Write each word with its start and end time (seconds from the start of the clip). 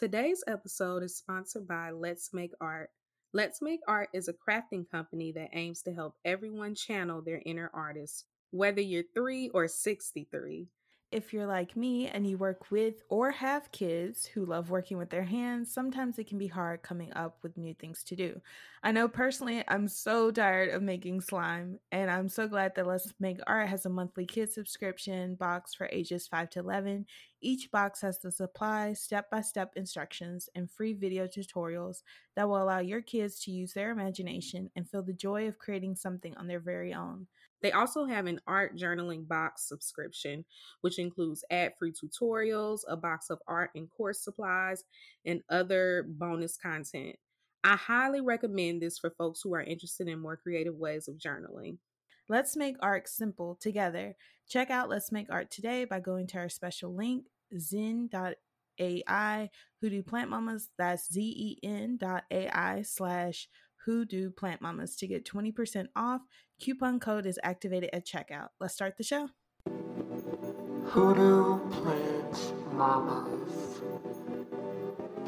Today's 0.00 0.42
episode 0.46 1.02
is 1.02 1.18
sponsored 1.18 1.68
by 1.68 1.90
Let's 1.90 2.32
Make 2.32 2.52
Art. 2.58 2.88
Let's 3.34 3.60
Make 3.60 3.80
Art 3.86 4.08
is 4.14 4.28
a 4.28 4.32
crafting 4.32 4.90
company 4.90 5.30
that 5.32 5.50
aims 5.52 5.82
to 5.82 5.92
help 5.92 6.14
everyone 6.24 6.74
channel 6.74 7.20
their 7.20 7.42
inner 7.44 7.70
artist, 7.74 8.24
whether 8.50 8.80
you're 8.80 9.04
3 9.14 9.50
or 9.52 9.68
63. 9.68 10.68
If 11.12 11.32
you're 11.32 11.46
like 11.46 11.76
me 11.76 12.06
and 12.06 12.24
you 12.24 12.38
work 12.38 12.70
with 12.70 13.02
or 13.08 13.32
have 13.32 13.72
kids 13.72 14.26
who 14.26 14.46
love 14.46 14.70
working 14.70 14.96
with 14.96 15.10
their 15.10 15.24
hands, 15.24 15.72
sometimes 15.72 16.20
it 16.20 16.28
can 16.28 16.38
be 16.38 16.46
hard 16.46 16.82
coming 16.82 17.12
up 17.14 17.38
with 17.42 17.56
new 17.56 17.74
things 17.74 18.04
to 18.04 18.14
do. 18.14 18.40
I 18.84 18.92
know 18.92 19.08
personally, 19.08 19.64
I'm 19.66 19.88
so 19.88 20.30
tired 20.30 20.68
of 20.68 20.82
making 20.82 21.22
slime, 21.22 21.80
and 21.90 22.08
I'm 22.08 22.28
so 22.28 22.46
glad 22.46 22.76
that 22.76 22.86
Let's 22.86 23.12
Make 23.18 23.40
Art 23.48 23.68
has 23.68 23.86
a 23.86 23.90
monthly 23.90 24.24
kid 24.24 24.52
subscription 24.52 25.34
box 25.34 25.74
for 25.74 25.88
ages 25.90 26.28
5 26.28 26.48
to 26.50 26.60
11. 26.60 27.06
Each 27.40 27.68
box 27.72 28.00
has 28.02 28.20
the 28.20 28.30
supplies, 28.30 29.00
step 29.00 29.28
by 29.30 29.40
step 29.40 29.72
instructions, 29.74 30.48
and 30.54 30.70
free 30.70 30.92
video 30.92 31.26
tutorials 31.26 32.02
that 32.36 32.48
will 32.48 32.62
allow 32.62 32.78
your 32.78 33.02
kids 33.02 33.40
to 33.40 33.50
use 33.50 33.72
their 33.72 33.90
imagination 33.90 34.70
and 34.76 34.88
feel 34.88 35.02
the 35.02 35.12
joy 35.12 35.48
of 35.48 35.58
creating 35.58 35.96
something 35.96 36.36
on 36.36 36.46
their 36.46 36.60
very 36.60 36.94
own. 36.94 37.26
They 37.62 37.72
also 37.72 38.06
have 38.06 38.26
an 38.26 38.40
art 38.46 38.76
journaling 38.76 39.28
box 39.28 39.68
subscription, 39.68 40.44
which 40.80 40.98
includes 40.98 41.44
ad 41.50 41.74
free 41.78 41.92
tutorials, 41.92 42.80
a 42.88 42.96
box 42.96 43.30
of 43.30 43.40
art 43.46 43.70
and 43.74 43.90
course 43.90 44.20
supplies, 44.20 44.84
and 45.24 45.42
other 45.50 46.04
bonus 46.08 46.56
content. 46.56 47.16
I 47.62 47.76
highly 47.76 48.22
recommend 48.22 48.80
this 48.80 48.98
for 48.98 49.10
folks 49.10 49.40
who 49.42 49.54
are 49.54 49.62
interested 49.62 50.08
in 50.08 50.18
more 50.18 50.36
creative 50.36 50.76
ways 50.76 51.08
of 51.08 51.16
journaling. 51.16 51.76
Let's 52.28 52.56
make 52.56 52.76
art 52.80 53.08
simple 53.08 53.58
together. 53.60 54.16
Check 54.48 54.70
out 54.70 54.88
Let's 54.88 55.12
Make 55.12 55.30
Art 55.30 55.50
today 55.50 55.84
by 55.84 56.00
going 56.00 56.26
to 56.28 56.38
our 56.38 56.48
special 56.48 56.94
link, 56.94 57.26
zen.ai, 57.58 59.50
hoodoo 59.80 60.02
plant 60.02 60.30
mamas, 60.30 60.68
that's 60.78 61.12
Z-E-N 61.12 61.98
dot 62.00 62.24
A-I 62.30 62.82
slash 62.82 63.48
hoodoo 63.84 64.30
plant 64.30 64.60
mamas 64.60 64.96
to 64.96 65.06
get 65.06 65.24
20% 65.24 65.86
off. 65.96 66.22
Coupon 66.60 67.00
code 67.00 67.26
is 67.26 67.38
activated 67.42 67.90
at 67.92 68.06
checkout. 68.06 68.48
Let's 68.60 68.74
start 68.74 68.96
the 68.96 69.04
show. 69.04 69.28
Hoodoo 70.86 71.58
plant 71.70 72.72
mamas. 72.72 73.80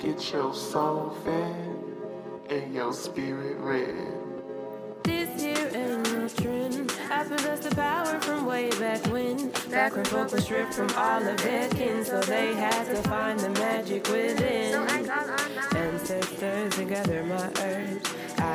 Get 0.03 0.33
your 0.33 0.55
soul 0.55 1.17
fed 1.25 1.83
and 2.51 2.75
your 2.75 2.93
spirit 2.93 3.57
red. 3.59 4.23
This 5.05 5.43
here 5.43 5.71
ain't 5.75 6.13
no 6.13 6.29
trend. 6.29 6.93
I 7.11 7.25
possess 7.25 7.61
the 7.61 7.75
power 7.75 8.21
from 8.21 8.47
way 8.47 8.71
back 8.71 9.05
when. 9.07 9.51
Back 9.71 9.97
when 9.97 10.05
folk 10.05 10.33
were 10.33 10.41
stripped 10.41 10.75
from 10.75 10.91
all 10.97 11.27
of 11.27 11.37
their 11.43 11.69
kin, 11.71 12.05
so 12.05 12.21
they 12.21 12.55
had 12.55 12.85
to 12.87 12.97
find 13.09 13.39
the 13.39 13.51
magic 13.51 14.07
within. 14.09 14.75
Ancestors 15.77 16.79
and 16.79 16.89
gather 16.89 17.23
my 17.25 17.51
herbs. 17.61 18.02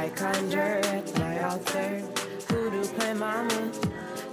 I 0.07 0.09
conjure 0.11 0.79
at 0.85 1.19
my 1.19 1.43
altar. 1.43 2.01
Voodoo 2.47 2.85
plant 2.95 3.19
mama. 3.19 3.71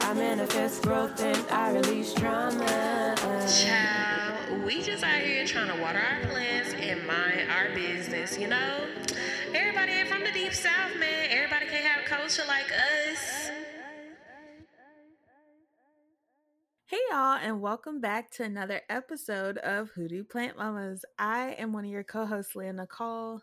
I 0.03 0.15
manifest 0.15 0.85
growth 0.85 1.21
and 1.21 1.37
I 1.51 1.73
release 1.73 2.15
trauma. 2.15 3.17
Child, 3.19 4.65
we 4.65 4.85
just 4.85 5.03
out 5.03 5.21
here 5.21 5.45
trying 5.45 5.75
to 5.75 5.83
water 5.83 5.99
our 5.99 6.31
plants 6.31 6.75
and 6.75 7.05
mind 7.09 7.51
our 7.51 7.75
business, 7.75 8.39
you 8.39 8.47
know? 8.47 8.87
Everybody 9.53 9.91
ain't 9.91 10.09
from 10.09 10.23
the 10.23 10.31
deep 10.31 10.55
south, 10.55 10.97
man. 10.97 11.31
Everybody 11.31 11.67
can't 11.67 11.85
have 11.85 12.05
culture 12.05 12.45
like 12.47 12.71
us. 12.71 13.51
Hey 16.87 17.01
y'all, 17.11 17.39
and 17.43 17.61
welcome 17.61 18.01
back 18.01 18.31
to 18.33 18.45
another 18.45 18.83
episode 18.89 19.59
of 19.59 19.91
Hoodoo 19.91 20.23
Plant 20.23 20.57
Mamas. 20.57 21.05
I 21.19 21.57
am 21.59 21.73
one 21.73 21.85
of 21.85 21.91
your 21.91 22.05
co-hosts, 22.05 22.55
Leah 22.55 22.75
Nicole. 22.75 23.41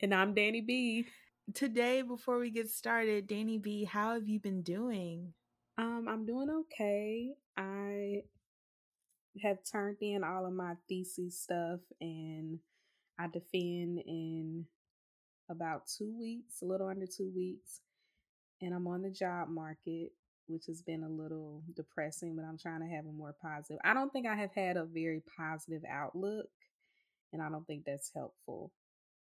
And 0.00 0.14
I'm 0.14 0.32
Danny 0.32 0.62
B. 0.62 1.06
Today, 1.54 2.02
before 2.02 2.38
we 2.38 2.50
get 2.50 2.68
started, 2.68 3.28
Danny 3.28 3.56
B, 3.56 3.84
how 3.84 4.14
have 4.14 4.28
you 4.28 4.40
been 4.40 4.62
doing? 4.62 5.32
Um, 5.78 6.06
I'm 6.08 6.26
doing 6.26 6.50
okay. 6.50 7.34
I 7.56 8.22
have 9.42 9.58
turned 9.70 9.98
in 10.00 10.24
all 10.24 10.44
of 10.44 10.52
my 10.52 10.74
thesis 10.88 11.38
stuff 11.38 11.80
and 12.00 12.58
I 13.18 13.28
defend 13.28 14.00
in 14.06 14.66
about 15.48 15.86
two 15.86 16.12
weeks, 16.18 16.62
a 16.62 16.64
little 16.64 16.88
under 16.88 17.06
two 17.06 17.30
weeks. 17.34 17.80
And 18.60 18.74
I'm 18.74 18.88
on 18.88 19.02
the 19.02 19.10
job 19.10 19.48
market, 19.48 20.10
which 20.48 20.66
has 20.66 20.82
been 20.82 21.04
a 21.04 21.08
little 21.08 21.62
depressing, 21.76 22.34
but 22.34 22.44
I'm 22.44 22.58
trying 22.58 22.80
to 22.80 22.92
have 22.92 23.06
a 23.06 23.12
more 23.12 23.36
positive. 23.40 23.78
I 23.84 23.94
don't 23.94 24.12
think 24.12 24.26
I 24.26 24.34
have 24.34 24.52
had 24.52 24.76
a 24.76 24.84
very 24.84 25.22
positive 25.38 25.82
outlook, 25.88 26.48
and 27.32 27.40
I 27.40 27.50
don't 27.50 27.66
think 27.66 27.84
that's 27.84 28.10
helpful. 28.14 28.72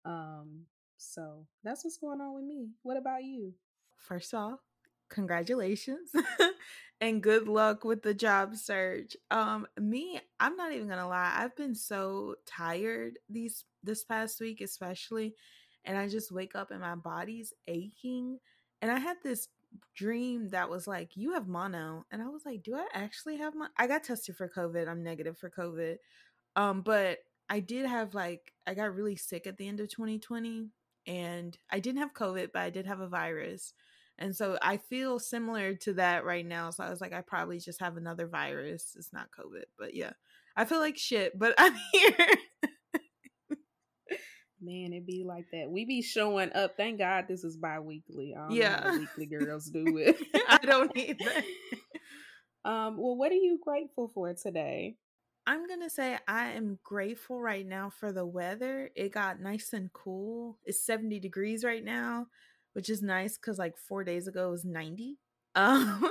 Um, 0.05 0.67
so 0.97 1.45
that's 1.63 1.83
what's 1.83 1.97
going 1.97 2.21
on 2.21 2.35
with 2.35 2.43
me. 2.43 2.69
What 2.81 2.97
about 2.97 3.23
you? 3.23 3.53
First 3.97 4.33
off, 4.33 4.59
congratulations 5.09 6.11
and 7.01 7.21
good 7.21 7.47
luck 7.47 7.83
with 7.83 8.01
the 8.01 8.13
job 8.13 8.55
search. 8.55 9.15
Um 9.31 9.67
me, 9.79 10.19
I'm 10.39 10.55
not 10.55 10.71
even 10.71 10.87
going 10.87 10.99
to 10.99 11.07
lie. 11.07 11.33
I've 11.35 11.55
been 11.55 11.75
so 11.75 12.35
tired 12.45 13.19
these 13.29 13.65
this 13.83 14.03
past 14.03 14.39
week 14.39 14.61
especially 14.61 15.35
and 15.85 15.97
I 15.97 16.07
just 16.07 16.31
wake 16.31 16.55
up 16.55 16.71
and 16.71 16.81
my 16.81 16.95
body's 16.95 17.53
aching 17.67 18.39
and 18.81 18.91
I 18.91 18.99
had 18.99 19.17
this 19.23 19.47
dream 19.95 20.49
that 20.49 20.69
was 20.69 20.87
like 20.87 21.15
you 21.15 21.33
have 21.33 21.47
mono 21.47 22.05
and 22.11 22.21
I 22.21 22.27
was 22.27 22.45
like, 22.45 22.63
do 22.63 22.75
I 22.75 22.87
actually 22.93 23.37
have 23.37 23.55
mono? 23.55 23.71
I 23.77 23.87
got 23.87 24.03
tested 24.03 24.35
for 24.35 24.49
COVID. 24.49 24.87
I'm 24.87 25.03
negative 25.03 25.37
for 25.37 25.49
COVID. 25.49 25.97
Um 26.55 26.81
but 26.81 27.19
I 27.49 27.59
did 27.59 27.85
have 27.85 28.15
like 28.15 28.53
I 28.65 28.73
got 28.73 28.95
really 28.95 29.15
sick 29.15 29.45
at 29.45 29.57
the 29.57 29.67
end 29.67 29.79
of 29.79 29.89
2020 29.89 30.69
and 31.07 31.57
I 31.71 31.79
didn't 31.79 31.99
have 31.99 32.13
COVID, 32.13 32.49
but 32.53 32.61
I 32.61 32.69
did 32.69 32.85
have 32.85 32.99
a 32.99 33.07
virus. 33.07 33.73
And 34.19 34.35
so 34.35 34.57
I 34.61 34.77
feel 34.77 35.19
similar 35.19 35.73
to 35.75 35.93
that 35.93 36.23
right 36.23 36.45
now. 36.45 36.69
So 36.69 36.83
I 36.83 36.89
was 36.89 37.01
like, 37.01 37.13
I 37.13 37.21
probably 37.21 37.59
just 37.59 37.81
have 37.81 37.97
another 37.97 38.27
virus. 38.27 38.95
It's 38.95 39.11
not 39.11 39.29
COVID, 39.37 39.63
but 39.77 39.95
yeah, 39.95 40.11
I 40.55 40.65
feel 40.65 40.79
like 40.79 40.97
shit, 40.97 41.37
but 41.37 41.55
I'm 41.57 41.75
here. 41.91 42.27
Man, 44.61 44.93
it 44.93 45.05
be 45.05 45.25
like 45.27 45.45
that. 45.51 45.69
We 45.69 45.83
be 45.83 46.01
showing 46.01 46.53
up. 46.53 46.77
Thank 46.77 46.99
God 46.99 47.25
this 47.27 47.43
is 47.43 47.57
bi 47.57 47.79
weekly. 47.79 48.33
Yeah. 48.49 48.97
weekly 48.97 49.25
girls 49.25 49.65
do 49.65 49.83
it. 49.97 50.15
I 50.47 50.57
don't 50.57 50.95
need 50.95 51.19
that. 51.19 51.43
Um, 52.65 52.95
well, 52.97 53.17
what 53.17 53.29
are 53.29 53.35
you 53.35 53.59
grateful 53.61 54.09
for 54.15 54.33
today? 54.33 54.95
I'm 55.45 55.67
going 55.67 55.81
to 55.81 55.89
say 55.89 56.17
I 56.27 56.51
am 56.51 56.79
grateful 56.83 57.41
right 57.41 57.67
now 57.67 57.89
for 57.89 58.11
the 58.13 58.25
weather. 58.25 58.89
It 58.95 59.11
got 59.11 59.41
nice 59.41 59.73
and 59.73 59.91
cool. 59.91 60.57
It's 60.63 60.85
70 60.85 61.19
degrees 61.19 61.63
right 61.63 61.83
now, 61.83 62.27
which 62.73 62.89
is 62.89 63.01
nice 63.01 63.37
because 63.37 63.57
like 63.57 63.77
four 63.77 64.03
days 64.03 64.27
ago 64.27 64.47
it 64.47 64.51
was 64.51 64.65
90. 64.65 65.17
Um, 65.55 66.09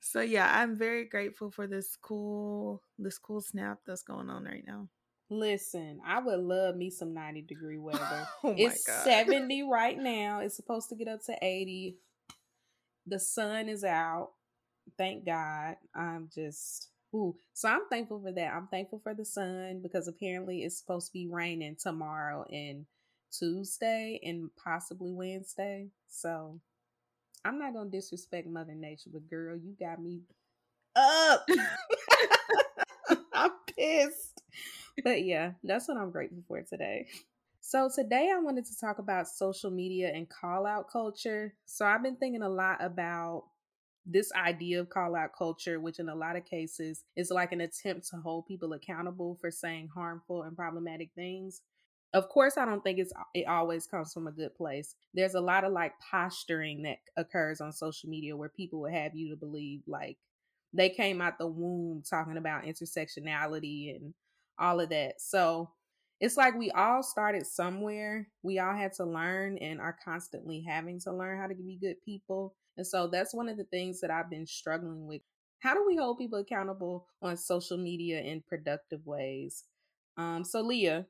so 0.00 0.20
yeah, 0.20 0.60
I'm 0.60 0.76
very 0.76 1.06
grateful 1.06 1.50
for 1.50 1.66
this 1.66 1.96
cool, 1.96 2.82
this 2.98 3.16
cool 3.16 3.40
snap 3.40 3.78
that's 3.86 4.02
going 4.02 4.28
on 4.28 4.44
right 4.44 4.64
now. 4.66 4.88
Listen, 5.30 5.98
I 6.06 6.20
would 6.20 6.40
love 6.40 6.76
me 6.76 6.90
some 6.90 7.14
90 7.14 7.40
degree 7.42 7.78
weather. 7.78 8.28
Oh 8.44 8.50
my 8.50 8.54
it's 8.58 8.84
God. 8.84 9.04
70 9.04 9.62
right 9.62 9.96
now. 9.96 10.40
It's 10.40 10.56
supposed 10.56 10.90
to 10.90 10.94
get 10.94 11.08
up 11.08 11.24
to 11.24 11.38
80. 11.40 11.96
The 13.06 13.18
sun 13.18 13.70
is 13.70 13.82
out. 13.82 14.32
Thank 14.98 15.24
God. 15.24 15.76
I'm 15.94 16.28
just 16.34 16.91
ooh. 17.14 17.36
So 17.54 17.68
I'm 17.68 17.88
thankful 17.90 18.20
for 18.20 18.32
that. 18.32 18.54
I'm 18.54 18.68
thankful 18.68 19.00
for 19.02 19.14
the 19.14 19.24
sun 19.24 19.80
because 19.82 20.08
apparently 20.08 20.62
it's 20.62 20.78
supposed 20.78 21.08
to 21.08 21.12
be 21.12 21.28
raining 21.28 21.76
tomorrow 21.80 22.44
and 22.50 22.86
Tuesday 23.32 24.20
and 24.22 24.50
possibly 24.62 25.12
Wednesday. 25.12 25.88
So 26.08 26.60
I'm 27.44 27.58
not 27.58 27.74
gonna 27.74 27.90
disrespect 27.90 28.48
Mother 28.48 28.74
Nature, 28.74 29.10
but 29.12 29.28
girl, 29.28 29.56
you 29.56 29.74
got 29.78 30.00
me 30.02 30.22
up. 30.96 31.46
I'm 33.32 33.50
pissed. 33.76 34.42
But 35.02 35.24
yeah, 35.24 35.52
that's 35.64 35.88
what 35.88 35.96
I'm 35.96 36.10
grateful 36.10 36.42
for 36.46 36.62
today. 36.62 37.08
So 37.60 37.88
today 37.94 38.30
I 38.34 38.40
wanted 38.40 38.66
to 38.66 38.78
talk 38.78 38.98
about 38.98 39.28
social 39.28 39.70
media 39.70 40.10
and 40.14 40.28
call 40.28 40.66
out 40.66 40.90
culture. 40.90 41.54
So 41.66 41.86
I've 41.86 42.02
been 42.02 42.16
thinking 42.16 42.42
a 42.42 42.48
lot 42.48 42.84
about 42.84 43.44
this 44.04 44.32
idea 44.32 44.80
of 44.80 44.90
call 44.90 45.14
out 45.14 45.36
culture, 45.36 45.80
which 45.80 45.98
in 45.98 46.08
a 46.08 46.14
lot 46.14 46.36
of 46.36 46.44
cases 46.44 47.04
is 47.16 47.30
like 47.30 47.52
an 47.52 47.60
attempt 47.60 48.08
to 48.08 48.16
hold 48.16 48.46
people 48.46 48.72
accountable 48.72 49.36
for 49.40 49.50
saying 49.50 49.88
harmful 49.94 50.42
and 50.42 50.56
problematic 50.56 51.10
things. 51.14 51.62
Of 52.14 52.28
course, 52.28 52.58
I 52.58 52.66
don't 52.66 52.82
think 52.82 52.98
it's 52.98 53.12
it 53.34 53.46
always 53.46 53.86
comes 53.86 54.12
from 54.12 54.26
a 54.26 54.32
good 54.32 54.54
place. 54.54 54.96
There's 55.14 55.34
a 55.34 55.40
lot 55.40 55.64
of 55.64 55.72
like 55.72 55.94
posturing 55.98 56.82
that 56.82 56.98
occurs 57.16 57.60
on 57.60 57.72
social 57.72 58.10
media 58.10 58.36
where 58.36 58.50
people 58.50 58.80
will 58.82 58.92
have 58.92 59.14
you 59.14 59.30
to 59.30 59.36
believe 59.36 59.82
like 59.86 60.18
they 60.74 60.90
came 60.90 61.20
out 61.20 61.38
the 61.38 61.46
womb 61.46 62.02
talking 62.08 62.36
about 62.36 62.64
intersectionality 62.64 63.94
and 63.96 64.14
all 64.58 64.80
of 64.80 64.90
that. 64.90 65.20
So 65.20 65.70
it's 66.20 66.36
like 66.36 66.54
we 66.54 66.70
all 66.70 67.02
started 67.02 67.46
somewhere. 67.46 68.28
We 68.42 68.58
all 68.58 68.74
had 68.74 68.92
to 68.94 69.04
learn 69.04 69.58
and 69.58 69.80
are 69.80 69.96
constantly 70.04 70.60
having 70.66 71.00
to 71.00 71.12
learn 71.12 71.38
how 71.38 71.46
to 71.46 71.54
be 71.54 71.78
good 71.80 71.96
people. 72.04 72.54
And 72.76 72.86
so 72.86 73.06
that's 73.06 73.34
one 73.34 73.48
of 73.48 73.56
the 73.56 73.64
things 73.64 74.00
that 74.00 74.10
I've 74.10 74.30
been 74.30 74.46
struggling 74.46 75.06
with. 75.06 75.22
How 75.60 75.74
do 75.74 75.84
we 75.86 75.96
hold 75.96 76.18
people 76.18 76.38
accountable 76.38 77.06
on 77.20 77.36
social 77.36 77.78
media 77.78 78.20
in 78.20 78.42
productive 78.42 79.06
ways? 79.06 79.64
Um, 80.16 80.44
so 80.44 80.60
Leah, 80.60 81.06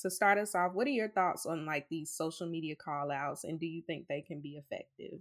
to 0.00 0.10
start 0.10 0.38
us 0.38 0.54
off, 0.54 0.72
what 0.74 0.86
are 0.86 0.90
your 0.90 1.08
thoughts 1.08 1.46
on 1.46 1.66
like 1.66 1.88
these 1.88 2.10
social 2.10 2.46
media 2.46 2.76
call 2.76 3.10
outs 3.10 3.44
and 3.44 3.58
do 3.58 3.66
you 3.66 3.82
think 3.82 4.06
they 4.06 4.20
can 4.20 4.40
be 4.40 4.56
effective? 4.56 5.20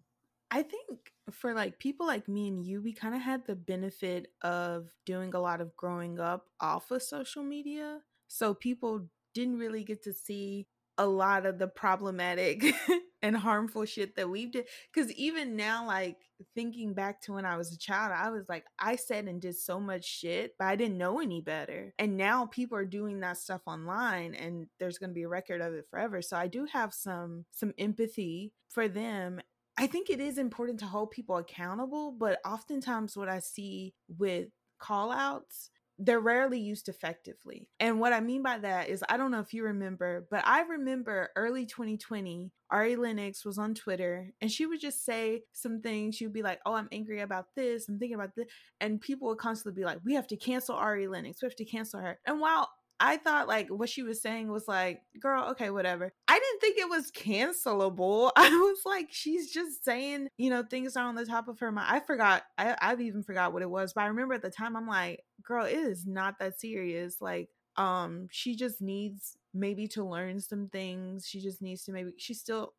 I 0.50 0.64
think 0.64 1.12
for 1.32 1.54
like 1.54 1.80
people 1.80 2.08
like 2.08 2.28
me 2.28 2.48
and 2.48 2.64
you, 2.66 2.82
we 2.82 2.94
kind 2.94 3.16
of 3.16 3.22
had 3.22 3.46
the 3.46 3.56
benefit 3.56 4.32
of 4.42 4.90
doing 5.06 5.34
a 5.34 5.40
lot 5.40 5.60
of 5.60 5.76
growing 5.76 6.20
up 6.20 6.46
off 6.62 6.92
of 6.92 7.04
social 7.04 7.44
media. 7.44 8.00
So 8.28 8.54
people 8.54 9.08
didn't 9.34 9.58
really 9.58 9.84
get 9.84 10.04
to 10.04 10.14
see 10.14 10.68
a 10.98 11.06
lot 11.06 11.46
of 11.46 11.60
the 11.60 11.68
problematic 11.68 12.64
and 13.22 13.36
harmful 13.36 13.86
shit 13.86 14.16
that 14.16 14.30
we've 14.30 14.52
did. 14.52 14.68
Because 14.94 15.12
even 15.14 15.56
now, 15.56 15.86
like 15.86 16.18
thinking 16.56 16.94
back 16.94 17.22
to 17.22 17.34
when 17.34 17.46
I 17.46 17.58
was 17.58 17.72
a 17.72 17.78
child, 17.78 18.14
I 18.16 18.30
was 18.30 18.48
like, 18.50 18.66
I 18.80 18.96
said 18.96 19.26
and 19.26 19.42
did 19.42 19.56
so 19.56 19.80
much 19.80 20.06
shit, 20.06 20.54
but 20.58 20.66
I 20.66 20.76
didn't 20.76 20.98
know 20.98 21.20
any 21.20 21.42
better. 21.42 21.94
And 22.00 22.18
now 22.18 22.46
people 22.46 22.78
are 22.78 22.86
doing 22.86 23.20
that 23.22 23.38
stuff 23.38 23.62
online, 23.66 24.34
and 24.36 24.68
there's 24.80 24.98
going 24.98 25.12
to 25.12 25.16
be 25.16 25.24
a 25.24 25.30
record 25.30 25.62
of 25.62 25.74
it 25.74 25.86
forever. 25.90 26.22
So 26.22 26.38
I 26.38 26.48
do 26.48 26.66
have 26.66 26.94
some 26.94 27.46
some 27.52 27.74
empathy 27.78 28.54
for 28.70 28.88
them. 28.88 29.42
I 29.80 29.86
think 29.88 30.10
it 30.10 30.20
is 30.20 30.40
important 30.40 30.80
to 30.80 30.86
hold 30.88 31.12
people 31.12 31.38
accountable, 31.38 32.12
but 32.12 32.40
oftentimes 32.44 33.16
what 33.16 33.30
I 33.30 33.40
see 33.40 33.94
with 34.08 34.48
call 34.80 35.12
outs 35.12 35.70
they're 36.00 36.20
rarely 36.20 36.60
used 36.60 36.90
effectively. 36.90 37.68
And 37.80 38.00
what 38.00 38.14
I 38.14 38.20
mean 38.20 38.44
by 38.44 38.60
that 38.60 38.90
is, 38.90 39.04
I 39.10 39.18
don't 39.18 39.32
know 39.32 39.40
if 39.40 39.54
you 39.54 39.64
remember, 39.64 40.28
but 40.30 40.46
I 40.46 40.62
remember 40.62 41.30
early 41.36 41.66
2020, 41.66 42.52
Ari 42.70 42.96
Lennox 42.96 43.44
was 43.44 43.58
on 43.58 43.74
Twitter 43.74 44.32
and 44.42 44.52
she 44.52 44.66
would 44.66 44.80
just 44.80 45.06
say 45.06 45.44
some 45.54 45.82
things. 45.82 46.16
She 46.16 46.26
would 46.26 46.34
be 46.34 46.44
like, 46.44 46.60
Oh, 46.66 46.74
I'm 46.74 46.90
angry 46.92 47.22
about 47.22 47.48
this. 47.56 47.88
I'm 47.88 47.98
thinking 47.98 48.16
about 48.16 48.36
this. 48.36 48.48
And 48.80 49.02
people 49.02 49.30
would 49.30 49.38
constantly 49.38 49.80
be 49.80 49.86
like, 49.86 50.00
We 50.06 50.14
have 50.14 50.28
to 50.28 50.38
cancel 50.38 50.76
Ari 50.76 51.08
Lennox. 51.08 51.42
We 51.42 51.48
have 51.48 51.56
to 51.56 51.66
cancel 51.66 52.00
her. 52.02 52.20
And 52.26 52.40
while 52.40 52.70
I 53.00 53.18
thought 53.18 53.48
like 53.48 53.70
what 53.70 53.90
she 53.90 54.04
was 54.04 54.22
saying 54.22 54.52
was 54.52 54.68
like, 54.68 55.02
girl, 55.20 55.50
okay, 55.52 55.70
whatever. 55.70 56.12
I 56.28 56.34
didn't 56.40 56.60
think 56.62 56.78
it 56.78 56.90
was 56.90 57.12
cancelable. 57.12 58.32
I 58.36 58.50
was 58.50 58.80
like, 58.86 59.08
she's 59.12 59.52
just 59.52 59.86
saying, 59.86 60.30
you 60.38 60.50
know, 60.50 60.64
things 60.64 60.98
are 60.98 61.08
on 61.08 61.16
the 61.16 61.26
top 61.26 61.48
of 61.48 61.60
her 61.60 61.72
mind. 61.72 61.88
I 61.90 62.00
forgot, 62.00 62.44
I, 62.58 62.76
I've 62.82 63.02
even 63.02 63.24
forgot 63.24 63.54
what 63.54 63.62
it 63.62 63.70
was, 63.70 63.94
but 63.94 64.02
I 64.02 64.08
remember 64.08 64.34
at 64.34 64.42
the 64.42 64.50
time, 64.50 64.76
I'm 64.76 64.88
like, 64.88 65.24
girl, 65.48 65.66
it 65.66 65.76
is 65.76 66.06
not 66.06 66.40
that 66.40 66.60
serious. 66.60 67.22
Like, 67.22 67.50
um, 67.78 68.28
she 68.32 68.56
just 68.56 68.82
needs 68.82 69.38
maybe 69.54 69.88
to 69.90 70.04
learn 70.04 70.40
some 70.40 70.68
things. 70.68 71.28
She 71.28 71.40
just 71.40 71.62
needs 71.62 71.84
to 71.86 71.92
maybe, 71.92 72.12
she's 72.18 72.40
still, 72.40 72.74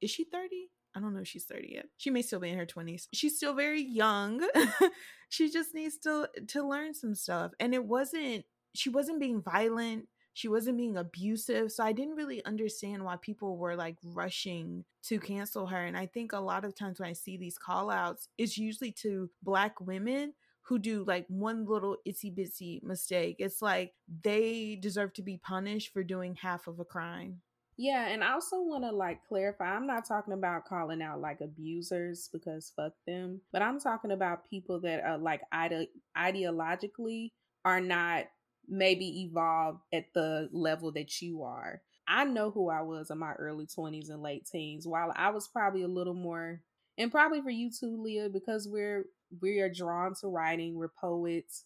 is 0.00 0.10
she 0.10 0.24
30? 0.24 0.68
I 0.94 1.00
don't 1.00 1.14
know 1.14 1.20
if 1.20 1.28
she's 1.28 1.44
30 1.44 1.68
yet. 1.72 1.86
She 1.98 2.10
may 2.10 2.22
still 2.22 2.40
be 2.40 2.48
in 2.50 2.58
her 2.58 2.66
20s. 2.66 3.08
She's 3.12 3.36
still 3.36 3.54
very 3.54 3.82
young. 3.82 4.46
she 5.28 5.50
just 5.50 5.74
needs 5.74 5.98
to 5.98 6.28
to 6.48 6.66
learn 6.66 6.94
some 6.94 7.14
stuff. 7.14 7.52
And 7.60 7.74
it 7.74 7.84
wasn't 7.84 8.44
she 8.74 8.90
wasn't 8.90 9.20
being 9.20 9.42
violent 9.42 10.06
she 10.34 10.46
wasn't 10.48 10.76
being 10.76 10.96
abusive 10.96 11.72
so 11.72 11.82
i 11.82 11.92
didn't 11.92 12.14
really 12.14 12.44
understand 12.44 13.04
why 13.04 13.16
people 13.20 13.56
were 13.56 13.74
like 13.74 13.96
rushing 14.04 14.84
to 15.02 15.18
cancel 15.18 15.66
her 15.66 15.84
and 15.84 15.96
i 15.96 16.06
think 16.06 16.32
a 16.32 16.38
lot 16.38 16.64
of 16.64 16.74
times 16.76 17.00
when 17.00 17.08
i 17.08 17.12
see 17.12 17.36
these 17.36 17.58
call 17.58 17.90
outs 17.90 18.28
it's 18.38 18.56
usually 18.56 18.92
to 18.92 19.28
black 19.42 19.80
women 19.80 20.32
who 20.68 20.78
do 20.78 21.04
like 21.04 21.26
one 21.28 21.66
little 21.66 21.96
itsy 22.06 22.34
bitsy 22.34 22.82
mistake 22.82 23.36
it's 23.38 23.62
like 23.62 23.92
they 24.22 24.78
deserve 24.80 25.12
to 25.12 25.22
be 25.22 25.36
punished 25.36 25.92
for 25.92 26.02
doing 26.02 26.34
half 26.34 26.66
of 26.66 26.78
a 26.78 26.84
crime 26.84 27.40
yeah, 27.80 28.08
and 28.08 28.24
I 28.24 28.32
also 28.32 28.60
want 28.60 28.82
to 28.82 28.90
like 28.90 29.20
clarify 29.28 29.66
I'm 29.66 29.86
not 29.86 30.04
talking 30.04 30.34
about 30.34 30.64
calling 30.64 31.00
out 31.00 31.20
like 31.20 31.40
abusers 31.40 32.28
because 32.32 32.72
fuck 32.74 32.92
them, 33.06 33.40
but 33.52 33.62
I'm 33.62 33.78
talking 33.78 34.10
about 34.10 34.50
people 34.50 34.80
that 34.80 35.04
are 35.04 35.16
like 35.16 35.42
ide- 35.52 35.86
ideologically 36.16 37.30
are 37.64 37.80
not 37.80 38.24
maybe 38.68 39.22
evolved 39.22 39.82
at 39.92 40.12
the 40.12 40.48
level 40.52 40.90
that 40.92 41.22
you 41.22 41.44
are. 41.44 41.80
I 42.08 42.24
know 42.24 42.50
who 42.50 42.68
I 42.68 42.82
was 42.82 43.10
in 43.10 43.18
my 43.18 43.34
early 43.34 43.66
20s 43.66 44.10
and 44.10 44.22
late 44.22 44.48
teens. 44.50 44.84
While 44.84 45.12
I 45.14 45.30
was 45.30 45.46
probably 45.46 45.84
a 45.84 45.88
little 45.88 46.14
more 46.14 46.60
and 46.98 47.12
probably 47.12 47.40
for 47.40 47.50
you 47.50 47.70
too, 47.70 48.02
Leah, 48.02 48.28
because 48.28 48.66
we're 48.68 49.04
we 49.40 49.60
are 49.60 49.72
drawn 49.72 50.14
to 50.20 50.28
writing, 50.28 50.74
we're 50.74 50.92
poets, 51.00 51.64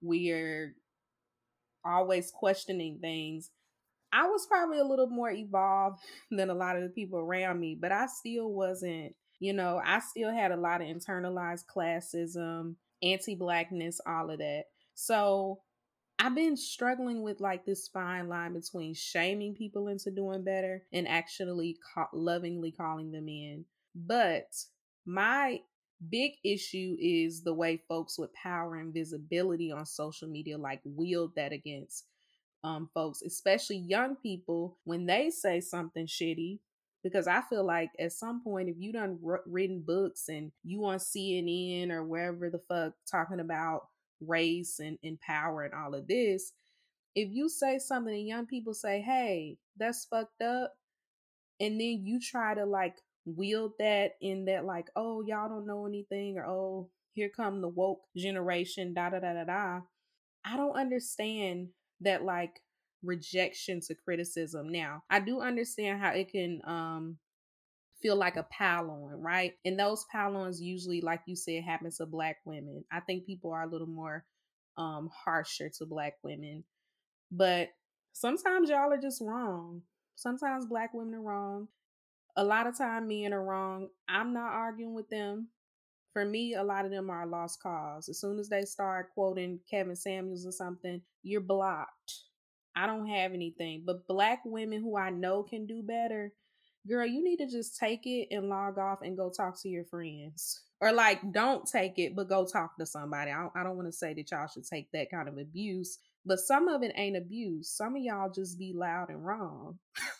we're 0.00 0.74
always 1.84 2.30
questioning 2.30 2.98
things. 3.00 3.50
I 4.12 4.26
was 4.26 4.46
probably 4.46 4.78
a 4.78 4.84
little 4.84 5.08
more 5.08 5.30
evolved 5.30 6.00
than 6.30 6.50
a 6.50 6.54
lot 6.54 6.76
of 6.76 6.82
the 6.82 6.88
people 6.88 7.18
around 7.18 7.60
me, 7.60 7.76
but 7.80 7.92
I 7.92 8.06
still 8.06 8.50
wasn't, 8.52 9.14
you 9.40 9.52
know, 9.52 9.80
I 9.84 10.00
still 10.00 10.32
had 10.32 10.52
a 10.52 10.56
lot 10.56 10.80
of 10.80 10.88
internalized 10.88 11.64
classism, 11.74 12.74
anti 13.02 13.34
blackness, 13.34 14.00
all 14.06 14.30
of 14.30 14.38
that. 14.38 14.64
So 14.94 15.60
I've 16.18 16.34
been 16.34 16.56
struggling 16.56 17.22
with 17.22 17.40
like 17.40 17.64
this 17.64 17.88
fine 17.88 18.28
line 18.28 18.52
between 18.52 18.94
shaming 18.94 19.54
people 19.54 19.86
into 19.86 20.10
doing 20.10 20.42
better 20.42 20.82
and 20.92 21.06
actually 21.06 21.78
lovingly 22.12 22.72
calling 22.72 23.12
them 23.12 23.28
in. 23.28 23.64
But 23.94 24.52
my 25.06 25.60
big 26.10 26.32
issue 26.44 26.96
is 27.00 27.42
the 27.42 27.54
way 27.54 27.82
folks 27.88 28.18
with 28.18 28.32
power 28.34 28.76
and 28.76 28.94
visibility 28.94 29.72
on 29.72 29.86
social 29.86 30.28
media 30.28 30.56
like 30.58 30.80
wield 30.84 31.32
that 31.36 31.52
against 31.52 32.04
um 32.64 32.88
folks, 32.94 33.22
especially 33.22 33.78
young 33.78 34.16
people 34.16 34.78
when 34.84 35.06
they 35.06 35.30
say 35.30 35.60
something 35.60 36.06
shitty 36.06 36.58
because 37.02 37.28
I 37.28 37.42
feel 37.42 37.64
like 37.64 37.90
at 37.98 38.12
some 38.12 38.42
point, 38.42 38.68
if 38.68 38.76
you 38.78 38.92
done 38.92 39.18
r- 39.26 39.42
written 39.46 39.80
books 39.80 40.28
and 40.28 40.50
you 40.64 40.84
on 40.84 40.98
CNN 40.98 41.90
or 41.90 42.04
wherever 42.04 42.50
the 42.50 42.60
fuck 42.68 42.94
talking 43.10 43.40
about 43.40 43.88
race 44.20 44.80
and, 44.80 44.98
and 45.04 45.20
power 45.20 45.62
and 45.62 45.74
all 45.74 45.94
of 45.94 46.08
this, 46.08 46.52
if 47.14 47.30
you 47.32 47.48
say 47.48 47.78
something 47.78 48.14
and 48.14 48.26
young 48.28 48.46
people 48.46 48.74
say, 48.74 49.00
hey, 49.00 49.58
that's 49.78 50.04
fucked 50.06 50.42
up, 50.42 50.74
and 51.60 51.80
then 51.80 52.02
you 52.04 52.20
try 52.20 52.54
to 52.54 52.64
like 52.64 52.96
wield 53.36 53.72
that 53.78 54.12
in 54.20 54.46
that, 54.46 54.64
like, 54.64 54.88
oh, 54.96 55.22
y'all 55.26 55.48
don't 55.48 55.66
know 55.66 55.86
anything, 55.86 56.38
or 56.38 56.46
oh, 56.46 56.90
here 57.14 57.30
come 57.34 57.60
the 57.60 57.68
woke 57.68 58.00
generation, 58.16 58.94
da 58.94 59.10
da 59.10 59.20
da 59.20 59.34
da 59.34 59.44
da. 59.44 59.80
I 60.44 60.56
don't 60.56 60.76
understand 60.76 61.68
that 62.00 62.24
like 62.24 62.60
rejection 63.02 63.80
to 63.80 63.94
criticism. 63.94 64.68
Now, 64.68 65.02
I 65.10 65.20
do 65.20 65.40
understand 65.40 66.00
how 66.00 66.10
it 66.12 66.30
can 66.30 66.60
um 66.64 67.18
feel 68.00 68.16
like 68.16 68.36
a 68.36 68.44
pile 68.44 68.90
on, 68.90 69.20
right? 69.20 69.54
And 69.64 69.78
those 69.78 70.04
pile 70.12 70.36
ons 70.36 70.60
usually, 70.60 71.00
like 71.00 71.22
you 71.26 71.34
said, 71.36 71.64
happen 71.64 71.90
to 71.96 72.06
black 72.06 72.36
women. 72.44 72.84
I 72.92 73.00
think 73.00 73.26
people 73.26 73.52
are 73.52 73.64
a 73.64 73.70
little 73.70 73.88
more 73.88 74.24
um 74.76 75.10
harsher 75.12 75.68
to 75.78 75.86
black 75.86 76.14
women. 76.22 76.64
But 77.30 77.70
sometimes 78.12 78.70
y'all 78.70 78.92
are 78.92 79.00
just 79.00 79.20
wrong. 79.20 79.82
Sometimes 80.14 80.66
black 80.66 80.94
women 80.94 81.14
are 81.14 81.22
wrong. 81.22 81.68
A 82.38 82.44
lot 82.44 82.68
of 82.68 82.78
time 82.78 83.08
men 83.08 83.32
are 83.32 83.42
wrong. 83.42 83.88
I'm 84.08 84.32
not 84.32 84.52
arguing 84.52 84.94
with 84.94 85.08
them. 85.10 85.48
For 86.12 86.24
me, 86.24 86.54
a 86.54 86.62
lot 86.62 86.84
of 86.84 86.92
them 86.92 87.10
are 87.10 87.26
lost 87.26 87.60
cause. 87.60 88.08
As 88.08 88.20
soon 88.20 88.38
as 88.38 88.48
they 88.48 88.64
start 88.64 89.12
quoting 89.12 89.58
Kevin 89.68 89.96
Samuels 89.96 90.46
or 90.46 90.52
something, 90.52 91.02
you're 91.24 91.40
blocked. 91.40 92.14
I 92.76 92.86
don't 92.86 93.08
have 93.08 93.32
anything. 93.32 93.82
But 93.84 94.06
black 94.06 94.42
women 94.44 94.82
who 94.82 94.96
I 94.96 95.10
know 95.10 95.42
can 95.42 95.66
do 95.66 95.82
better, 95.82 96.32
girl, 96.88 97.04
you 97.04 97.24
need 97.24 97.38
to 97.38 97.50
just 97.50 97.76
take 97.76 98.06
it 98.06 98.28
and 98.30 98.48
log 98.48 98.78
off 98.78 99.00
and 99.02 99.16
go 99.16 99.32
talk 99.36 99.60
to 99.62 99.68
your 99.68 99.84
friends. 99.84 100.60
Or 100.80 100.92
like, 100.92 101.32
don't 101.32 101.68
take 101.68 101.98
it, 101.98 102.14
but 102.14 102.28
go 102.28 102.46
talk 102.46 102.76
to 102.78 102.86
somebody. 102.86 103.32
I 103.32 103.40
don't, 103.40 103.52
I 103.56 103.64
don't 103.64 103.76
want 103.76 103.88
to 103.88 103.92
say 103.92 104.14
that 104.14 104.30
y'all 104.30 104.46
should 104.46 104.64
take 104.64 104.92
that 104.92 105.10
kind 105.10 105.28
of 105.28 105.38
abuse, 105.38 105.98
but 106.24 106.38
some 106.38 106.68
of 106.68 106.84
it 106.84 106.92
ain't 106.94 107.16
abuse. 107.16 107.68
Some 107.68 107.96
of 107.96 108.02
y'all 108.02 108.30
just 108.30 108.60
be 108.60 108.72
loud 108.72 109.08
and 109.08 109.26
wrong. 109.26 109.80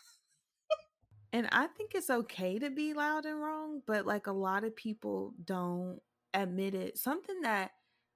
and 1.33 1.49
I 1.53 1.67
think 1.67 1.95
it's 1.95 2.11
okay 2.11 2.59
to 2.59 2.71
be 2.71 2.95
loud 2.95 3.27
and 3.27 3.41
wrong, 3.41 3.83
but 3.87 4.07
like 4.07 4.27
a 4.27 4.33
lot 4.33 4.65
of 4.65 4.75
people 4.75 5.35
don't 5.45 6.01
admit 6.35 6.75
it. 6.75 6.99
Something 6.99 7.43
that 7.43 7.73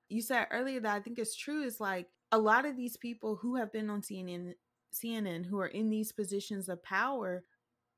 you 0.08 0.22
said 0.22 0.46
earlier 0.50 0.80
that 0.80 0.94
I 0.94 1.00
think 1.00 1.18
is 1.18 1.34
true 1.36 1.62
is 1.62 1.80
like 1.80 2.08
a 2.30 2.38
lot 2.38 2.64
of 2.64 2.76
these 2.76 2.96
people 2.96 3.36
who 3.36 3.56
have 3.56 3.72
been 3.72 3.90
on 3.90 4.02
CNN 4.02 4.54
CNN 4.94 5.46
who 5.46 5.58
are 5.58 5.68
in 5.68 5.88
these 5.88 6.12
positions 6.12 6.68
of 6.68 6.82
power 6.82 7.44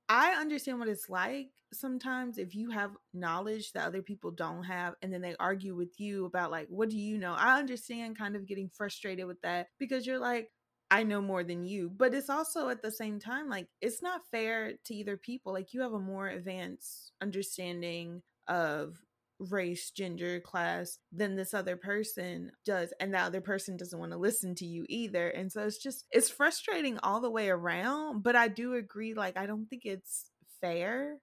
I 0.09 0.33
understand 0.33 0.79
what 0.79 0.89
it's 0.89 1.09
like 1.09 1.49
sometimes 1.73 2.39
if 2.39 2.55
you 2.55 2.71
have 2.71 2.93
knowledge 3.13 3.73
that 3.73 3.87
other 3.87 4.03
people 4.03 4.31
don't 4.31 4.63
have 4.65 4.95
and 5.03 5.13
then 5.13 5.21
they 5.21 5.35
argue 5.41 5.75
with 5.75 5.99
you 5.99 6.27
about 6.27 6.51
like 6.51 6.69
what 6.69 6.91
do 6.91 6.99
you 6.99 7.19
know? 7.19 7.35
I 7.37 7.59
understand 7.59 8.19
kind 8.19 8.37
of 8.37 8.47
getting 8.47 8.69
frustrated 8.69 9.27
with 9.27 9.41
that 9.43 9.69
because 9.79 10.07
you're 10.07 10.19
like 10.19 10.51
I 10.91 11.03
know 11.03 11.21
more 11.21 11.43
than 11.43 11.65
you, 11.65 11.91
but 11.91 12.15
it's 12.15 12.31
also 12.31 12.69
at 12.69 12.83
the 12.83 12.91
same 12.91 13.19
time 13.19 13.49
like 13.49 13.67
it's 13.81 14.03
not 14.03 14.21
fair 14.31 14.75
to 14.85 14.95
either 14.95 15.17
people. 15.17 15.53
Like 15.53 15.73
you 15.73 15.81
have 15.81 15.93
a 15.93 15.99
more 15.99 16.29
advanced 16.29 17.13
understanding 17.21 18.23
of 18.47 18.97
race, 19.39 19.91
gender, 19.91 20.41
class 20.41 20.99
than 21.13 21.37
this 21.37 21.55
other 21.55 21.77
person 21.77 22.53
does. 22.65 22.93
And 23.01 23.15
that 23.15 23.27
other 23.27 23.41
person 23.41 23.77
doesn't 23.77 23.99
want 23.99 24.13
to 24.13 24.19
listen 24.19 24.55
to 24.57 24.67
you 24.67 24.85
either. 24.89 25.29
And 25.29 25.51
so 25.51 25.65
it's 25.65 25.79
just, 25.79 26.05
it's 26.11 26.31
frustrating 26.31 26.99
all 27.03 27.21
the 27.21 27.31
way 27.31 27.49
around. 27.49 28.23
But 28.23 28.37
I 28.37 28.49
do 28.49 28.75
agree, 28.75 29.15
like, 29.15 29.37
I 29.37 29.47
don't 29.47 29.67
think 29.67 29.85
it's 29.85 30.31
fair 30.61 31.19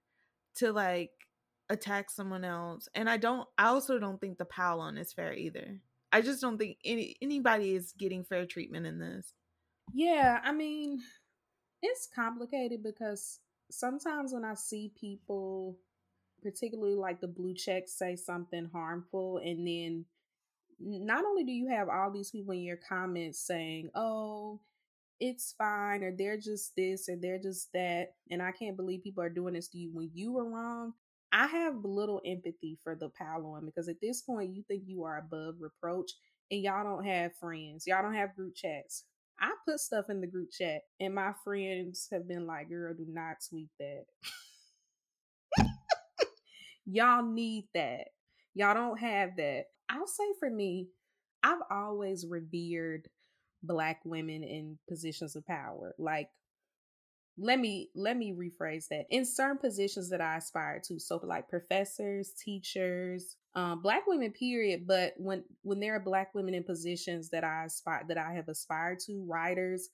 to 0.56 0.72
like 0.72 1.10
attack 1.70 2.10
someone 2.10 2.44
else. 2.44 2.88
And 2.94 3.08
I 3.08 3.16
don't, 3.16 3.48
I 3.56 3.66
also 3.66 3.98
don't 3.98 4.20
think 4.20 4.38
the 4.38 4.44
pile 4.44 4.80
on 4.80 4.98
is 4.98 5.12
fair 5.12 5.32
either. 5.32 5.80
I 6.12 6.20
just 6.20 6.42
don't 6.42 6.58
think 6.58 6.76
any 6.84 7.16
anybody 7.22 7.74
is 7.74 7.94
getting 7.98 8.22
fair 8.22 8.44
treatment 8.44 8.86
in 8.86 8.98
this. 8.98 9.32
Yeah, 9.92 10.40
I 10.42 10.52
mean, 10.52 11.00
it's 11.82 12.08
complicated 12.14 12.82
because 12.82 13.40
sometimes 13.70 14.32
when 14.32 14.44
I 14.44 14.54
see 14.54 14.92
people, 15.00 15.78
particularly 16.42 16.94
like 16.96 17.20
the 17.20 17.28
blue 17.28 17.54
checks, 17.54 17.94
say 17.98 18.16
something 18.16 18.70
harmful, 18.72 19.38
and 19.38 19.66
then 19.66 20.04
not 20.80 21.24
only 21.24 21.44
do 21.44 21.52
you 21.52 21.68
have 21.68 21.88
all 21.88 22.10
these 22.12 22.30
people 22.30 22.54
in 22.54 22.62
your 22.62 22.78
comments 22.88 23.40
saying, 23.46 23.90
oh, 23.94 24.60
it's 25.20 25.54
fine, 25.58 26.02
or 26.04 26.12
they're 26.16 26.38
just 26.38 26.76
this, 26.76 27.08
or 27.08 27.16
they're 27.16 27.40
just 27.40 27.72
that, 27.74 28.14
and 28.30 28.42
I 28.42 28.52
can't 28.52 28.76
believe 28.76 29.04
people 29.04 29.22
are 29.24 29.30
doing 29.30 29.54
this 29.54 29.68
to 29.68 29.78
you 29.78 29.90
when 29.94 30.10
you 30.14 30.32
were 30.32 30.48
wrong. 30.50 30.94
I 31.32 31.46
have 31.48 31.84
little 31.84 32.20
empathy 32.26 32.78
for 32.84 32.94
the 32.96 33.10
pile 33.10 33.46
on 33.46 33.66
because 33.66 33.88
at 33.88 34.00
this 34.02 34.22
point, 34.22 34.54
you 34.54 34.64
think 34.68 34.84
you 34.86 35.04
are 35.04 35.18
above 35.18 35.56
reproach 35.60 36.12
and 36.50 36.62
y'all 36.62 36.84
don't 36.84 37.04
have 37.04 37.36
friends. 37.36 37.86
Y'all 37.86 38.02
don't 38.02 38.14
have 38.14 38.36
group 38.36 38.54
chats. 38.54 39.04
I 39.42 39.50
put 39.68 39.80
stuff 39.80 40.06
in 40.08 40.20
the 40.20 40.28
group 40.28 40.52
chat, 40.52 40.82
and 41.00 41.14
my 41.14 41.32
friends 41.44 42.08
have 42.12 42.28
been 42.28 42.46
like, 42.46 42.68
girl, 42.68 42.94
do 42.94 43.04
not 43.08 43.38
tweet 43.48 43.70
that. 43.80 44.04
y'all 46.86 47.24
need 47.24 47.66
that. 47.74 48.08
Y'all 48.54 48.74
don't 48.74 49.00
have 49.00 49.36
that. 49.36 49.64
I'll 49.90 50.06
say 50.06 50.24
for 50.38 50.48
me, 50.48 50.88
I've 51.42 51.62
always 51.70 52.24
revered 52.28 53.08
black 53.64 54.00
women 54.04 54.44
in 54.44 54.78
positions 54.88 55.34
of 55.34 55.46
power. 55.46 55.94
Like 55.98 56.28
let 57.38 57.58
me 57.58 57.90
let 57.94 58.16
me 58.16 58.32
rephrase 58.32 58.88
that. 58.88 59.06
In 59.10 59.24
certain 59.24 59.58
positions 59.58 60.10
that 60.10 60.20
i 60.20 60.36
aspire 60.36 60.80
to 60.84 60.98
so 60.98 61.18
like 61.22 61.48
professors 61.48 62.32
teachers 62.44 63.36
um 63.54 63.80
black 63.80 64.06
women 64.06 64.32
period 64.32 64.86
but 64.86 65.14
when 65.16 65.42
when 65.62 65.80
there 65.80 65.94
are 65.96 66.00
black 66.00 66.34
women 66.34 66.54
in 66.54 66.62
positions 66.62 67.30
that 67.30 67.44
i 67.44 67.64
aspire 67.64 68.04
that 68.08 68.18
i 68.18 68.32
have 68.32 68.48
aspired 68.48 68.98
to 69.00 69.24
writers 69.26 69.88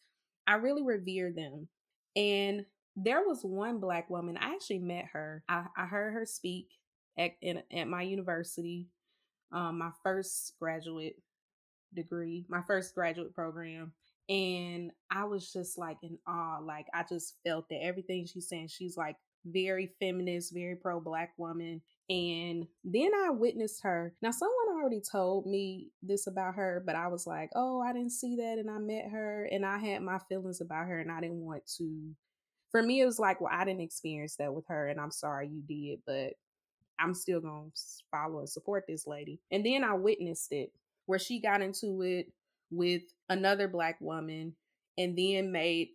i 0.46 0.54
really 0.54 0.82
revere 0.82 1.32
them. 1.32 1.68
And 2.16 2.64
there 2.96 3.22
was 3.24 3.42
one 3.42 3.78
black 3.78 4.10
woman 4.10 4.36
i 4.36 4.52
actually 4.52 4.80
met 4.80 5.06
her 5.12 5.44
i, 5.48 5.64
I 5.76 5.86
heard 5.86 6.14
her 6.14 6.26
speak 6.26 6.68
at 7.16 7.32
in, 7.40 7.62
at 7.72 7.86
my 7.86 8.02
university 8.02 8.88
um 9.52 9.78
my 9.78 9.90
first 10.02 10.54
graduate 10.58 11.16
degree 11.94 12.44
my 12.48 12.62
first 12.66 12.94
graduate 12.94 13.34
program 13.34 13.92
and 14.28 14.90
I 15.10 15.24
was 15.24 15.52
just 15.52 15.78
like 15.78 15.98
in 16.02 16.18
awe. 16.26 16.58
Like 16.62 16.86
I 16.92 17.04
just 17.08 17.36
felt 17.46 17.68
that 17.70 17.82
everything 17.82 18.26
she's 18.26 18.48
saying, 18.48 18.68
she's 18.68 18.96
like 18.96 19.16
very 19.44 19.90
feminist, 19.98 20.52
very 20.52 20.76
pro 20.76 21.00
black 21.00 21.32
woman. 21.38 21.80
And 22.10 22.66
then 22.84 23.10
I 23.14 23.30
witnessed 23.30 23.82
her. 23.82 24.14
Now, 24.22 24.30
someone 24.30 24.68
already 24.70 25.00
told 25.00 25.46
me 25.46 25.88
this 26.02 26.26
about 26.26 26.54
her, 26.54 26.82
but 26.84 26.94
I 26.94 27.08
was 27.08 27.26
like, 27.26 27.50
oh, 27.54 27.80
I 27.80 27.92
didn't 27.92 28.12
see 28.12 28.36
that. 28.36 28.58
And 28.58 28.70
I 28.70 28.78
met 28.78 29.10
her 29.10 29.48
and 29.50 29.64
I 29.64 29.78
had 29.78 30.02
my 30.02 30.18
feelings 30.28 30.60
about 30.60 30.86
her 30.86 31.00
and 31.00 31.10
I 31.10 31.20
didn't 31.20 31.44
want 31.44 31.66
to. 31.78 32.14
For 32.70 32.82
me, 32.82 33.00
it 33.00 33.06
was 33.06 33.18
like, 33.18 33.40
well, 33.40 33.52
I 33.52 33.64
didn't 33.64 33.80
experience 33.80 34.36
that 34.36 34.52
with 34.52 34.66
her 34.68 34.88
and 34.88 35.00
I'm 35.00 35.10
sorry 35.10 35.48
you 35.48 35.62
did, 35.66 36.00
but 36.06 36.34
I'm 36.98 37.14
still 37.14 37.40
going 37.40 37.72
to 37.74 37.80
follow 38.10 38.40
and 38.40 38.48
support 38.48 38.84
this 38.86 39.06
lady. 39.06 39.40
And 39.50 39.64
then 39.64 39.84
I 39.84 39.94
witnessed 39.94 40.52
it 40.52 40.72
where 41.06 41.18
she 41.18 41.40
got 41.40 41.62
into 41.62 42.02
it 42.02 42.26
with 42.70 43.02
another 43.28 43.68
black 43.68 44.00
woman 44.00 44.54
and 44.96 45.16
then 45.16 45.52
made 45.52 45.88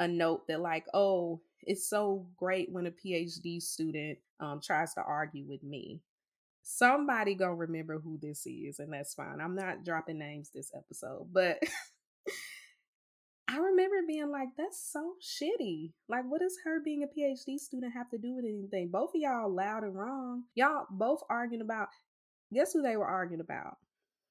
a 0.00 0.08
note 0.08 0.46
that 0.48 0.60
like 0.60 0.86
oh 0.92 1.40
it's 1.62 1.88
so 1.88 2.26
great 2.36 2.70
when 2.70 2.86
a 2.86 2.90
phd 2.90 3.62
student 3.62 4.18
um, 4.40 4.60
tries 4.62 4.92
to 4.94 5.00
argue 5.00 5.44
with 5.48 5.62
me. 5.62 6.00
Somebody 6.62 7.34
gonna 7.34 7.54
remember 7.54 8.00
who 8.00 8.18
this 8.20 8.46
is 8.46 8.78
and 8.78 8.92
that's 8.92 9.14
fine. 9.14 9.40
I'm 9.40 9.54
not 9.54 9.84
dropping 9.84 10.18
names 10.18 10.50
this 10.54 10.72
episode 10.76 11.28
but 11.32 11.58
i 13.48 13.58
remember 13.58 13.96
being 14.06 14.30
like 14.30 14.48
that's 14.58 14.90
so 14.92 15.14
shitty. 15.22 15.92
Like 16.08 16.24
what 16.28 16.40
does 16.40 16.56
her 16.64 16.80
being 16.84 17.04
a 17.04 17.06
phd 17.06 17.58
student 17.58 17.92
have 17.94 18.10
to 18.10 18.18
do 18.18 18.34
with 18.34 18.44
anything? 18.44 18.88
Both 18.90 19.10
of 19.14 19.20
y'all 19.20 19.54
loud 19.54 19.84
and 19.84 19.94
wrong. 19.94 20.44
Y'all 20.54 20.86
both 20.90 21.20
arguing 21.30 21.62
about 21.62 21.88
guess 22.52 22.72
who 22.72 22.82
they 22.82 22.96
were 22.96 23.06
arguing 23.06 23.40
about 23.40 23.76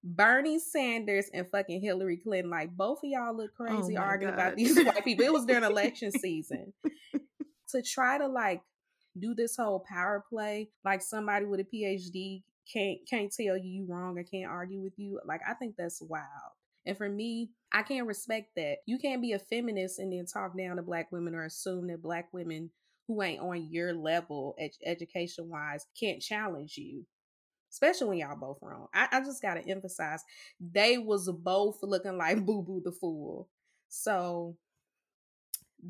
Bernie 0.03 0.59
Sanders 0.59 1.29
and 1.33 1.47
fucking 1.49 1.81
Hillary 1.81 2.17
Clinton. 2.17 2.51
Like 2.51 2.75
both 2.75 2.99
of 3.03 3.09
y'all 3.09 3.35
look 3.35 3.51
oh 3.59 3.63
crazy 3.65 3.97
oh 3.97 4.01
arguing 4.01 4.35
God. 4.35 4.41
about 4.41 4.55
these 4.57 4.75
white 4.75 5.03
people. 5.05 5.25
It 5.25 5.33
was 5.33 5.45
during 5.45 5.63
election 5.63 6.11
season. 6.11 6.73
to 7.69 7.81
try 7.81 8.17
to 8.17 8.27
like 8.27 8.61
do 9.17 9.33
this 9.33 9.55
whole 9.55 9.83
power 9.87 10.23
play, 10.29 10.69
like 10.83 11.01
somebody 11.01 11.45
with 11.45 11.61
a 11.61 11.63
PhD 11.63 12.43
can't 12.71 12.99
can't 13.09 13.31
tell 13.31 13.57
you 13.57 13.69
you 13.69 13.85
wrong 13.87 14.17
or 14.17 14.23
can't 14.23 14.49
argue 14.49 14.81
with 14.81 14.93
you. 14.97 15.19
Like 15.25 15.41
I 15.47 15.53
think 15.53 15.75
that's 15.77 16.01
wild. 16.01 16.23
And 16.85 16.97
for 16.97 17.07
me, 17.07 17.51
I 17.71 17.81
can't 17.83 18.07
respect 18.07 18.49
that. 18.57 18.77
You 18.85 18.97
can't 18.99 19.21
be 19.21 19.31
a 19.31 19.39
feminist 19.39 19.99
and 19.99 20.11
then 20.11 20.25
talk 20.25 20.57
down 20.57 20.75
to 20.75 20.81
black 20.81 21.11
women 21.11 21.33
or 21.33 21.45
assume 21.45 21.87
that 21.87 22.01
black 22.01 22.27
women 22.33 22.71
who 23.07 23.21
ain't 23.21 23.41
on 23.41 23.67
your 23.69 23.93
level 23.93 24.55
ed- 24.59 24.71
education 24.85 25.49
wise 25.49 25.85
can't 25.97 26.21
challenge 26.21 26.77
you 26.77 27.05
especially 27.73 28.07
when 28.07 28.17
y'all 28.19 28.37
both 28.39 28.59
wrong. 28.61 28.87
I, 28.93 29.07
I 29.11 29.19
just 29.21 29.41
gotta 29.41 29.67
emphasize 29.67 30.23
they 30.61 30.99
was 30.99 31.29
both 31.29 31.79
looking 31.81 32.17
like 32.17 32.37
Boo 32.45 32.61
Boo 32.61 32.81
the 32.85 32.91
Fool. 32.91 33.49
So 33.89 34.55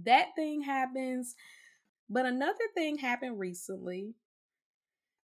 that 0.03 0.29
thing 0.35 0.61
happens. 0.61 1.35
But 2.09 2.25
another 2.25 2.65
thing 2.73 2.97
happened 2.97 3.37
recently. 3.37 4.13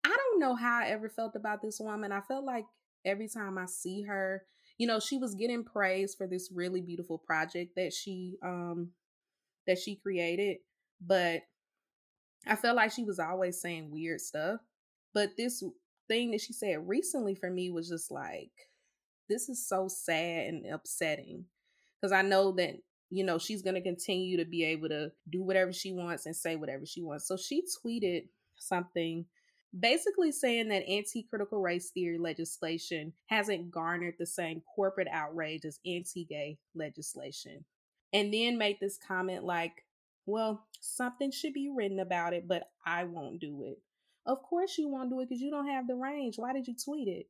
I 0.06 0.16
don't 0.16 0.40
know 0.40 0.56
how 0.56 0.82
I 0.82 0.88
ever 0.88 1.10
felt 1.10 1.36
about 1.36 1.62
this 1.62 1.80
woman. 1.80 2.12
I 2.12 2.22
felt 2.22 2.46
like 2.46 2.66
every 3.04 3.28
time 3.28 3.58
I 3.58 3.66
see 3.66 4.04
her, 4.04 4.44
you 4.78 4.86
know, 4.86 5.00
she 5.00 5.18
was 5.18 5.36
getting 5.36 5.64
praise 5.64 6.14
for 6.16 6.28
this 6.28 6.52
really 6.54 6.82
beautiful 6.82 7.18
project 7.18 7.76
that 7.78 7.94
she 7.94 8.38
um 8.44 8.90
that 9.66 9.80
she 9.80 9.96
created, 9.96 10.58
but 11.02 11.42
I 12.46 12.56
felt 12.58 12.76
like 12.76 12.92
she 12.92 13.06
was 13.06 13.20
always 13.20 13.62
saying 13.62 13.90
weird 13.92 14.20
stuff. 14.20 14.60
But 15.14 15.38
this 15.38 15.64
thing 16.08 16.32
that 16.32 16.42
she 16.42 16.54
said 16.54 16.88
recently 16.88 17.36
for 17.36 17.50
me 17.50 17.70
was 17.70 17.90
just 17.90 18.12
like, 18.12 18.52
this 19.30 19.50
is 19.50 19.68
so 19.68 19.88
sad 19.88 20.48
and 20.48 20.66
upsetting. 20.66 21.46
Because 22.02 22.12
I 22.12 22.22
know 22.22 22.52
that, 22.54 22.76
you 23.10 23.24
know, 23.24 23.38
she's 23.38 23.62
going 23.62 23.76
to 23.76 23.82
continue 23.82 24.38
to 24.38 24.46
be 24.46 24.64
able 24.66 24.90
to 24.90 25.12
do 25.30 25.44
whatever 25.44 25.72
she 25.72 25.94
wants 25.94 26.26
and 26.26 26.36
say 26.36 26.56
whatever 26.56 26.86
she 26.86 27.02
wants. 27.02 27.28
So 27.28 27.38
she 27.38 27.64
tweeted 27.84 28.28
something 28.58 29.26
basically 29.78 30.32
saying 30.32 30.70
that 30.70 30.88
anti 30.88 31.24
critical 31.24 31.62
race 31.62 31.90
theory 31.92 32.18
legislation 32.18 33.14
hasn't 33.28 33.72
garnered 33.72 34.16
the 34.20 34.26
same 34.26 34.62
corporate 34.76 35.08
outrage 35.12 35.66
as 35.66 35.80
anti 35.86 36.26
gay 36.26 36.58
legislation. 36.76 37.66
And 38.12 38.34
then 38.34 38.58
made 38.58 38.78
this 38.80 39.00
comment 39.08 39.44
like, 39.44 39.84
well, 40.26 40.66
something 40.80 41.32
should 41.32 41.54
be 41.54 41.72
written 41.76 42.00
about 42.00 42.34
it, 42.34 42.48
but 42.48 42.70
I 42.86 43.06
won't 43.06 43.40
do 43.40 43.64
it. 43.64 43.80
Of 44.26 44.42
course 44.42 44.78
you 44.78 44.88
won't 44.88 45.10
do 45.10 45.20
it 45.20 45.30
because 45.30 45.42
you 45.42 45.52
don't 45.52 45.68
have 45.68 45.88
the 45.88 45.96
range. 45.96 46.36
Why 46.38 46.54
did 46.54 46.68
you 46.68 46.76
tweet 46.76 47.08
it? 47.08 47.28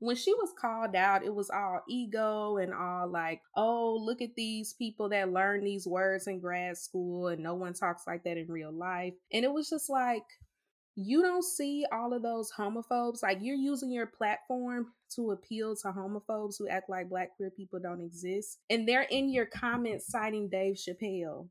When 0.00 0.16
she 0.16 0.34
was 0.34 0.52
called 0.60 0.96
out, 0.96 1.24
it 1.24 1.32
was 1.32 1.48
all 1.48 1.82
ego 1.88 2.56
and 2.56 2.74
all 2.74 3.08
like, 3.08 3.40
oh, 3.54 3.96
look 4.00 4.20
at 4.20 4.34
these 4.34 4.72
people 4.72 5.08
that 5.10 5.32
learn 5.32 5.62
these 5.62 5.86
words 5.86 6.26
in 6.26 6.40
grad 6.40 6.76
school 6.76 7.28
and 7.28 7.40
no 7.40 7.54
one 7.54 7.72
talks 7.72 8.04
like 8.06 8.24
that 8.24 8.36
in 8.36 8.48
real 8.48 8.72
life. 8.72 9.14
And 9.32 9.44
it 9.44 9.52
was 9.52 9.70
just 9.70 9.88
like, 9.88 10.24
you 10.96 11.22
don't 11.22 11.44
see 11.44 11.86
all 11.92 12.12
of 12.12 12.22
those 12.22 12.50
homophobes. 12.52 13.22
Like 13.22 13.38
you're 13.40 13.54
using 13.54 13.92
your 13.92 14.06
platform 14.06 14.88
to 15.14 15.30
appeal 15.30 15.76
to 15.76 15.88
homophobes 15.88 16.56
who 16.58 16.68
act 16.68 16.90
like 16.90 17.08
black 17.08 17.36
queer 17.36 17.50
people 17.50 17.78
don't 17.78 18.02
exist. 18.02 18.58
And 18.68 18.88
they're 18.88 19.06
in 19.08 19.30
your 19.30 19.46
comments 19.46 20.08
citing 20.08 20.48
Dave 20.48 20.74
Chappelle. 20.74 21.48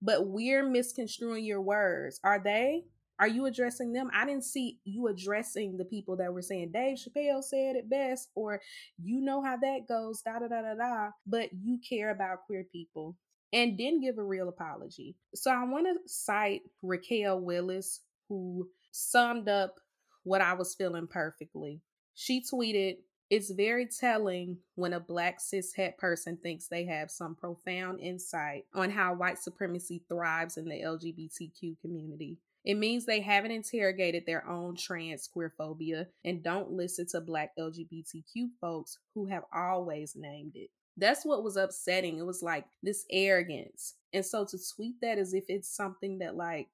But 0.00 0.26
we're 0.26 0.66
misconstruing 0.66 1.44
your 1.44 1.60
words. 1.60 2.18
Are 2.24 2.40
they? 2.42 2.84
Are 3.20 3.28
you 3.28 3.46
addressing 3.46 3.92
them? 3.92 4.10
I 4.14 4.24
didn't 4.24 4.44
see 4.44 4.78
you 4.84 5.08
addressing 5.08 5.76
the 5.76 5.84
people 5.84 6.16
that 6.16 6.32
were 6.32 6.42
saying 6.42 6.70
Dave 6.72 6.98
Chappelle 6.98 7.42
said 7.42 7.76
it 7.76 7.90
best, 7.90 8.30
or 8.34 8.60
you 9.02 9.20
know 9.20 9.42
how 9.42 9.56
that 9.56 9.88
goes, 9.88 10.22
da 10.22 10.38
da 10.38 10.48
da 10.48 10.62
da 10.62 10.74
da. 10.74 11.10
But 11.26 11.50
you 11.52 11.78
care 11.88 12.10
about 12.10 12.44
queer 12.46 12.64
people 12.70 13.16
and 13.52 13.76
didn't 13.76 14.02
give 14.02 14.18
a 14.18 14.22
real 14.22 14.48
apology. 14.48 15.16
So 15.34 15.50
I 15.50 15.64
want 15.64 15.86
to 15.86 15.96
cite 16.06 16.62
Raquel 16.82 17.40
Willis, 17.40 18.00
who 18.28 18.68
summed 18.92 19.48
up 19.48 19.76
what 20.24 20.40
I 20.40 20.52
was 20.52 20.74
feeling 20.74 21.06
perfectly. 21.06 21.80
She 22.14 22.42
tweeted, 22.42 22.96
It's 23.30 23.50
very 23.50 23.86
telling 23.86 24.58
when 24.74 24.92
a 24.92 25.00
black 25.00 25.40
cis 25.40 25.72
cishet 25.76 25.96
person 25.98 26.36
thinks 26.36 26.68
they 26.68 26.84
have 26.84 27.10
some 27.10 27.34
profound 27.34 28.00
insight 28.00 28.64
on 28.74 28.90
how 28.90 29.14
white 29.14 29.38
supremacy 29.38 30.04
thrives 30.08 30.56
in 30.56 30.66
the 30.66 30.82
LGBTQ 30.82 31.80
community. 31.80 32.38
It 32.68 32.76
means 32.76 33.06
they 33.06 33.20
haven't 33.20 33.50
interrogated 33.50 34.26
their 34.26 34.46
own 34.46 34.76
trans 34.76 35.26
queer 35.26 35.54
phobia 35.56 36.06
and 36.26 36.42
don't 36.42 36.70
listen 36.70 37.06
to 37.08 37.22
black 37.22 37.52
LGBTQ 37.58 38.50
folks 38.60 38.98
who 39.14 39.24
have 39.24 39.44
always 39.54 40.14
named 40.14 40.52
it. 40.54 40.68
That's 40.98 41.24
what 41.24 41.42
was 41.42 41.56
upsetting. 41.56 42.18
It 42.18 42.26
was 42.26 42.42
like 42.42 42.66
this 42.82 43.06
arrogance. 43.10 43.94
And 44.12 44.24
so 44.24 44.44
to 44.44 44.58
tweet 44.76 45.00
that 45.00 45.16
as 45.16 45.32
if 45.32 45.44
it's 45.48 45.74
something 45.74 46.18
that 46.18 46.36
like 46.36 46.68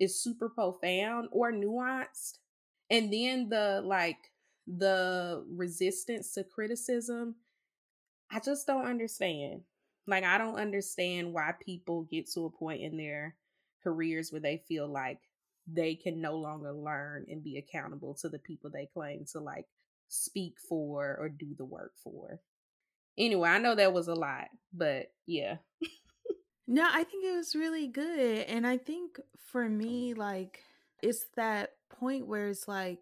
is 0.00 0.22
super 0.22 0.48
profound 0.48 1.28
or 1.32 1.52
nuanced. 1.52 2.38
And 2.88 3.12
then 3.12 3.50
the 3.50 3.82
like 3.84 4.32
the 4.66 5.44
resistance 5.50 6.32
to 6.32 6.44
criticism, 6.44 7.34
I 8.30 8.40
just 8.40 8.66
don't 8.66 8.86
understand. 8.86 9.60
Like, 10.06 10.24
I 10.24 10.38
don't 10.38 10.56
understand 10.56 11.32
why 11.32 11.52
people 11.64 12.02
get 12.10 12.30
to 12.32 12.46
a 12.46 12.50
point 12.50 12.82
in 12.82 12.96
their 12.96 13.34
careers 13.84 14.32
where 14.32 14.40
they 14.40 14.62
feel 14.66 14.88
like 14.88 15.20
they 15.66 15.94
can 15.94 16.20
no 16.20 16.36
longer 16.36 16.72
learn 16.72 17.26
and 17.28 17.42
be 17.42 17.56
accountable 17.56 18.14
to 18.14 18.28
the 18.28 18.38
people 18.38 18.70
they 18.70 18.88
claim 18.92 19.24
to 19.32 19.40
like 19.40 19.66
speak 20.08 20.54
for 20.68 21.16
or 21.20 21.28
do 21.28 21.54
the 21.56 21.64
work 21.64 21.92
for. 22.02 22.40
Anyway, 23.16 23.48
I 23.48 23.58
know 23.58 23.74
that 23.74 23.92
was 23.92 24.08
a 24.08 24.14
lot, 24.14 24.48
but 24.72 25.12
yeah. 25.26 25.56
No, 26.66 26.86
I 26.90 27.04
think 27.04 27.24
it 27.24 27.36
was 27.36 27.54
really 27.54 27.86
good. 27.86 28.46
And 28.46 28.66
I 28.66 28.78
think 28.78 29.20
for 29.38 29.68
me, 29.68 30.14
like, 30.14 30.60
it's 31.02 31.26
that 31.36 31.72
point 31.90 32.26
where 32.26 32.48
it's 32.48 32.66
like 32.66 33.00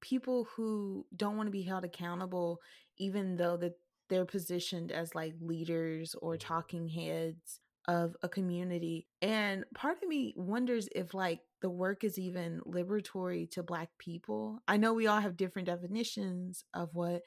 people 0.00 0.48
who 0.56 1.06
don't 1.16 1.36
want 1.36 1.46
to 1.46 1.52
be 1.52 1.62
held 1.62 1.84
accountable, 1.84 2.60
even 2.98 3.36
though 3.36 3.56
that 3.56 3.78
they're 4.08 4.24
positioned 4.24 4.92
as 4.92 5.14
like 5.14 5.34
leaders 5.40 6.14
or 6.20 6.34
mm. 6.34 6.40
talking 6.40 6.88
heads 6.88 7.60
of 7.86 8.16
a 8.22 8.28
community. 8.28 9.06
And 9.20 9.64
part 9.74 10.02
of 10.02 10.08
me 10.08 10.34
wonders 10.36 10.88
if 10.94 11.14
like 11.14 11.40
the 11.60 11.70
work 11.70 12.04
is 12.04 12.18
even 12.18 12.60
liberatory 12.66 13.50
to 13.52 13.62
black 13.62 13.90
people. 13.98 14.60
I 14.66 14.76
know 14.76 14.92
we 14.92 15.06
all 15.06 15.20
have 15.20 15.36
different 15.36 15.66
definitions 15.66 16.64
of 16.74 16.90
what 16.94 17.22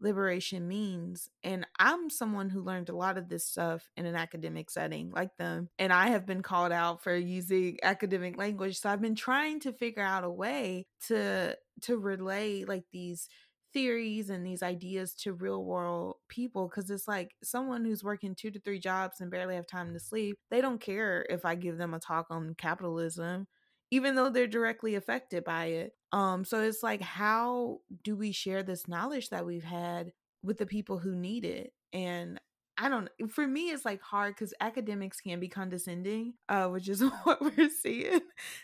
liberation 0.00 0.66
means. 0.66 1.28
And 1.42 1.66
I'm 1.78 2.10
someone 2.10 2.48
who 2.48 2.62
learned 2.62 2.88
a 2.88 2.96
lot 2.96 3.18
of 3.18 3.28
this 3.28 3.46
stuff 3.46 3.88
in 3.96 4.06
an 4.06 4.16
academic 4.16 4.70
setting 4.70 5.10
like 5.10 5.36
them. 5.36 5.68
And 5.78 5.92
I 5.92 6.08
have 6.08 6.26
been 6.26 6.42
called 6.42 6.72
out 6.72 7.02
for 7.02 7.14
using 7.14 7.78
academic 7.82 8.36
language. 8.36 8.80
So 8.80 8.88
I've 8.88 9.02
been 9.02 9.14
trying 9.14 9.60
to 9.60 9.72
figure 9.72 10.02
out 10.02 10.24
a 10.24 10.30
way 10.30 10.86
to 11.08 11.56
to 11.82 11.96
relay 11.96 12.64
like 12.64 12.84
these 12.92 13.28
theories 13.72 14.30
and 14.30 14.44
these 14.44 14.62
ideas 14.62 15.14
to 15.14 15.32
real 15.32 15.64
world 15.64 16.16
people 16.28 16.68
because 16.68 16.90
it's 16.90 17.06
like 17.06 17.34
someone 17.42 17.84
who's 17.84 18.04
working 18.04 18.34
two 18.34 18.50
to 18.50 18.60
three 18.60 18.78
jobs 18.78 19.20
and 19.20 19.30
barely 19.30 19.54
have 19.54 19.66
time 19.66 19.92
to 19.92 20.00
sleep 20.00 20.38
they 20.50 20.60
don't 20.60 20.80
care 20.80 21.24
if 21.30 21.44
i 21.44 21.54
give 21.54 21.78
them 21.78 21.94
a 21.94 21.98
talk 21.98 22.26
on 22.30 22.54
capitalism 22.54 23.46
even 23.90 24.14
though 24.14 24.30
they're 24.30 24.46
directly 24.46 24.94
affected 24.94 25.44
by 25.44 25.66
it. 25.66 25.92
Um, 26.12 26.44
so 26.44 26.60
it's 26.60 26.82
like, 26.82 27.02
how 27.02 27.80
do 28.04 28.16
we 28.16 28.32
share 28.32 28.62
this 28.62 28.88
knowledge 28.88 29.30
that 29.30 29.46
we've 29.46 29.64
had 29.64 30.12
with 30.42 30.58
the 30.58 30.66
people 30.66 30.98
who 30.98 31.14
need 31.14 31.44
it? 31.44 31.72
And 31.92 32.40
I 32.82 32.88
don't 32.88 33.10
for 33.30 33.46
me 33.46 33.70
it's 33.70 33.84
like 33.84 34.00
hard 34.00 34.34
because 34.34 34.54
academics 34.58 35.20
can 35.20 35.38
be 35.38 35.48
condescending, 35.48 36.34
uh, 36.48 36.68
which 36.68 36.88
is 36.88 37.02
what 37.24 37.40
we're 37.42 37.68
seeing. 37.68 38.20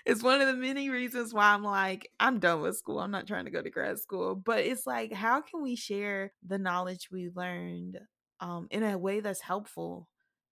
It's 0.06 0.22
one 0.22 0.40
of 0.40 0.46
the 0.46 0.54
many 0.54 0.88
reasons 0.88 1.34
why 1.34 1.52
I'm 1.52 1.62
like, 1.62 2.10
I'm 2.18 2.38
done 2.38 2.62
with 2.62 2.78
school. 2.78 2.98
I'm 2.98 3.10
not 3.10 3.26
trying 3.26 3.44
to 3.44 3.50
go 3.50 3.60
to 3.60 3.70
grad 3.70 3.98
school. 3.98 4.34
But 4.34 4.60
it's 4.60 4.86
like, 4.86 5.12
how 5.12 5.42
can 5.42 5.62
we 5.62 5.76
share 5.76 6.32
the 6.46 6.58
knowledge 6.58 7.08
we 7.12 7.30
learned 7.34 8.00
um 8.40 8.68
in 8.70 8.82
a 8.82 8.96
way 8.98 9.20
that's 9.20 9.40
helpful 9.42 10.08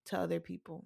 to 0.06 0.18
other 0.18 0.40
people? 0.40 0.84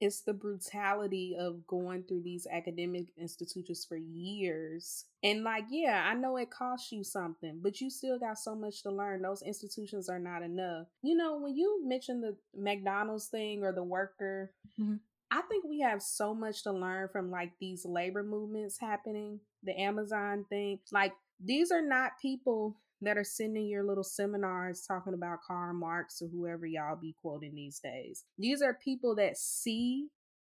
It's 0.00 0.20
the 0.20 0.32
brutality 0.32 1.36
of 1.38 1.66
going 1.66 2.04
through 2.04 2.22
these 2.22 2.46
academic 2.50 3.06
institutions 3.16 3.84
for 3.84 3.96
years. 3.96 5.06
And 5.22 5.42
like, 5.42 5.64
yeah, 5.70 6.06
I 6.08 6.14
know 6.14 6.36
it 6.36 6.50
costs 6.50 6.92
you 6.92 7.02
something, 7.02 7.60
but 7.62 7.80
you 7.80 7.90
still 7.90 8.18
got 8.18 8.38
so 8.38 8.54
much 8.54 8.82
to 8.82 8.90
learn. 8.90 9.22
Those 9.22 9.42
institutions 9.42 10.08
are 10.08 10.20
not 10.20 10.42
enough. 10.42 10.86
You 11.02 11.16
know, 11.16 11.38
when 11.38 11.56
you 11.56 11.82
mentioned 11.84 12.22
the 12.22 12.36
McDonald's 12.56 13.26
thing 13.26 13.64
or 13.64 13.72
the 13.72 13.82
worker, 13.82 14.52
mm-hmm. 14.80 14.96
I 15.30 15.42
think 15.42 15.64
we 15.64 15.80
have 15.80 16.00
so 16.02 16.34
much 16.34 16.62
to 16.62 16.72
learn 16.72 17.08
from 17.08 17.30
like 17.30 17.52
these 17.60 17.84
labor 17.84 18.22
movements 18.22 18.78
happening, 18.78 19.40
the 19.62 19.78
Amazon 19.78 20.46
thing. 20.48 20.78
Like, 20.92 21.12
these 21.44 21.70
are 21.70 21.82
not 21.82 22.12
people 22.20 22.76
that 23.02 23.16
are 23.16 23.24
sending 23.24 23.66
your 23.66 23.84
little 23.84 24.04
seminars 24.04 24.82
talking 24.86 25.14
about 25.14 25.42
Karl 25.46 25.74
Marx 25.74 26.20
or 26.20 26.28
whoever 26.28 26.66
y'all 26.66 26.96
be 26.96 27.14
quoting 27.20 27.54
these 27.54 27.78
days. 27.78 28.24
These 28.38 28.62
are 28.62 28.74
people 28.74 29.14
that 29.16 29.36
see 29.36 30.08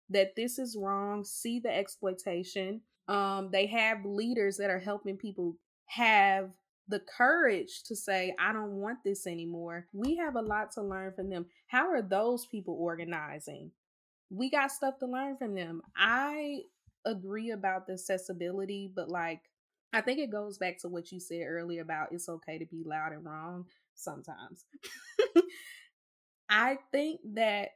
that 0.09 0.35
this 0.35 0.59
is 0.59 0.77
wrong, 0.79 1.23
see 1.23 1.59
the 1.59 1.73
exploitation. 1.75 2.81
Um, 3.07 3.49
they 3.51 3.67
have 3.67 4.05
leaders 4.05 4.57
that 4.57 4.69
are 4.69 4.79
helping 4.79 5.17
people 5.17 5.55
have 5.85 6.49
the 6.87 6.99
courage 7.17 7.83
to 7.83 7.95
say, 7.95 8.35
I 8.39 8.51
don't 8.51 8.73
want 8.73 8.99
this 9.03 9.25
anymore. 9.25 9.87
We 9.93 10.17
have 10.17 10.35
a 10.35 10.41
lot 10.41 10.71
to 10.73 10.81
learn 10.81 11.13
from 11.13 11.29
them. 11.29 11.45
How 11.67 11.89
are 11.89 12.01
those 12.01 12.45
people 12.45 12.75
organizing? 12.77 13.71
We 14.29 14.49
got 14.49 14.71
stuff 14.71 14.99
to 14.99 15.05
learn 15.05 15.37
from 15.37 15.55
them. 15.55 15.81
I 15.95 16.63
agree 17.05 17.51
about 17.51 17.87
the 17.87 17.93
accessibility, 17.93 18.91
but 18.93 19.09
like 19.09 19.41
I 19.93 20.01
think 20.01 20.19
it 20.19 20.31
goes 20.31 20.57
back 20.57 20.79
to 20.79 20.89
what 20.89 21.11
you 21.11 21.19
said 21.19 21.43
earlier 21.47 21.81
about 21.81 22.11
it's 22.11 22.27
okay 22.27 22.57
to 22.57 22.65
be 22.65 22.83
loud 22.83 23.13
and 23.13 23.23
wrong 23.23 23.65
sometimes. 23.93 24.65
I 26.49 26.79
think 26.91 27.21
that 27.35 27.69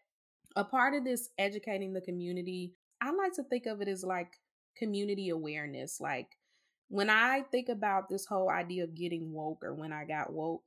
a 0.56 0.64
part 0.64 0.96
of 0.96 1.04
this 1.04 1.30
educating 1.38 1.94
the 1.94 2.02
community, 2.02 2.74
I 3.02 3.12
like 3.12 3.34
to 3.34 3.44
think 3.44 3.68
of 3.68 3.82
it 3.82 3.88
as 3.88 4.04
like 4.04 4.34
community 4.76 5.30
awareness. 5.30 6.02
Like 6.02 6.38
when 6.90 7.10
I 7.10 7.44
think 7.52 7.70
about 7.70 8.10
this 8.10 8.26
whole 8.26 8.50
idea 8.50 8.84
of 8.84 8.96
getting 8.96 9.32
woke 9.32 9.64
or 9.64 9.76
when 9.76 9.94
I 9.94 10.06
got 10.06 10.34
woke, 10.34 10.66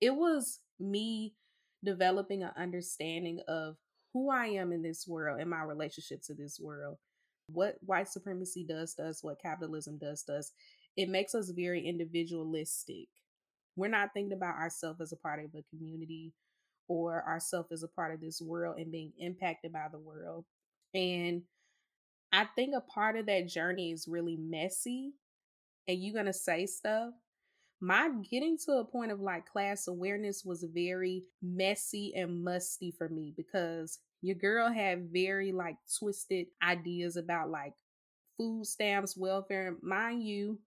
it 0.00 0.14
was 0.14 0.60
me 0.78 1.34
developing 1.82 2.42
an 2.42 2.50
understanding 2.56 3.40
of 3.48 3.76
who 4.12 4.30
I 4.30 4.46
am 4.46 4.72
in 4.72 4.82
this 4.82 5.06
world 5.08 5.40
and 5.40 5.50
my 5.50 5.62
relationship 5.62 6.22
to 6.24 6.34
this 6.34 6.60
world 6.60 6.98
what 7.48 7.76
white 7.84 8.08
supremacy 8.08 8.64
does 8.66 8.94
does 8.94 9.22
what 9.22 9.40
capitalism 9.40 9.98
does 9.98 10.22
does 10.22 10.52
it 10.96 11.08
makes 11.08 11.34
us 11.34 11.50
very 11.50 11.86
individualistic. 11.86 13.08
We're 13.76 13.88
not 13.88 14.10
thinking 14.14 14.32
about 14.36 14.56
ourselves 14.56 15.00
as 15.00 15.12
a 15.12 15.16
part 15.16 15.44
of 15.44 15.50
a 15.54 15.64
community 15.70 16.32
or 16.86 17.24
ourselves 17.26 17.72
as 17.72 17.82
a 17.82 17.88
part 17.88 18.14
of 18.14 18.20
this 18.20 18.40
world 18.40 18.78
and 18.78 18.92
being 18.92 19.12
impacted 19.18 19.72
by 19.72 19.86
the 19.90 19.98
world. 19.98 20.44
And 20.94 21.42
i 22.32 22.44
think 22.56 22.74
a 22.74 22.80
part 22.80 23.16
of 23.16 23.26
that 23.26 23.48
journey 23.48 23.92
is 23.92 24.08
really 24.08 24.36
messy 24.36 25.12
and 25.86 26.02
you're 26.02 26.14
going 26.14 26.26
to 26.26 26.32
say 26.32 26.66
stuff. 26.66 27.10
My 27.80 28.10
getting 28.30 28.56
to 28.64 28.72
a 28.78 28.84
point 28.84 29.12
of 29.12 29.20
like 29.20 29.46
class 29.46 29.88
awareness 29.88 30.44
was 30.44 30.64
very 30.72 31.24
messy 31.42 32.14
and 32.16 32.42
musty 32.42 32.92
for 32.96 33.08
me 33.08 33.34
because 33.36 33.98
your 34.24 34.36
girl 34.36 34.72
had 34.72 35.10
very 35.12 35.52
like 35.52 35.76
twisted 35.98 36.46
ideas 36.62 37.16
about 37.18 37.50
like 37.50 37.74
food 38.38 38.64
stamps, 38.64 39.18
welfare. 39.18 39.76
Mind 39.82 40.24
you, 40.24 40.58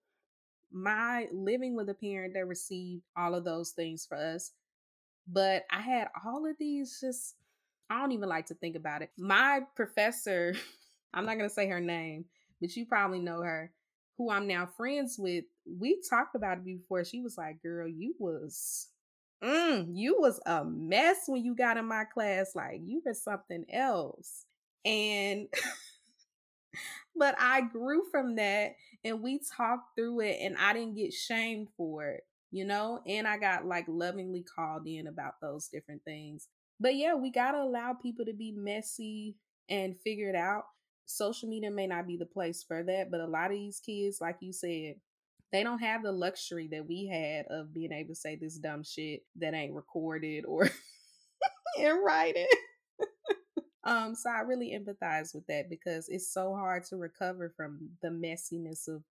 my 0.72 1.28
living 1.34 1.76
with 1.76 1.89
a 1.89 1.96
parent 1.96 2.36
that 2.36 2.48
received 2.48 3.02
all 3.17 3.34
of 3.34 3.43
those 3.43 3.72
things 3.72 4.06
for 4.06 4.15
us. 4.15 4.52
But 5.28 5.65
I 5.72 5.82
had 5.82 6.10
all 6.24 6.46
of 6.48 6.56
these 6.60 7.00
just, 7.02 7.34
I 7.89 8.00
don't 8.00 8.12
even 8.12 8.30
like 8.30 8.46
to 8.48 8.54
think 8.54 8.76
about 8.76 9.02
it. 9.02 9.10
My 9.17 9.62
professor, 9.76 10.54
I'm 11.15 11.26
not 11.26 11.38
going 11.38 11.50
to 11.50 11.54
say 11.56 11.67
her 11.67 11.82
name, 11.82 12.26
but 12.62 12.76
you 12.76 12.86
probably 12.86 13.20
know 13.20 13.41
her, 13.41 13.72
who 14.20 14.30
I'm 14.30 14.48
now 14.48 14.67
friends 14.67 15.17
with. 15.17 15.46
We 15.65 16.00
talked 16.08 16.36
about 16.36 16.60
it 16.60 16.65
before. 16.65 17.04
She 17.06 17.22
was 17.22 17.39
like, 17.39 17.63
girl, 17.63 17.88
you 17.88 18.13
was 18.20 18.89
mm, 19.43 19.86
you 19.89 20.17
was 20.19 20.39
a 20.45 20.63
mess 20.65 21.17
when 21.28 21.43
you 21.43 21.56
got 21.56 21.78
in 21.78 21.86
my 21.86 22.06
class. 22.06 22.52
Like 22.56 22.82
you 22.86 23.02
were 23.06 23.13
something 23.13 23.65
else. 23.71 24.45
And 24.86 25.47
but 27.15 27.36
I 27.39 27.62
grew 27.62 28.04
from 28.12 28.36
that 28.36 28.76
and 29.04 29.21
we 29.21 29.39
talked 29.58 29.95
through 29.95 30.21
it 30.21 30.38
and 30.41 30.56
I 30.58 30.73
didn't 30.73 30.95
get 30.95 31.13
shamed 31.13 31.67
for 31.76 32.06
it, 32.06 32.21
you 32.52 32.65
know? 32.65 33.02
And 33.08 33.28
I 33.28 33.38
got 33.38 33.65
like 33.65 33.86
lovingly 33.88 34.43
called 34.43 34.88
in 34.88 35.08
about 35.08 35.34
those 35.41 35.67
different 35.67 36.04
things. 36.04 36.47
But 36.80 36.95
yeah, 36.95 37.15
we 37.15 37.32
got 37.32 37.52
to 37.52 37.60
allow 37.60 37.93
people 37.93 38.26
to 38.26 38.34
be 38.34 38.52
messy 38.52 39.36
and 39.69 39.97
figure 40.04 40.30
it 40.30 40.36
out. 40.36 40.63
Social 41.06 41.50
media 41.50 41.71
may 41.71 41.88
not 41.88 42.06
be 42.06 42.17
the 42.17 42.26
place 42.26 42.63
for 42.67 42.84
that, 42.84 43.10
but 43.10 43.21
a 43.21 43.26
lot 43.26 43.45
of 43.52 43.58
these 43.58 43.80
kids, 43.80 44.19
like 44.21 44.38
you 44.41 44.54
said, 44.54 44.95
they 45.51 45.63
don't 45.63 45.79
have 45.79 46.03
the 46.03 46.12
luxury 46.12 46.67
that 46.71 46.88
we 46.88 47.07
had 47.07 47.45
of 47.49 47.73
being 47.73 47.91
able 47.91 48.10
to 48.10 48.15
say 48.15 48.36
this 48.36 48.57
dumb 48.57 48.83
shit 48.83 49.21
that 49.38 49.53
ain't 49.53 49.73
recorded 49.73 50.45
or 50.45 50.69
in 51.79 52.03
writing. 52.03 52.47
um, 53.83 54.13
so 54.15 54.29
I 54.29 54.41
really 54.41 54.77
empathize 54.77 55.33
with 55.33 55.47
that 55.47 55.69
because 55.69 56.10
it's 56.10 56.31
so 56.31 56.53
hard 56.53 56.83
to 56.86 56.97
recover 56.97 57.53
from 57.55 57.89
the 58.01 58.10
messiness 58.10 58.88
of 58.88 59.03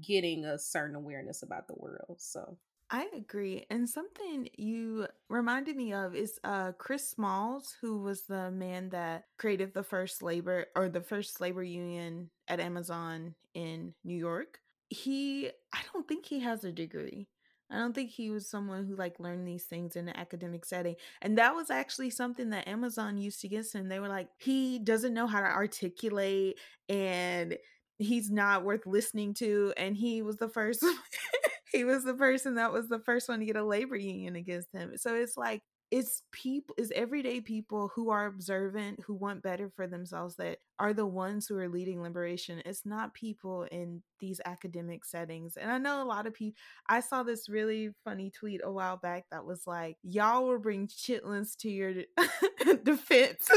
getting 0.00 0.44
a 0.44 0.58
certain 0.58 0.94
awareness 0.94 1.42
about 1.42 1.66
the 1.66 1.74
world. 1.76 2.18
So 2.18 2.56
I 2.92 3.06
agree. 3.16 3.66
And 3.70 3.88
something 3.88 4.48
you 4.56 5.06
reminded 5.28 5.76
me 5.76 5.92
of 5.92 6.14
is 6.14 6.38
uh 6.42 6.72
Chris 6.72 7.08
Smalls, 7.08 7.76
who 7.80 7.98
was 7.98 8.22
the 8.22 8.50
man 8.50 8.90
that 8.90 9.24
created 9.38 9.74
the 9.74 9.84
first 9.84 10.22
labor 10.22 10.66
or 10.76 10.88
the 10.88 11.00
first 11.00 11.40
labor 11.40 11.62
union 11.62 12.30
at 12.48 12.60
Amazon 12.60 13.34
in 13.54 13.94
New 14.04 14.16
York 14.16 14.58
he 14.90 15.50
I 15.72 15.80
don't 15.92 16.06
think 16.06 16.26
he 16.26 16.40
has 16.40 16.64
a 16.64 16.72
degree. 16.72 17.28
I 17.70 17.78
don't 17.78 17.94
think 17.94 18.10
he 18.10 18.30
was 18.30 18.50
someone 18.50 18.84
who 18.84 18.96
like 18.96 19.20
learned 19.20 19.46
these 19.46 19.64
things 19.64 19.94
in 19.94 20.08
an 20.08 20.16
academic 20.16 20.64
setting. 20.64 20.96
And 21.22 21.38
that 21.38 21.54
was 21.54 21.70
actually 21.70 22.10
something 22.10 22.50
that 22.50 22.66
Amazon 22.66 23.16
used 23.16 23.44
against 23.44 23.74
him. 23.74 23.88
They 23.88 24.00
were 24.00 24.08
like, 24.08 24.28
he 24.38 24.80
doesn't 24.80 25.14
know 25.14 25.28
how 25.28 25.40
to 25.40 25.46
articulate 25.46 26.58
and 26.88 27.56
he's 27.98 28.30
not 28.30 28.64
worth 28.64 28.86
listening 28.86 29.34
to. 29.34 29.72
And 29.76 29.96
he 29.96 30.22
was 30.22 30.36
the 30.38 30.48
first 30.48 30.84
he 31.72 31.84
was 31.84 32.02
the 32.04 32.14
person 32.14 32.56
that 32.56 32.72
was 32.72 32.88
the 32.88 32.98
first 32.98 33.28
one 33.28 33.38
to 33.38 33.46
get 33.46 33.56
a 33.56 33.64
labor 33.64 33.96
union 33.96 34.34
against 34.34 34.72
him. 34.72 34.92
So 34.96 35.14
it's 35.14 35.36
like 35.36 35.62
it's 35.90 36.22
people 36.30 36.74
is 36.78 36.92
everyday 36.94 37.40
people 37.40 37.90
who 37.94 38.10
are 38.10 38.26
observant 38.26 39.00
who 39.06 39.14
want 39.14 39.42
better 39.42 39.68
for 39.74 39.86
themselves 39.88 40.36
that 40.36 40.58
are 40.78 40.94
the 40.94 41.06
ones 41.06 41.46
who 41.46 41.58
are 41.58 41.68
leading 41.68 42.00
liberation. 42.00 42.62
It's 42.64 42.86
not 42.86 43.12
people 43.12 43.64
in 43.64 44.02
these 44.20 44.40
academic 44.44 45.04
settings. 45.04 45.56
And 45.56 45.70
i 45.70 45.78
know 45.78 46.02
a 46.02 46.04
lot 46.04 46.26
of 46.26 46.34
people 46.34 46.56
i 46.88 47.00
saw 47.00 47.22
this 47.22 47.48
really 47.48 47.90
funny 48.04 48.30
tweet 48.30 48.60
a 48.62 48.70
while 48.70 48.96
back 48.96 49.24
that 49.30 49.44
was 49.44 49.66
like 49.66 49.96
y'all 50.02 50.46
will 50.46 50.58
bring 50.58 50.86
chitlins 50.86 51.56
to 51.58 51.70
your 51.70 51.94
defense 52.84 53.48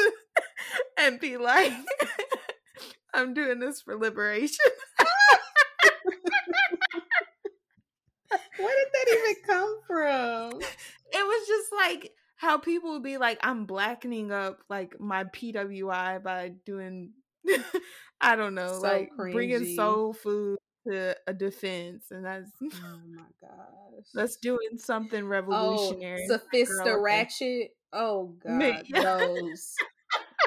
and 0.99 1.19
be 1.19 1.37
like 1.37 1.73
i'm 3.13 3.33
doing 3.33 3.59
this 3.59 3.81
for 3.81 3.95
liberation 3.95 4.65
Where 8.57 8.69
did 8.69 8.87
that 8.93 9.13
even 9.13 9.43
come 9.45 9.79
from? 9.87 10.61
it 11.13 11.23
was 11.25 11.47
just 11.47 11.71
like 11.71 12.11
how 12.53 12.59
people 12.59 12.91
would 12.91 13.03
be 13.03 13.17
like, 13.17 13.39
I'm 13.41 13.65
blackening 13.65 14.31
up 14.31 14.59
like 14.69 14.99
my 14.99 15.23
PWI 15.23 16.21
by 16.21 16.53
doing, 16.65 17.13
I 18.21 18.35
don't 18.35 18.53
know, 18.53 18.73
So 18.73 18.81
like 18.81 19.09
bringing 19.17 19.75
soul 19.75 20.13
food 20.13 20.59
to 20.87 21.15
a 21.25 21.33
defense, 21.33 22.05
and 22.11 22.23
that's 22.23 22.51
Oh 22.61 22.99
my 23.15 23.23
gosh. 23.41 24.05
that's 24.13 24.35
doing 24.37 24.77
something 24.77 25.23
oh, 25.23 25.27
revolutionary. 25.27 26.27
Sophista 26.29 26.83
Girl, 26.83 26.89
okay. 26.89 27.01
Ratchet. 27.01 27.71
Oh 27.91 28.35
god, 28.43 28.83
those. 28.93 29.73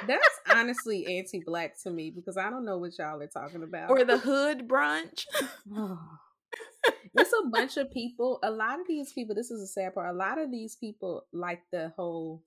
That's 0.06 0.40
honestly 0.54 1.18
anti-black 1.18 1.82
to 1.82 1.90
me 1.90 2.10
because 2.10 2.36
I 2.36 2.50
don't 2.50 2.64
know 2.64 2.78
what 2.78 2.96
y'all 2.98 3.20
are 3.20 3.26
talking 3.26 3.64
about. 3.64 3.90
or 3.90 4.04
the 4.04 4.18
hood 4.18 4.68
brunch. 4.68 5.24
Oh. 5.74 5.98
It's 7.18 7.32
a 7.32 7.48
bunch 7.48 7.76
of 7.76 7.90
people. 7.90 8.38
A 8.42 8.50
lot 8.50 8.80
of 8.80 8.86
these 8.86 9.12
people, 9.12 9.34
this 9.34 9.50
is 9.50 9.62
a 9.62 9.66
sad 9.66 9.94
part. 9.94 10.14
A 10.14 10.16
lot 10.16 10.38
of 10.38 10.50
these 10.50 10.76
people 10.76 11.26
like 11.32 11.62
the 11.72 11.92
whole 11.96 12.42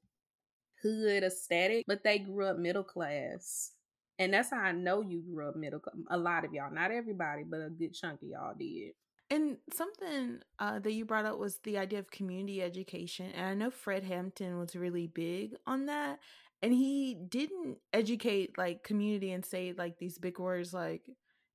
hood 0.81 1.23
aesthetic, 1.23 1.85
but 1.87 2.03
they 2.03 2.19
grew 2.19 2.45
up 2.45 2.57
middle 2.57 2.83
class. 2.83 3.71
And 4.17 4.33
that's 4.33 4.51
how 4.51 4.59
I 4.59 4.73
know 4.73 5.01
you 5.01 5.21
grew 5.21 5.47
up 5.47 5.55
middle. 5.55 5.81
A 6.09 6.17
lot 6.17 6.43
of 6.43 6.53
y'all, 6.53 6.73
not 6.73 6.91
everybody, 6.91 7.43
but 7.43 7.61
a 7.61 7.69
good 7.69 7.93
chunk 7.93 8.21
of 8.21 8.27
y'all 8.27 8.53
did. 8.57 8.91
And 9.31 9.57
something 9.73 10.39
uh, 10.57 10.79
that 10.79 10.91
you 10.91 11.05
brought 11.05 11.25
up 11.25 11.37
was 11.37 11.59
the 11.63 11.77
idea 11.77 11.99
of 11.99 12.11
community 12.11 12.61
education. 12.61 13.31
And 13.35 13.45
I 13.45 13.53
know 13.53 13.69
Fred 13.69 14.03
Hampton 14.03 14.57
was 14.57 14.75
really 14.75 15.07
big 15.07 15.51
on 15.67 15.85
that. 15.85 16.19
And 16.61 16.73
he 16.73 17.15
didn't 17.15 17.77
educate 17.93 18.57
like 18.57 18.83
community 18.83 19.31
and 19.31 19.45
say 19.45 19.73
like 19.77 19.99
these 19.99 20.17
big 20.17 20.39
words 20.39 20.73
like 20.73 21.03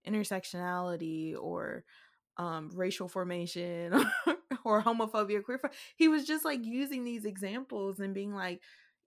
intersectionality 0.08 1.34
or 1.38 1.84
um, 2.36 2.70
racial 2.74 3.08
formation 3.08 3.92
or 4.64 4.82
homophobia, 4.82 5.42
queer. 5.42 5.60
He 5.96 6.08
was 6.08 6.26
just 6.26 6.44
like 6.44 6.64
using 6.64 7.04
these 7.04 7.24
examples 7.24 8.00
and 8.00 8.14
being 8.14 8.34
like, 8.34 8.60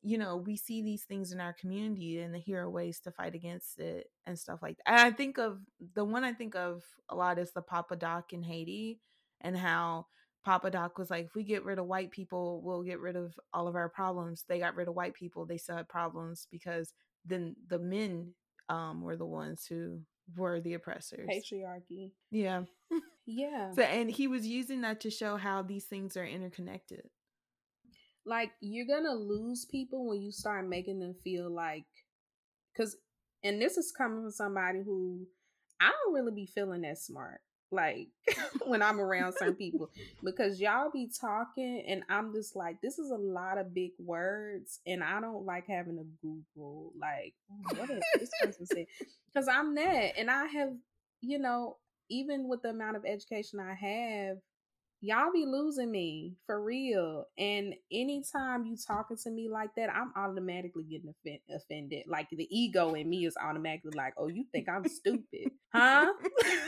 you 0.03 0.17
know, 0.17 0.37
we 0.37 0.55
see 0.55 0.81
these 0.81 1.03
things 1.03 1.31
in 1.31 1.39
our 1.39 1.53
community 1.53 2.19
and 2.19 2.35
here 2.35 2.61
are 2.61 2.69
ways 2.69 2.99
to 3.01 3.11
fight 3.11 3.35
against 3.35 3.79
it 3.79 4.09
and 4.25 4.37
stuff 4.37 4.59
like 4.61 4.77
that. 4.77 4.87
And 4.87 4.99
I 4.99 5.11
think 5.11 5.37
of 5.37 5.59
the 5.95 6.05
one 6.05 6.23
I 6.23 6.33
think 6.33 6.55
of 6.55 6.83
a 7.09 7.15
lot 7.15 7.39
is 7.39 7.51
the 7.51 7.61
Papa 7.61 7.95
Doc 7.95 8.31
in 8.31 8.43
Haiti 8.43 8.99
and 9.41 9.57
how 9.57 10.05
Papa 10.45 10.71
Doc 10.71 10.97
was 10.97 11.09
like, 11.09 11.25
if 11.25 11.35
we 11.35 11.43
get 11.43 11.65
rid 11.65 11.79
of 11.79 11.87
white 11.87 12.11
people, 12.11 12.61
we'll 12.63 12.83
get 12.83 12.99
rid 12.99 13.15
of 13.15 13.37
all 13.53 13.67
of 13.67 13.75
our 13.75 13.89
problems. 13.89 14.45
They 14.47 14.59
got 14.59 14.75
rid 14.75 14.87
of 14.87 14.95
white 14.95 15.13
people, 15.13 15.45
they 15.45 15.57
still 15.57 15.75
had 15.75 15.89
problems 15.89 16.47
because 16.51 16.93
then 17.25 17.55
the 17.67 17.79
men 17.79 18.33
um 18.69 19.01
were 19.01 19.17
the 19.17 19.25
ones 19.25 19.65
who 19.67 19.99
were 20.35 20.61
the 20.61 20.75
oppressors. 20.75 21.27
Patriarchy. 21.29 22.11
Yeah. 22.31 22.63
Yeah. 23.27 23.73
So 23.73 23.83
and 23.83 24.09
he 24.09 24.27
was 24.27 24.47
using 24.47 24.81
that 24.81 25.01
to 25.01 25.11
show 25.11 25.37
how 25.37 25.61
these 25.61 25.85
things 25.85 26.17
are 26.17 26.25
interconnected. 26.25 27.09
like 28.25 28.51
you're 28.61 28.85
gonna 28.87 29.13
lose 29.15 29.65
people 29.65 30.07
when 30.07 30.21
you 30.21 30.31
start 30.31 30.67
making 30.67 30.99
them 30.99 31.15
feel 31.23 31.49
like 31.49 31.85
because 32.73 32.97
and 33.43 33.61
this 33.61 33.77
is 33.77 33.93
coming 33.97 34.21
from 34.23 34.31
somebody 34.31 34.79
who 34.83 35.25
i 35.79 35.89
don't 35.91 36.13
really 36.13 36.33
be 36.33 36.45
feeling 36.45 36.81
that 36.81 36.97
smart 36.97 37.39
like 37.71 38.07
when 38.65 38.81
i'm 38.81 38.99
around 38.99 39.33
certain 39.33 39.55
people 39.55 39.89
because 40.23 40.59
y'all 40.59 40.91
be 40.91 41.09
talking 41.19 41.83
and 41.87 42.03
i'm 42.09 42.33
just 42.33 42.55
like 42.55 42.81
this 42.81 42.99
is 42.99 43.11
a 43.11 43.15
lot 43.17 43.57
of 43.57 43.73
big 43.73 43.91
words 43.99 44.79
and 44.85 45.03
i 45.03 45.19
don't 45.21 45.45
like 45.45 45.65
having 45.67 45.97
to 45.97 46.05
google 46.21 46.91
like 46.99 47.33
"Oh, 47.51 47.75
what 47.77 47.89
is 47.89 48.03
this 48.19 48.31
person 48.41 48.65
said 48.65 48.85
because 49.33 49.47
i'm 49.47 49.75
that 49.75 50.17
and 50.17 50.29
i 50.29 50.45
have 50.47 50.69
you 51.21 51.39
know 51.39 51.77
even 52.09 52.47
with 52.47 52.61
the 52.61 52.69
amount 52.69 52.95
of 52.95 53.05
education 53.05 53.59
i 53.59 53.73
have 53.73 54.37
y'all 55.01 55.31
be 55.31 55.45
losing 55.45 55.91
me 55.91 56.35
for 56.45 56.61
real. 56.61 57.25
And 57.37 57.75
anytime 57.91 58.65
you 58.65 58.75
talking 58.75 59.17
to 59.23 59.29
me 59.29 59.49
like 59.49 59.69
that, 59.75 59.93
I'm 59.93 60.11
automatically 60.15 60.83
getting 60.83 61.09
offen- 61.09 61.39
offended. 61.49 62.05
Like 62.07 62.29
the 62.31 62.47
ego 62.49 62.93
in 62.93 63.09
me 63.09 63.25
is 63.25 63.37
automatically 63.41 63.91
like, 63.95 64.13
oh, 64.17 64.27
you 64.27 64.45
think 64.51 64.67
I'm 64.69 64.87
stupid, 64.87 65.51
huh? 65.73 66.11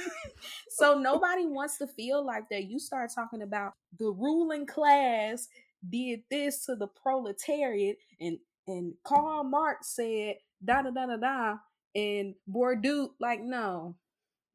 so 0.69 0.99
nobody 0.99 1.45
wants 1.45 1.77
to 1.79 1.87
feel 1.87 2.25
like 2.25 2.43
that. 2.51 2.65
You 2.65 2.79
start 2.79 3.11
talking 3.13 3.41
about 3.41 3.73
the 3.97 4.11
ruling 4.11 4.65
class 4.65 5.47
did 5.89 6.21
this 6.29 6.65
to 6.65 6.75
the 6.75 6.87
proletariat, 6.87 7.95
and 8.19 8.37
and 8.67 8.93
Karl 9.03 9.45
Marx 9.45 9.95
said 9.95 10.35
da 10.63 10.81
da 10.81 10.91
da 10.91 11.05
da 11.05 11.15
da, 11.15 11.55
and 11.95 12.35
Bourdieu 12.49 13.09
like 13.19 13.41
no. 13.41 13.95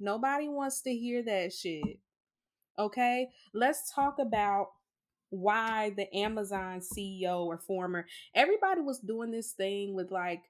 Nobody 0.05 0.49
wants 0.49 0.83
to 0.83 0.95
hear 0.95 1.23
that 1.23 1.53
shit. 1.55 1.99
Okay, 2.79 3.29
let's 3.55 3.91
talk 3.91 4.19
about 4.19 4.67
why 5.31 5.95
the 5.97 6.15
Amazon 6.15 6.81
CEO 6.81 7.47
or 7.47 7.59
former 7.59 8.07
everybody 8.35 8.81
was 8.83 9.01
doing 9.01 9.33
this 9.33 9.53
thing 9.53 9.95
with 9.95 10.13
like 10.13 10.43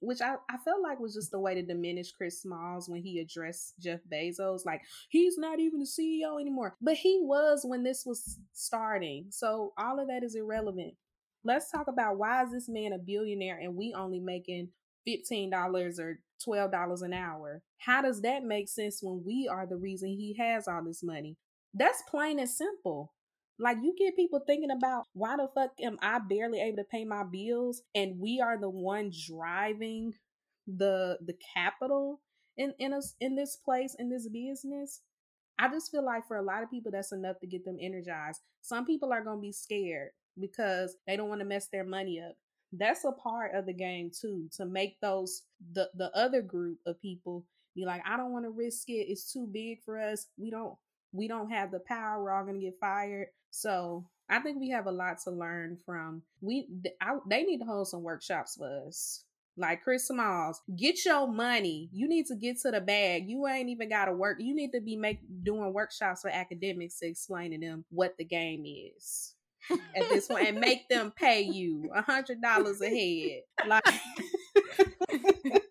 which 0.00 0.20
I, 0.20 0.34
I 0.48 0.56
felt 0.64 0.82
like 0.82 1.00
was 1.00 1.14
just 1.14 1.34
a 1.34 1.38
way 1.38 1.54
to 1.54 1.62
diminish 1.62 2.12
Chris 2.12 2.42
Smalls 2.42 2.88
when 2.88 3.02
he 3.02 3.18
addressed 3.18 3.74
Jeff 3.80 4.00
Bezos. 4.12 4.66
Like, 4.66 4.82
he's 5.08 5.38
not 5.38 5.58
even 5.58 5.80
the 5.80 5.86
CEO 5.86 6.38
anymore. 6.38 6.76
But 6.82 6.96
he 6.96 7.18
was 7.22 7.62
when 7.64 7.82
this 7.82 8.04
was 8.04 8.38
starting. 8.52 9.28
So 9.30 9.72
all 9.78 9.98
of 9.98 10.08
that 10.08 10.22
is 10.22 10.34
irrelevant. 10.34 10.94
Let's 11.44 11.70
talk 11.70 11.88
about 11.88 12.18
why 12.18 12.42
is 12.44 12.52
this 12.52 12.68
man 12.68 12.92
a 12.92 12.98
billionaire 12.98 13.58
and 13.58 13.74
we 13.74 13.94
only 13.96 14.20
making 14.20 14.68
$15 15.06 15.98
or 15.98 16.20
$12 16.46 17.02
an 17.02 17.12
hour? 17.12 17.62
How 17.78 18.02
does 18.02 18.22
that 18.22 18.44
make 18.44 18.68
sense 18.68 19.00
when 19.02 19.22
we 19.24 19.48
are 19.50 19.66
the 19.66 19.76
reason 19.76 20.08
he 20.08 20.36
has 20.38 20.68
all 20.68 20.82
this 20.84 21.02
money? 21.02 21.36
That's 21.74 22.02
plain 22.08 22.38
and 22.38 22.48
simple. 22.48 23.12
Like 23.58 23.78
you 23.82 23.94
get 23.98 24.16
people 24.16 24.42
thinking 24.46 24.70
about 24.70 25.04
why 25.14 25.36
the 25.36 25.48
fuck 25.54 25.70
am 25.82 25.96
I 26.02 26.18
barely 26.18 26.60
able 26.60 26.76
to 26.78 26.84
pay 26.84 27.04
my 27.04 27.24
bills 27.24 27.82
and 27.94 28.18
we 28.18 28.40
are 28.40 28.58
the 28.58 28.68
one 28.68 29.10
driving 29.26 30.12
the 30.66 31.16
the 31.24 31.34
capital 31.54 32.20
in 32.56 32.74
in 32.78 32.92
us 32.92 33.14
in 33.20 33.36
this 33.36 33.56
place 33.56 33.96
in 33.98 34.10
this 34.10 34.28
business. 34.28 35.00
I 35.58 35.68
just 35.68 35.90
feel 35.90 36.04
like 36.04 36.26
for 36.26 36.36
a 36.36 36.42
lot 36.42 36.62
of 36.62 36.70
people 36.70 36.92
that's 36.92 37.12
enough 37.12 37.40
to 37.40 37.46
get 37.46 37.64
them 37.64 37.78
energized. 37.80 38.40
Some 38.60 38.84
people 38.84 39.12
are 39.12 39.24
going 39.24 39.38
to 39.38 39.42
be 39.42 39.52
scared 39.52 40.10
because 40.38 40.96
they 41.06 41.16
don't 41.16 41.30
want 41.30 41.40
to 41.40 41.46
mess 41.46 41.68
their 41.68 41.84
money 41.84 42.20
up. 42.20 42.36
That's 42.72 43.04
a 43.04 43.12
part 43.12 43.54
of 43.54 43.66
the 43.66 43.72
game 43.72 44.10
too 44.10 44.48
to 44.56 44.66
make 44.66 45.00
those 45.00 45.42
the 45.72 45.90
the 45.94 46.14
other 46.16 46.42
group 46.42 46.78
of 46.86 47.00
people 47.00 47.44
be 47.74 47.84
like 47.84 48.02
I 48.06 48.16
don't 48.16 48.32
want 48.32 48.44
to 48.44 48.50
risk 48.50 48.88
it. 48.88 49.08
It's 49.08 49.32
too 49.32 49.46
big 49.50 49.82
for 49.84 49.98
us. 49.98 50.26
We 50.36 50.50
don't 50.50 50.74
we 51.12 51.28
don't 51.28 51.50
have 51.50 51.70
the 51.70 51.80
power. 51.80 52.22
We're 52.22 52.32
all 52.32 52.44
going 52.44 52.58
to 52.60 52.64
get 52.64 52.80
fired. 52.80 53.28
So 53.50 54.06
I 54.28 54.40
think 54.40 54.58
we 54.58 54.70
have 54.70 54.86
a 54.86 54.92
lot 54.92 55.18
to 55.24 55.30
learn 55.30 55.78
from. 55.86 56.22
We 56.40 56.68
I, 57.00 57.16
they 57.28 57.44
need 57.44 57.58
to 57.58 57.64
hold 57.64 57.88
some 57.88 58.02
workshops 58.02 58.56
for 58.56 58.86
us. 58.86 59.22
Like 59.58 59.82
Chris 59.82 60.08
Smalls, 60.08 60.60
get 60.76 61.02
your 61.06 61.26
money. 61.26 61.88
You 61.90 62.08
need 62.08 62.26
to 62.26 62.34
get 62.34 62.60
to 62.60 62.70
the 62.70 62.80
bag. 62.80 63.30
You 63.30 63.46
ain't 63.46 63.70
even 63.70 63.88
got 63.88 64.04
to 64.04 64.12
work. 64.12 64.36
You 64.38 64.54
need 64.54 64.72
to 64.72 64.82
be 64.82 64.96
make 64.96 65.20
doing 65.44 65.72
workshops 65.72 66.20
for 66.20 66.28
academics 66.28 66.98
to 66.98 67.06
explain 67.06 67.52
to 67.52 67.58
them 67.58 67.84
what 67.88 68.18
the 68.18 68.24
game 68.24 68.64
is 68.66 69.35
at 69.70 70.08
this 70.08 70.26
point 70.26 70.48
and 70.48 70.60
make 70.60 70.88
them 70.88 71.12
pay 71.14 71.42
you 71.42 71.90
a 71.94 72.02
hundred 72.02 72.40
dollars 72.40 72.80
a 72.80 72.88
head, 72.88 73.42
like 73.66 73.84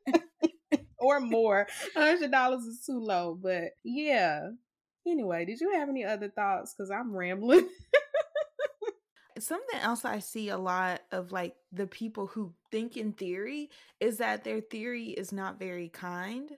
or 0.98 1.20
more. 1.20 1.68
A 1.96 2.00
hundred 2.00 2.32
dollars 2.32 2.64
is 2.64 2.82
too 2.86 3.00
low, 3.00 3.38
but 3.42 3.72
yeah. 3.84 4.50
Anyway, 5.08 5.46
did 5.46 5.62
you 5.62 5.72
have 5.74 5.88
any 5.88 6.04
other 6.04 6.30
thoughts? 6.30 6.74
Because 6.74 6.90
I'm 6.90 7.16
rambling. 7.16 7.70
Something 9.38 9.80
else 9.80 10.06
I 10.06 10.20
see 10.20 10.50
a 10.50 10.58
lot 10.58 11.02
of 11.12 11.32
like 11.32 11.56
the 11.72 11.88
people 11.88 12.28
who 12.28 12.54
think 12.72 12.96
in 12.98 13.12
theory 13.12 13.70
is 14.00 14.18
that 14.18 14.44
their 14.44 14.62
theory 14.62 15.10
is 15.10 15.32
not 15.34 15.60
very 15.60 15.90
kind. 15.90 16.50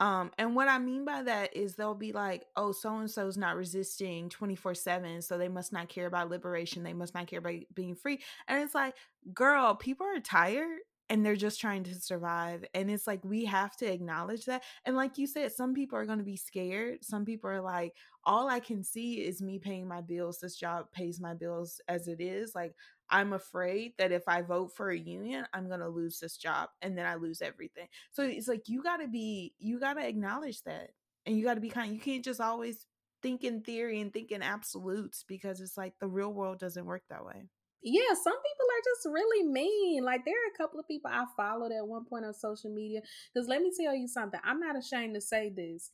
Um, 0.00 0.30
and 0.38 0.54
what 0.54 0.68
I 0.68 0.78
mean 0.78 1.04
by 1.04 1.22
that 1.24 1.56
is 1.56 1.74
they'll 1.74 1.94
be 1.94 2.12
like, 2.12 2.46
oh, 2.56 2.72
so 2.72 2.98
and 2.98 3.10
so's 3.10 3.36
not 3.36 3.56
resisting 3.56 4.28
24 4.28 4.74
7, 4.74 5.22
so 5.22 5.36
they 5.38 5.48
must 5.48 5.72
not 5.72 5.88
care 5.88 6.06
about 6.06 6.30
liberation. 6.30 6.82
They 6.82 6.92
must 6.92 7.14
not 7.14 7.26
care 7.26 7.40
about 7.40 7.54
being 7.74 7.96
free. 7.96 8.20
And 8.46 8.62
it's 8.62 8.74
like, 8.74 8.94
girl, 9.34 9.74
people 9.74 10.06
are 10.06 10.20
tired 10.20 10.78
and 11.10 11.24
they're 11.24 11.36
just 11.36 11.60
trying 11.60 11.84
to 11.84 11.94
survive. 11.94 12.64
And 12.74 12.90
it's 12.90 13.06
like 13.06 13.24
we 13.24 13.44
have 13.46 13.76
to 13.78 13.90
acknowledge 13.90 14.44
that. 14.44 14.62
And 14.84 14.94
like 14.94 15.16
you 15.18 15.26
said, 15.26 15.52
some 15.52 15.74
people 15.74 15.98
are 15.98 16.06
going 16.06 16.18
to 16.18 16.24
be 16.24 16.36
scared. 16.36 16.98
Some 17.02 17.24
people 17.24 17.48
are 17.50 17.62
like, 17.62 17.94
all 18.24 18.48
I 18.48 18.60
can 18.60 18.84
see 18.84 19.14
is 19.26 19.40
me 19.40 19.58
paying 19.58 19.88
my 19.88 20.02
bills. 20.02 20.38
This 20.38 20.56
job 20.56 20.92
pays 20.92 21.20
my 21.20 21.34
bills 21.34 21.80
as 21.88 22.08
it 22.08 22.20
is. 22.20 22.54
Like, 22.54 22.74
I'm 23.10 23.32
afraid 23.32 23.94
that 23.98 24.12
if 24.12 24.24
I 24.28 24.42
vote 24.42 24.76
for 24.76 24.90
a 24.90 24.98
union, 24.98 25.46
I'm 25.52 25.68
going 25.68 25.80
to 25.80 25.88
lose 25.88 26.18
this 26.18 26.36
job 26.36 26.70
and 26.82 26.96
then 26.96 27.06
I 27.06 27.14
lose 27.14 27.40
everything. 27.40 27.88
So 28.12 28.22
it's 28.22 28.48
like 28.48 28.68
you 28.68 28.82
got 28.82 28.98
to 28.98 29.08
be, 29.08 29.54
you 29.58 29.80
got 29.80 29.94
to 29.94 30.06
acknowledge 30.06 30.62
that. 30.62 30.90
And 31.26 31.36
you 31.36 31.44
got 31.44 31.54
to 31.54 31.60
be 31.60 31.68
kind. 31.68 31.92
You 31.92 32.00
can't 32.00 32.24
just 32.24 32.40
always 32.40 32.86
think 33.22 33.44
in 33.44 33.62
theory 33.62 34.00
and 34.00 34.12
think 34.12 34.30
in 34.30 34.42
absolutes 34.42 35.24
because 35.26 35.60
it's 35.60 35.76
like 35.76 35.94
the 36.00 36.06
real 36.06 36.32
world 36.32 36.58
doesn't 36.58 36.86
work 36.86 37.02
that 37.10 37.24
way 37.24 37.48
yeah, 37.82 38.14
some 38.14 38.34
people 38.34 38.66
are 38.66 38.84
just 38.84 39.06
really 39.06 39.46
mean. 39.46 40.04
Like 40.04 40.24
there 40.24 40.34
are 40.34 40.52
a 40.52 40.56
couple 40.56 40.80
of 40.80 40.88
people 40.88 41.10
I 41.12 41.24
followed 41.36 41.72
at 41.72 41.86
one 41.86 42.04
point 42.04 42.24
on 42.24 42.34
social 42.34 42.70
media. 42.70 43.00
Because 43.32 43.48
let 43.48 43.62
me 43.62 43.70
tell 43.78 43.94
you 43.94 44.08
something. 44.08 44.40
I'm 44.44 44.60
not 44.60 44.76
ashamed 44.76 45.14
to 45.14 45.20
say 45.20 45.50
this. 45.50 45.92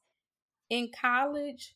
In 0.70 0.90
college, 0.98 1.74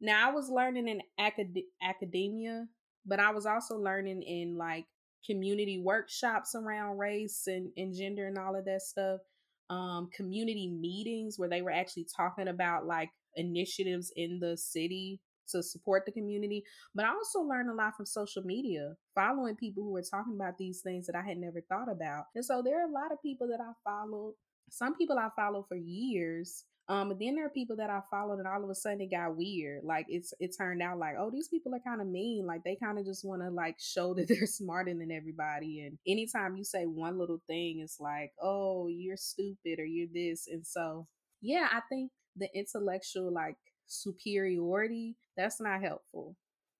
now 0.00 0.28
I 0.28 0.32
was 0.32 0.50
learning 0.50 0.88
in 0.88 1.00
acad- 1.18 1.62
academia, 1.80 2.66
but 3.06 3.20
I 3.20 3.30
was 3.30 3.46
also 3.46 3.76
learning 3.76 4.22
in 4.22 4.56
like 4.56 4.86
community 5.24 5.78
workshops 5.78 6.54
around 6.54 6.98
race 6.98 7.44
and, 7.46 7.70
and 7.76 7.94
gender 7.94 8.26
and 8.26 8.38
all 8.38 8.56
of 8.56 8.64
that 8.64 8.82
stuff. 8.82 9.20
Um, 9.68 10.08
community 10.14 10.68
meetings 10.68 11.38
where 11.38 11.48
they 11.48 11.62
were 11.62 11.72
actually 11.72 12.06
talking 12.16 12.48
about 12.48 12.86
like 12.86 13.10
initiatives 13.34 14.12
in 14.14 14.38
the 14.38 14.56
city 14.56 15.20
to 15.48 15.62
support 15.62 16.04
the 16.06 16.12
community. 16.12 16.64
But 16.94 17.04
I 17.04 17.10
also 17.10 17.40
learned 17.40 17.70
a 17.70 17.74
lot 17.74 17.96
from 17.96 18.06
social 18.06 18.42
media, 18.42 18.94
following 19.14 19.56
people 19.56 19.82
who 19.82 19.92
were 19.92 20.02
talking 20.02 20.34
about 20.34 20.58
these 20.58 20.80
things 20.82 21.06
that 21.06 21.16
I 21.16 21.26
had 21.26 21.38
never 21.38 21.60
thought 21.60 21.90
about. 21.90 22.24
And 22.34 22.44
so 22.44 22.62
there 22.64 22.80
are 22.80 22.88
a 22.88 22.92
lot 22.92 23.12
of 23.12 23.22
people 23.22 23.48
that 23.48 23.60
I 23.60 23.72
followed. 23.84 24.34
Some 24.70 24.96
people 24.96 25.18
I 25.18 25.28
followed 25.36 25.66
for 25.68 25.76
years. 25.76 26.64
Um, 26.88 27.08
but 27.08 27.18
then 27.18 27.34
there 27.34 27.46
are 27.46 27.50
people 27.50 27.76
that 27.76 27.90
I 27.90 28.00
followed 28.10 28.38
and 28.38 28.46
all 28.46 28.62
of 28.62 28.70
a 28.70 28.74
sudden 28.74 29.00
it 29.00 29.10
got 29.10 29.36
weird. 29.36 29.82
Like 29.82 30.06
it's 30.08 30.32
it 30.38 30.54
turned 30.56 30.82
out 30.82 30.98
like, 30.98 31.14
oh, 31.18 31.30
these 31.30 31.48
people 31.48 31.74
are 31.74 31.80
kind 31.80 32.00
of 32.00 32.06
mean. 32.06 32.46
Like 32.46 32.62
they 32.62 32.76
kind 32.76 32.98
of 32.98 33.04
just 33.04 33.24
want 33.24 33.42
to 33.42 33.50
like 33.50 33.76
show 33.80 34.14
that 34.14 34.28
they're 34.28 34.46
smarter 34.46 34.94
than 34.94 35.10
everybody. 35.10 35.80
And 35.80 35.98
anytime 36.06 36.56
you 36.56 36.64
say 36.64 36.84
one 36.84 37.18
little 37.18 37.42
thing, 37.48 37.80
it's 37.80 37.98
like, 37.98 38.32
oh, 38.40 38.86
you're 38.88 39.16
stupid 39.16 39.80
or 39.80 39.84
you're 39.84 40.08
this. 40.12 40.46
And 40.50 40.64
so 40.64 41.08
yeah, 41.40 41.68
I 41.72 41.80
think 41.88 42.12
the 42.36 42.48
intellectual 42.54 43.32
like 43.32 43.56
superiority, 43.86 45.16
that's 45.36 45.60
not 45.60 45.80
helpful. 45.80 46.36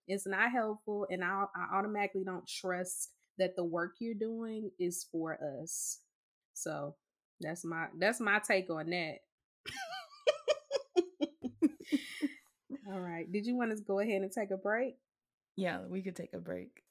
It's 0.06 0.26
not 0.26 0.52
helpful. 0.52 1.06
And 1.10 1.24
I, 1.24 1.46
I 1.56 1.78
automatically 1.78 2.22
don't 2.24 2.46
trust 2.46 3.10
that 3.38 3.56
the 3.56 3.64
work 3.64 3.96
you're 4.00 4.14
doing 4.14 4.70
is 4.78 5.06
for 5.10 5.38
us. 5.62 6.00
So 6.54 6.94
that's 7.40 7.64
my 7.64 7.86
that's 7.98 8.20
my 8.20 8.40
take 8.46 8.70
on 8.70 8.90
that. 8.90 9.16
All 12.92 13.00
right. 13.00 13.30
Did 13.30 13.46
you 13.46 13.56
want 13.56 13.76
to 13.76 13.82
go 13.82 14.00
ahead 14.00 14.22
and 14.22 14.32
take 14.32 14.50
a 14.50 14.56
break? 14.56 14.96
Yeah, 15.56 15.80
we 15.88 16.02
could 16.02 16.16
take 16.16 16.34
a 16.34 16.38
break. 16.38 16.82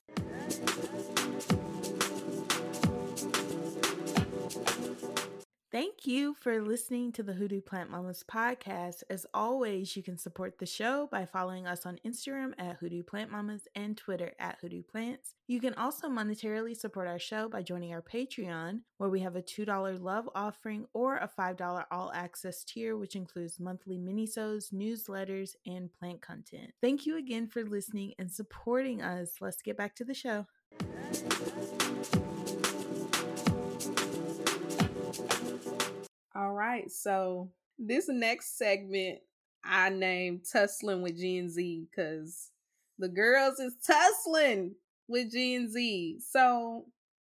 Thank 5.71 6.06
you 6.06 6.36
for 6.36 6.62
listening 6.62 7.12
to 7.13 7.23
the 7.23 7.34
Hoodoo 7.34 7.60
Plant 7.60 7.89
Mamas 7.89 8.23
podcast. 8.23 9.04
As 9.10 9.25
always, 9.34 9.97
you 9.97 10.04
can 10.04 10.17
support 10.17 10.58
the 10.58 10.65
show 10.65 11.10
by 11.12 11.25
following 11.25 11.67
us 11.67 11.86
on 11.86 11.99
Instagram 12.06 12.54
at 12.58 12.78
Hoodoo 12.78 13.04
Plant 13.04 13.32
Mamas 13.32 13.67
and 13.75 13.97
Twitter 13.97 14.34
at 14.39 14.58
Hoodoo 14.62 14.84
Plants. 14.84 15.34
You 15.47 15.60
can 15.60 15.73
also 15.73 16.08
monetarily 16.08 16.78
support 16.78 17.08
our 17.08 17.19
show 17.19 17.49
by 17.49 17.62
joining 17.62 17.93
our 17.93 18.01
Patreon, 18.01 18.82
where 18.99 19.10
we 19.10 19.19
have 19.21 19.36
a 19.36 19.41
$2 19.41 20.01
love 20.01 20.30
offering 20.34 20.86
or 20.93 21.17
a 21.17 21.30
$5 21.38 21.86
all 21.91 22.12
access 22.13 22.63
tier, 22.63 22.95
which 22.95 23.15
includes 23.15 23.60
monthly 23.60 23.97
minisodes, 23.97 24.71
newsletters, 24.71 25.56
and 25.65 25.91
plant 25.91 26.21
content. 26.21 26.71
Thank 26.80 27.06
you 27.06 27.17
again 27.17 27.47
for 27.47 27.63
listening 27.63 28.13
and 28.17 28.32
supporting 28.32 29.01
us. 29.01 29.34
Let's 29.41 29.62
get 29.62 29.78
back 29.78 29.95
to 29.95 30.06
the 30.06 30.13
show. 30.13 30.45
All 36.35 36.51
right. 36.53 36.91
So 36.91 37.51
this 37.79 38.07
next 38.09 38.57
segment 38.57 39.19
I 39.63 39.89
named 39.89 40.45
Tussling 40.51 41.01
with 41.01 41.19
Gen 41.19 41.49
Z 41.49 41.87
because 41.89 42.51
the 42.99 43.09
girls 43.09 43.59
is 43.59 43.75
tussling 43.85 44.75
with 45.07 45.31
Gen 45.31 45.69
Z. 45.71 46.19
So 46.29 46.85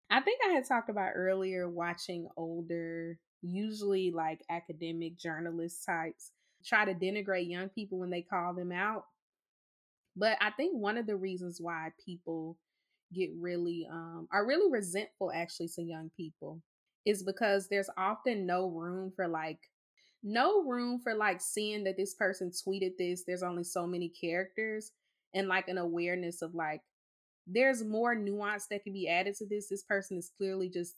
I 0.09 0.21
think 0.21 0.41
I 0.47 0.53
had 0.53 0.67
talked 0.67 0.89
about 0.89 1.13
earlier 1.15 1.69
watching 1.69 2.27
older, 2.37 3.17
usually 3.41 4.11
like 4.11 4.41
academic 4.49 5.17
journalist 5.17 5.85
types, 5.85 6.31
try 6.65 6.85
to 6.85 6.93
denigrate 6.93 7.49
young 7.49 7.69
people 7.69 7.99
when 7.99 8.09
they 8.09 8.21
call 8.21 8.53
them 8.53 8.71
out. 8.71 9.05
But 10.15 10.37
I 10.41 10.51
think 10.51 10.75
one 10.75 10.97
of 10.97 11.05
the 11.07 11.15
reasons 11.15 11.59
why 11.61 11.91
people 12.03 12.57
get 13.13 13.31
really 13.39 13.87
um 13.91 14.27
are 14.31 14.45
really 14.45 14.71
resentful 14.71 15.31
actually 15.33 15.67
to 15.69 15.81
young 15.81 16.11
people 16.15 16.61
is 17.05 17.23
because 17.23 17.67
there's 17.67 17.89
often 17.97 18.45
no 18.45 18.67
room 18.69 19.11
for 19.15 19.27
like 19.27 19.59
no 20.21 20.63
room 20.63 20.99
for 20.99 21.15
like 21.15 21.41
seeing 21.41 21.83
that 21.83 21.97
this 21.97 22.13
person 22.13 22.51
tweeted 22.51 22.97
this 22.97 23.23
there's 23.25 23.43
only 23.43 23.63
so 23.63 23.87
many 23.87 24.09
characters 24.09 24.91
and 25.33 25.47
like 25.47 25.67
an 25.67 25.77
awareness 25.77 26.41
of 26.41 26.53
like 26.53 26.81
there's 27.47 27.83
more 27.83 28.15
nuance 28.15 28.67
that 28.67 28.83
can 28.83 28.93
be 28.93 29.07
added 29.07 29.33
to 29.35 29.45
this 29.45 29.69
this 29.69 29.83
person 29.83 30.17
is 30.17 30.31
clearly 30.37 30.69
just 30.69 30.95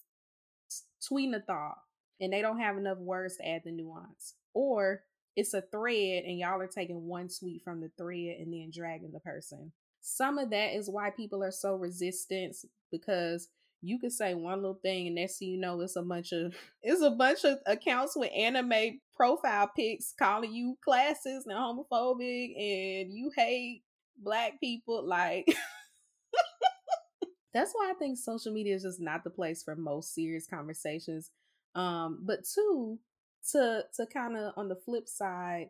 tweeting 1.02 1.36
a 1.36 1.40
thought 1.40 1.78
and 2.20 2.34
they 2.34 2.42
don't 2.42 2.60
have 2.60 2.78
enough 2.78 2.98
words 2.98 3.38
to 3.38 3.48
add 3.48 3.62
the 3.64 3.72
nuance 3.72 4.36
or 4.54 5.04
it's 5.36 5.54
a 5.54 5.62
thread 5.62 6.24
and 6.26 6.38
y'all 6.38 6.60
are 6.60 6.68
taking 6.68 7.08
one 7.08 7.30
tweet 7.30 7.64
from 7.64 7.80
the 7.80 7.92
thread 7.98 8.38
and 8.40 8.54
then 8.54 8.72
dragging 8.74 9.12
the 9.12 9.20
person. 9.20 9.72
Some 10.02 10.38
of 10.38 10.50
that 10.50 10.76
is 10.76 10.90
why 10.90 11.10
people 11.10 11.44
are 11.44 11.52
so 11.52 11.76
resistant 11.76 12.56
because 12.92 13.48
you 13.82 14.00
could 14.00 14.12
say 14.12 14.34
one 14.34 14.58
little 14.58 14.80
thing 14.82 15.08
and 15.08 15.16
next 15.16 15.38
thing 15.38 15.50
you 15.50 15.60
know 15.60 15.80
it's 15.82 15.96
a 15.96 16.02
bunch 16.02 16.32
of 16.32 16.54
it's 16.82 17.02
a 17.02 17.12
bunch 17.12 17.44
of 17.44 17.58
accounts 17.66 18.14
with 18.16 18.32
anime 18.36 19.00
profile 19.16 19.70
pics 19.76 20.14
calling 20.18 20.54
you 20.54 20.78
classes 20.84 21.46
and 21.46 21.56
homophobic 21.56 22.54
and 22.58 23.14
you 23.14 23.32
hate 23.36 23.84
black 24.18 24.60
people 24.60 25.06
like 25.06 25.46
that's 27.54 27.72
why 27.74 27.92
i 27.92 27.98
think 27.98 28.18
social 28.18 28.54
media 28.54 28.76
is 28.76 28.84
just 28.84 29.02
not 29.02 29.24
the 29.24 29.30
place 29.30 29.64
for 29.64 29.76
most 29.76 30.14
serious 30.14 30.48
conversations. 30.48 31.32
Um 31.74 32.20
but 32.22 32.40
two 32.44 33.00
to 33.52 33.86
to 33.96 34.06
kind 34.08 34.38
of 34.38 34.54
on 34.58 34.68
the 34.68 34.76
flip 34.76 35.08
side 35.08 35.70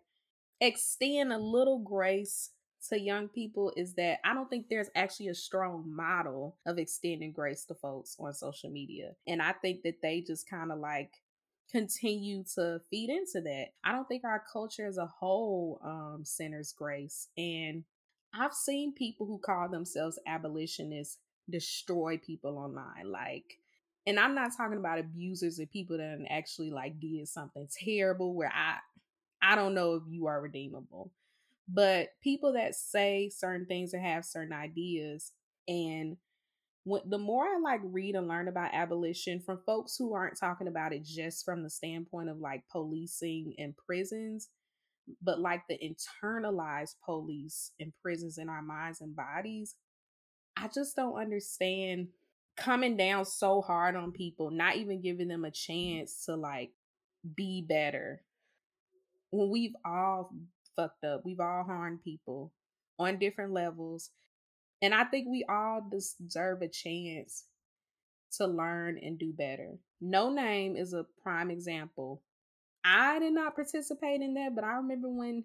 extend 0.59 1.31
a 1.31 1.37
little 1.37 1.79
grace 1.79 2.49
to 2.89 2.99
young 2.99 3.27
people 3.27 3.71
is 3.75 3.93
that 3.95 4.19
I 4.25 4.33
don't 4.33 4.49
think 4.49 4.67
there's 4.69 4.89
actually 4.95 5.27
a 5.27 5.35
strong 5.35 5.83
model 5.87 6.57
of 6.65 6.77
extending 6.77 7.31
grace 7.31 7.65
to 7.65 7.75
folks 7.75 8.15
on 8.19 8.33
social 8.33 8.69
media. 8.69 9.11
And 9.27 9.41
I 9.41 9.53
think 9.53 9.83
that 9.83 10.01
they 10.01 10.21
just 10.21 10.49
kind 10.49 10.71
of 10.71 10.79
like 10.79 11.11
continue 11.71 12.43
to 12.55 12.81
feed 12.89 13.09
into 13.09 13.41
that. 13.41 13.67
I 13.83 13.91
don't 13.91 14.07
think 14.07 14.23
our 14.23 14.43
culture 14.51 14.87
as 14.87 14.97
a 14.97 15.05
whole 15.05 15.79
um, 15.83 16.21
centers 16.23 16.73
grace. 16.73 17.27
And 17.37 17.83
I've 18.33 18.53
seen 18.53 18.93
people 18.93 19.25
who 19.25 19.37
call 19.37 19.69
themselves 19.69 20.19
abolitionists 20.27 21.17
destroy 21.49 22.17
people 22.17 22.57
online. 22.57 23.11
Like, 23.11 23.57
and 24.07 24.19
I'm 24.19 24.35
not 24.35 24.51
talking 24.55 24.77
about 24.77 24.99
abusers 24.99 25.59
or 25.59 25.65
people 25.67 25.97
that 25.97 26.25
actually 26.29 26.71
like 26.71 26.99
did 26.99 27.27
something 27.27 27.67
terrible 27.83 28.33
where 28.33 28.51
I 28.53 28.77
I 29.43 29.55
don't 29.55 29.73
know 29.73 29.95
if 29.95 30.03
you 30.07 30.27
are 30.27 30.39
redeemable. 30.41 31.11
But 31.67 32.09
people 32.21 32.53
that 32.53 32.75
say 32.75 33.29
certain 33.29 33.65
things 33.65 33.93
or 33.93 33.99
have 33.99 34.25
certain 34.25 34.53
ideas, 34.53 35.31
and 35.67 36.17
when, 36.83 37.01
the 37.07 37.17
more 37.17 37.45
I 37.45 37.59
like 37.59 37.81
read 37.83 38.15
and 38.15 38.27
learn 38.27 38.47
about 38.47 38.73
abolition 38.73 39.39
from 39.39 39.61
folks 39.65 39.95
who 39.97 40.13
aren't 40.13 40.39
talking 40.39 40.67
about 40.67 40.93
it 40.93 41.03
just 41.03 41.45
from 41.45 41.63
the 41.63 41.69
standpoint 41.69 42.29
of 42.29 42.39
like 42.39 42.63
policing 42.71 43.53
and 43.57 43.75
prisons, 43.77 44.49
but 45.21 45.39
like 45.39 45.61
the 45.67 45.77
internalized 45.77 46.95
police 47.05 47.71
and 47.79 47.93
prisons 48.01 48.37
in 48.37 48.49
our 48.49 48.61
minds 48.61 49.01
and 49.01 49.15
bodies, 49.15 49.75
I 50.57 50.67
just 50.73 50.95
don't 50.95 51.19
understand 51.19 52.07
coming 52.57 52.97
down 52.97 53.25
so 53.25 53.61
hard 53.61 53.95
on 53.95 54.11
people, 54.11 54.51
not 54.51 54.75
even 54.75 55.01
giving 55.01 55.27
them 55.27 55.45
a 55.45 55.51
chance 55.51 56.25
to 56.25 56.35
like 56.35 56.71
be 57.35 57.61
better. 57.61 58.21
When 59.29 59.49
we've 59.49 59.75
all 59.85 60.33
fucked 60.75 61.03
up. 61.03 61.21
We've 61.25 61.39
all 61.39 61.63
harmed 61.63 62.03
people 62.03 62.51
on 62.99 63.19
different 63.19 63.53
levels. 63.53 64.11
And 64.81 64.93
I 64.93 65.03
think 65.05 65.27
we 65.29 65.45
all 65.49 65.87
deserve 65.89 66.61
a 66.61 66.67
chance 66.67 67.45
to 68.37 68.47
learn 68.47 68.97
and 69.01 69.19
do 69.19 69.33
better. 69.33 69.77
Noname 70.03 70.79
is 70.79 70.93
a 70.93 71.05
prime 71.21 71.51
example. 71.51 72.21
I 72.83 73.19
did 73.19 73.33
not 73.33 73.55
participate 73.55 74.21
in 74.21 74.33
that, 74.35 74.55
but 74.55 74.63
I 74.63 74.73
remember 74.73 75.09
when 75.09 75.43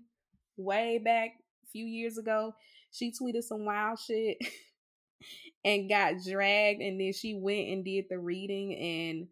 way 0.57 0.99
back 0.99 1.31
a 1.65 1.71
few 1.71 1.85
years 1.85 2.17
ago, 2.17 2.55
she 2.93 3.13
tweeted 3.13 3.43
some 3.43 3.65
wild 3.65 3.99
shit 3.99 4.39
and 5.65 5.89
got 5.89 6.15
dragged 6.27 6.81
and 6.81 7.01
then 7.01 7.13
she 7.13 7.35
went 7.35 7.69
and 7.69 7.85
did 7.85 8.07
the 8.09 8.19
reading 8.19 8.75
and 8.75 9.29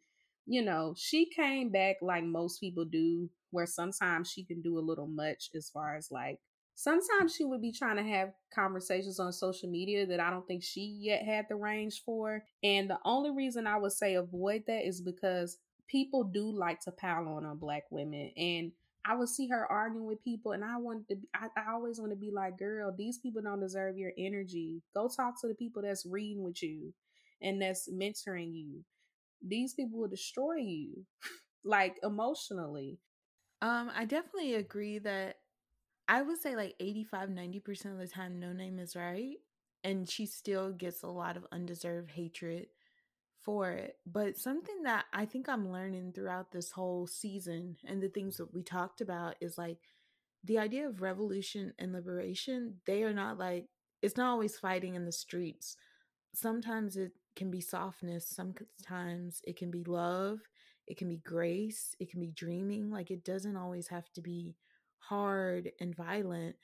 you 0.46 0.62
know, 0.62 0.94
she 0.96 1.26
came 1.26 1.70
back 1.70 1.96
like 2.02 2.24
most 2.24 2.60
people 2.60 2.84
do, 2.84 3.28
where 3.50 3.66
sometimes 3.66 4.30
she 4.30 4.44
can 4.44 4.60
do 4.62 4.78
a 4.78 4.80
little 4.80 5.06
much 5.06 5.50
as 5.54 5.70
far 5.70 5.96
as 5.96 6.10
like 6.10 6.38
sometimes 6.74 7.34
she 7.34 7.44
would 7.44 7.62
be 7.62 7.72
trying 7.72 7.96
to 7.96 8.02
have 8.02 8.32
conversations 8.52 9.20
on 9.20 9.32
social 9.32 9.70
media 9.70 10.06
that 10.06 10.20
I 10.20 10.30
don't 10.30 10.46
think 10.46 10.62
she 10.62 10.96
yet 11.00 11.22
had 11.22 11.46
the 11.48 11.56
range 11.56 12.02
for. 12.04 12.42
And 12.62 12.90
the 12.90 12.98
only 13.04 13.30
reason 13.30 13.66
I 13.66 13.78
would 13.78 13.92
say 13.92 14.14
avoid 14.14 14.64
that 14.66 14.86
is 14.86 15.00
because 15.00 15.58
people 15.86 16.24
do 16.24 16.50
like 16.50 16.80
to 16.80 16.90
pile 16.90 17.28
on 17.28 17.44
on 17.44 17.58
black 17.58 17.84
women 17.90 18.30
and 18.36 18.72
I 19.06 19.14
would 19.14 19.28
see 19.28 19.48
her 19.48 19.70
arguing 19.70 20.06
with 20.06 20.24
people, 20.24 20.52
and 20.52 20.64
I 20.64 20.78
wanted 20.78 21.08
to. 21.08 21.16
Be, 21.16 21.28
I, 21.34 21.48
I 21.60 21.72
always 21.74 22.00
want 22.00 22.12
to 22.12 22.16
be 22.16 22.30
like, 22.30 22.58
girl, 22.58 22.90
these 22.96 23.18
people 23.18 23.42
don't 23.42 23.60
deserve 23.60 23.98
your 23.98 24.12
energy. 24.16 24.80
Go 24.94 25.08
talk 25.14 25.38
to 25.42 25.48
the 25.48 25.54
people 25.54 25.82
that's 25.82 26.06
reading 26.06 26.42
with 26.42 26.62
you, 26.62 26.94
and 27.42 27.60
that's 27.60 27.86
mentoring 27.92 28.54
you. 28.54 28.82
These 29.46 29.74
people 29.74 29.98
will 29.98 30.08
destroy 30.08 30.56
you, 30.56 31.04
like 31.64 31.98
emotionally. 32.02 32.98
Um, 33.62 33.90
I 33.94 34.04
definitely 34.04 34.54
agree 34.54 34.98
that 35.00 35.36
I 36.08 36.22
would 36.22 36.40
say 36.40 36.56
like 36.56 36.74
85 36.80 37.30
90% 37.30 37.92
of 37.92 37.98
the 37.98 38.08
time 38.08 38.40
Noname 38.40 38.80
is 38.80 38.96
right 38.96 39.36
and 39.82 40.08
she 40.08 40.26
still 40.26 40.72
gets 40.72 41.02
a 41.02 41.08
lot 41.08 41.36
of 41.36 41.46
undeserved 41.52 42.10
hatred 42.10 42.66
for 43.42 43.70
it. 43.72 43.96
But 44.06 44.36
something 44.36 44.82
that 44.84 45.06
I 45.12 45.26
think 45.26 45.48
I'm 45.48 45.70
learning 45.70 46.12
throughout 46.12 46.52
this 46.52 46.70
whole 46.70 47.06
season 47.06 47.76
and 47.86 48.02
the 48.02 48.08
things 48.08 48.36
that 48.38 48.52
we 48.54 48.62
talked 48.62 49.00
about 49.00 49.36
is 49.40 49.58
like 49.58 49.78
the 50.44 50.58
idea 50.58 50.88
of 50.88 51.02
revolution 51.02 51.72
and 51.78 51.92
liberation, 51.92 52.76
they 52.86 53.02
are 53.02 53.14
not 53.14 53.38
like 53.38 53.66
it's 54.02 54.16
not 54.16 54.30
always 54.30 54.58
fighting 54.58 54.94
in 54.94 55.04
the 55.06 55.12
streets. 55.12 55.76
Sometimes 56.34 56.96
it 56.96 57.12
can 57.36 57.50
be 57.50 57.60
softness, 57.60 58.28
sometimes 58.28 59.40
it 59.44 59.56
can 59.56 59.70
be 59.70 59.84
love, 59.84 60.40
it 60.86 60.96
can 60.96 61.08
be 61.08 61.18
grace, 61.18 61.94
it 61.98 62.10
can 62.10 62.20
be 62.20 62.30
dreaming. 62.30 62.90
Like 62.90 63.10
it 63.10 63.24
doesn't 63.24 63.56
always 63.56 63.88
have 63.88 64.10
to 64.14 64.20
be 64.20 64.56
hard 64.98 65.70
and 65.80 65.94
violent, 65.94 66.56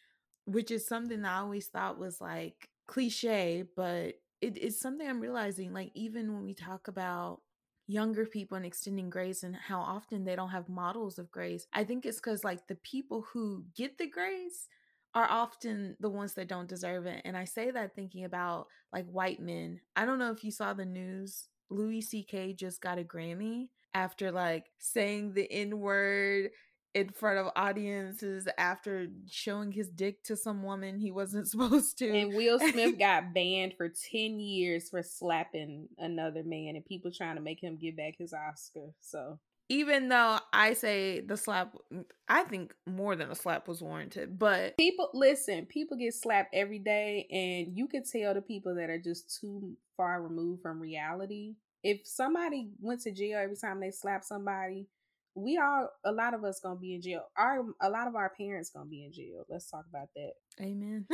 which 0.47 0.71
is 0.71 0.87
something 0.87 1.23
that 1.23 1.33
I 1.33 1.39
always 1.41 1.67
thought 1.69 1.99
was 1.99 2.21
like 2.21 2.69
cliche, 2.87 3.65
but 3.77 4.15
it 4.41 4.57
is 4.59 4.81
something 4.81 5.09
I'm 5.09 5.21
realizing. 5.21 5.73
Like, 5.73 5.93
even 5.95 6.33
when 6.33 6.45
we 6.45 6.55
talk 6.55 6.89
about 6.89 7.41
younger 7.87 8.25
people 8.27 8.57
and 8.57 8.67
extending 8.67 9.11
grace 9.11 9.43
and 9.43 9.55
how 9.55 9.81
often 9.81 10.25
they 10.25 10.37
don't 10.37 10.51
have 10.51 10.69
models 10.69 11.19
of 11.19 11.31
grace, 11.31 11.67
I 11.73 11.85
think 11.85 12.07
it's 12.07 12.19
because, 12.19 12.45
like, 12.45 12.67
the 12.67 12.77
people 12.77 13.27
who 13.33 13.65
get 13.77 13.99
the 13.99 14.09
grace 14.09 14.67
are 15.14 15.29
often 15.29 15.96
the 16.01 16.11
ones 16.11 16.35
that 16.35 16.49
don't 16.49 16.68
deserve 16.68 17.07
it. 17.07 17.23
And 17.25 17.37
I 17.37 17.44
say 17.44 17.70
that 17.70 17.94
thinking 17.94 18.25
about 18.25 18.66
like 18.92 19.07
white 19.07 19.40
men. 19.40 19.81
I 19.96 20.05
don't 20.05 20.18
know 20.18 20.31
if 20.31 20.44
you 20.44 20.51
saw 20.51 20.73
the 20.73 20.85
news. 20.85 21.49
Louis 21.68 22.01
C.K. 22.01 22.55
just 22.55 22.81
got 22.81 22.99
a 22.99 23.05
Grammy 23.05 23.68
after 23.94 24.31
like 24.31 24.66
saying 24.79 25.35
the 25.35 25.51
N 25.51 25.79
word 25.79 26.51
in 26.92 27.09
front 27.11 27.38
of 27.38 27.53
audiences 27.55 28.49
after 28.59 29.07
showing 29.29 29.70
his 29.70 29.88
dick 29.88 30.23
to 30.25 30.37
some 30.37 30.62
woman 30.62 30.99
he 30.99 31.12
wasn't 31.12 31.49
supposed 31.49 31.99
to. 31.99 32.11
And 32.11 32.35
Will 32.35 32.59
Smith 32.59 32.99
got 32.99 33.33
banned 33.33 33.75
for 33.77 33.88
10 33.88 34.40
years 34.40 34.90
for 34.90 35.03
slapping 35.03 35.88
another 35.99 36.42
man 36.44 36.77
and 36.77 36.85
people 36.85 37.11
trying 37.12 37.37
to 37.37 37.42
make 37.42 37.62
him 37.62 37.77
give 37.77 37.96
back 37.96 38.14
his 38.18 38.33
Oscar. 38.33 38.92
So 39.01 39.38
even 39.71 40.09
though 40.09 40.39
I 40.53 40.73
say 40.75 41.21
the 41.21 41.37
slap, 41.37 41.77
mm, 41.95 42.05
I 42.29 42.43
think 42.43 42.75
more 42.87 43.15
than 43.15 43.31
a 43.31 43.37
slap 43.37 43.69
was 43.69 43.81
warranted. 43.81 44.37
But 44.37 44.77
people, 44.77 45.09
listen, 45.15 45.65
people 45.67 45.97
get 45.97 46.13
slapped 46.13 46.53
every 46.53 46.81
day, 46.81 47.27
and 47.31 47.79
you 47.79 47.87
could 47.87 48.05
tell 48.05 48.35
the 48.35 48.43
people 48.43 48.75
that 48.75 48.91
are 48.91 48.99
just 48.99 49.39
too 49.41 49.77
far 49.97 50.21
removed 50.21 50.61
from 50.61 50.81
reality. 50.81 51.55
If 51.85 52.01
somebody 52.05 52.71
went 52.81 53.03
to 53.03 53.13
jail 53.13 53.39
every 53.39 53.57
time 53.57 53.81
they 53.81 53.93
slapped 53.93 54.25
somebody, 54.27 54.89
we 55.37 55.57
all 55.57 55.89
a 56.05 56.11
lot 56.11 56.35
of 56.35 56.43
us 56.43 56.61
gonna 56.61 56.79
be 56.79 56.97
in 56.97 57.01
jail. 57.01 57.23
Our 57.39 57.65
a 57.81 57.89
lot 57.89 58.09
of 58.09 58.17
our 58.17 58.33
parents 58.37 58.71
gonna 58.71 58.91
be 58.91 59.05
in 59.05 59.13
jail. 59.13 59.45
Let's 59.49 59.71
talk 59.71 59.85
about 59.89 60.09
that. 60.17 60.33
Amen. 60.61 61.07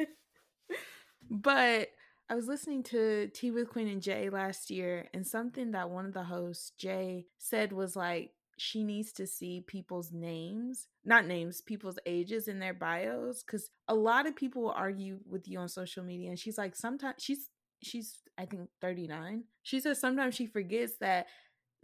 but 1.30 1.88
I 2.28 2.34
was 2.34 2.48
listening 2.48 2.82
to 2.84 3.28
Tea 3.28 3.52
with 3.52 3.70
Queen 3.70 3.86
and 3.86 4.02
Jay 4.02 4.30
last 4.30 4.70
year, 4.70 5.08
and 5.14 5.26
something 5.26 5.70
that 5.72 5.90
one 5.90 6.06
of 6.06 6.12
the 6.12 6.24
hosts, 6.24 6.72
Jay, 6.76 7.26
said 7.38 7.72
was 7.72 7.94
like 7.94 8.32
she 8.58 8.82
needs 8.82 9.12
to 9.12 9.26
see 9.26 9.60
people's 9.60 10.10
names, 10.12 10.88
not 11.04 11.26
names, 11.26 11.60
people's 11.60 11.98
ages 12.06 12.48
in 12.48 12.58
their 12.58 12.74
bios. 12.74 13.42
Cause 13.42 13.68
a 13.86 13.94
lot 13.94 14.26
of 14.26 14.34
people 14.34 14.62
will 14.62 14.72
argue 14.72 15.18
with 15.28 15.46
you 15.46 15.58
on 15.58 15.68
social 15.68 16.02
media. 16.02 16.30
And 16.30 16.38
she's 16.38 16.58
like, 16.58 16.74
sometimes 16.74 17.16
she's 17.18 17.50
she's 17.82 18.22
I 18.38 18.46
think 18.46 18.70
39. 18.80 19.44
She 19.62 19.78
says 19.78 20.00
sometimes 20.00 20.34
she 20.34 20.46
forgets 20.46 20.94
that 21.00 21.26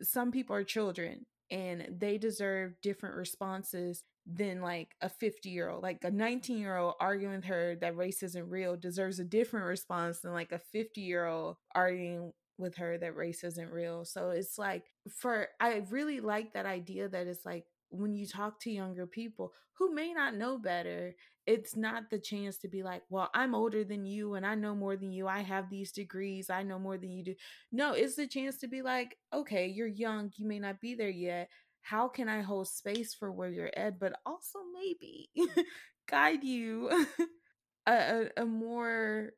some 0.01 0.33
people 0.33 0.57
are 0.57 0.65
children 0.65 1.27
and 1.51 1.87
they 1.99 2.19
deserve 2.19 2.81
different 2.83 3.17
responses 3.17 4.03
than 4.27 4.61
like 4.61 4.95
a 5.01 5.09
50 5.09 5.51
year 5.51 5.69
old 5.69 5.83
like 5.83 5.99
a 6.05 6.11
19 6.11 6.59
year 6.59 6.77
old 6.77 6.95
arguing 7.01 7.37
with 7.37 7.45
her 7.45 7.77
that 7.81 7.97
race 7.97 8.23
isn't 8.23 8.49
real 8.49 8.77
deserves 8.77 9.19
a 9.19 9.25
different 9.25 9.67
response 9.67 10.21
than 10.21 10.33
like 10.33 10.53
a 10.53 10.59
50 10.59 11.01
year 11.01 11.27
old 11.27 11.57
arguing 11.75 12.33
with 12.59 12.77
her 12.77 12.97
that 12.99 13.17
race 13.17 13.43
isn't 13.43 13.71
real 13.71 14.05
so 14.05 14.31
it's 14.31 14.59
like 14.59 14.85
for 15.11 15.49
i 15.61 15.83
really 15.91 16.21
like 16.21 16.53
that 16.53 16.67
idea 16.67 17.09
that 17.09 17.27
it's 17.27 17.45
like 17.45 17.65
when 17.91 18.15
you 18.15 18.27
talk 18.27 18.61
to 18.61 18.71
younger 18.71 19.07
people 19.07 19.53
who 19.75 19.93
may 19.95 20.13
not 20.13 20.35
know 20.35 20.59
better, 20.59 21.15
it's 21.47 21.75
not 21.77 22.09
the 22.11 22.19
chance 22.19 22.57
to 22.59 22.69
be 22.69 22.83
like, 22.83 23.03
well, 23.11 23.29
I'm 23.35 23.55
older 23.55 23.83
than 23.85 24.07
you 24.07 24.35
and 24.35 24.47
I 24.47 24.55
know 24.55 24.75
more 24.77 24.97
than 24.97 25.13
you. 25.13 25.27
I 25.27 25.41
have 25.41 25.69
these 25.69 25.91
degrees. 25.91 26.51
I 26.51 26.63
know 26.63 26.79
more 26.79 26.97
than 26.97 27.11
you 27.11 27.25
do. 27.25 27.35
No, 27.73 27.93
it's 27.93 28.15
the 28.15 28.29
chance 28.29 28.59
to 28.59 28.69
be 28.69 28.81
like, 28.81 29.17
okay, 29.33 29.67
you're 29.67 29.89
young. 29.89 30.31
You 30.37 30.47
may 30.47 30.61
not 30.61 30.81
be 30.81 30.95
there 30.95 31.11
yet. 31.11 31.49
How 31.83 32.09
can 32.09 32.29
I 32.29 32.43
hold 32.43 32.69
space 32.69 33.15
for 33.15 33.31
where 33.31 33.51
you're 33.51 33.71
at? 33.77 33.99
But 33.99 34.15
also 34.25 34.61
maybe 34.73 35.31
guide 36.09 36.45
you 36.45 37.07
a, 37.87 37.93
a, 37.93 38.43
a 38.43 38.47
more 38.47 39.33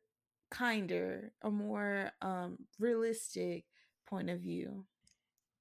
kinder, 0.50 1.33
a 1.42 1.50
more 1.50 2.12
um, 2.22 2.59
realistic 2.78 3.64
point 4.07 4.30
of 4.30 4.40
view. 4.40 4.85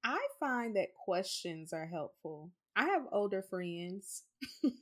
I 0.04 0.20
find 0.38 0.76
that 0.76 0.94
questions 0.94 1.72
are 1.72 1.86
helpful. 1.86 2.50
I 2.76 2.84
have 2.86 3.02
older 3.10 3.42
friends. 3.42 4.24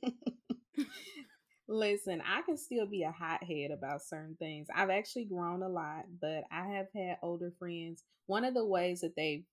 Listen, 1.67 2.21
I 2.21 2.41
can 2.41 2.57
still 2.57 2.85
be 2.85 3.03
a 3.03 3.11
hothead 3.11 3.71
about 3.71 4.01
certain 4.01 4.35
things. 4.37 4.67
I've 4.75 4.89
actually 4.89 5.25
grown 5.25 5.63
a 5.63 5.69
lot, 5.69 6.03
but 6.21 6.43
I 6.51 6.67
have 6.75 6.87
had 6.93 7.17
older 7.23 7.53
friends. 7.57 8.03
One 8.25 8.43
of 8.43 8.53
the 8.53 8.65
ways 8.65 9.01
that 9.01 9.15
they've 9.15 9.45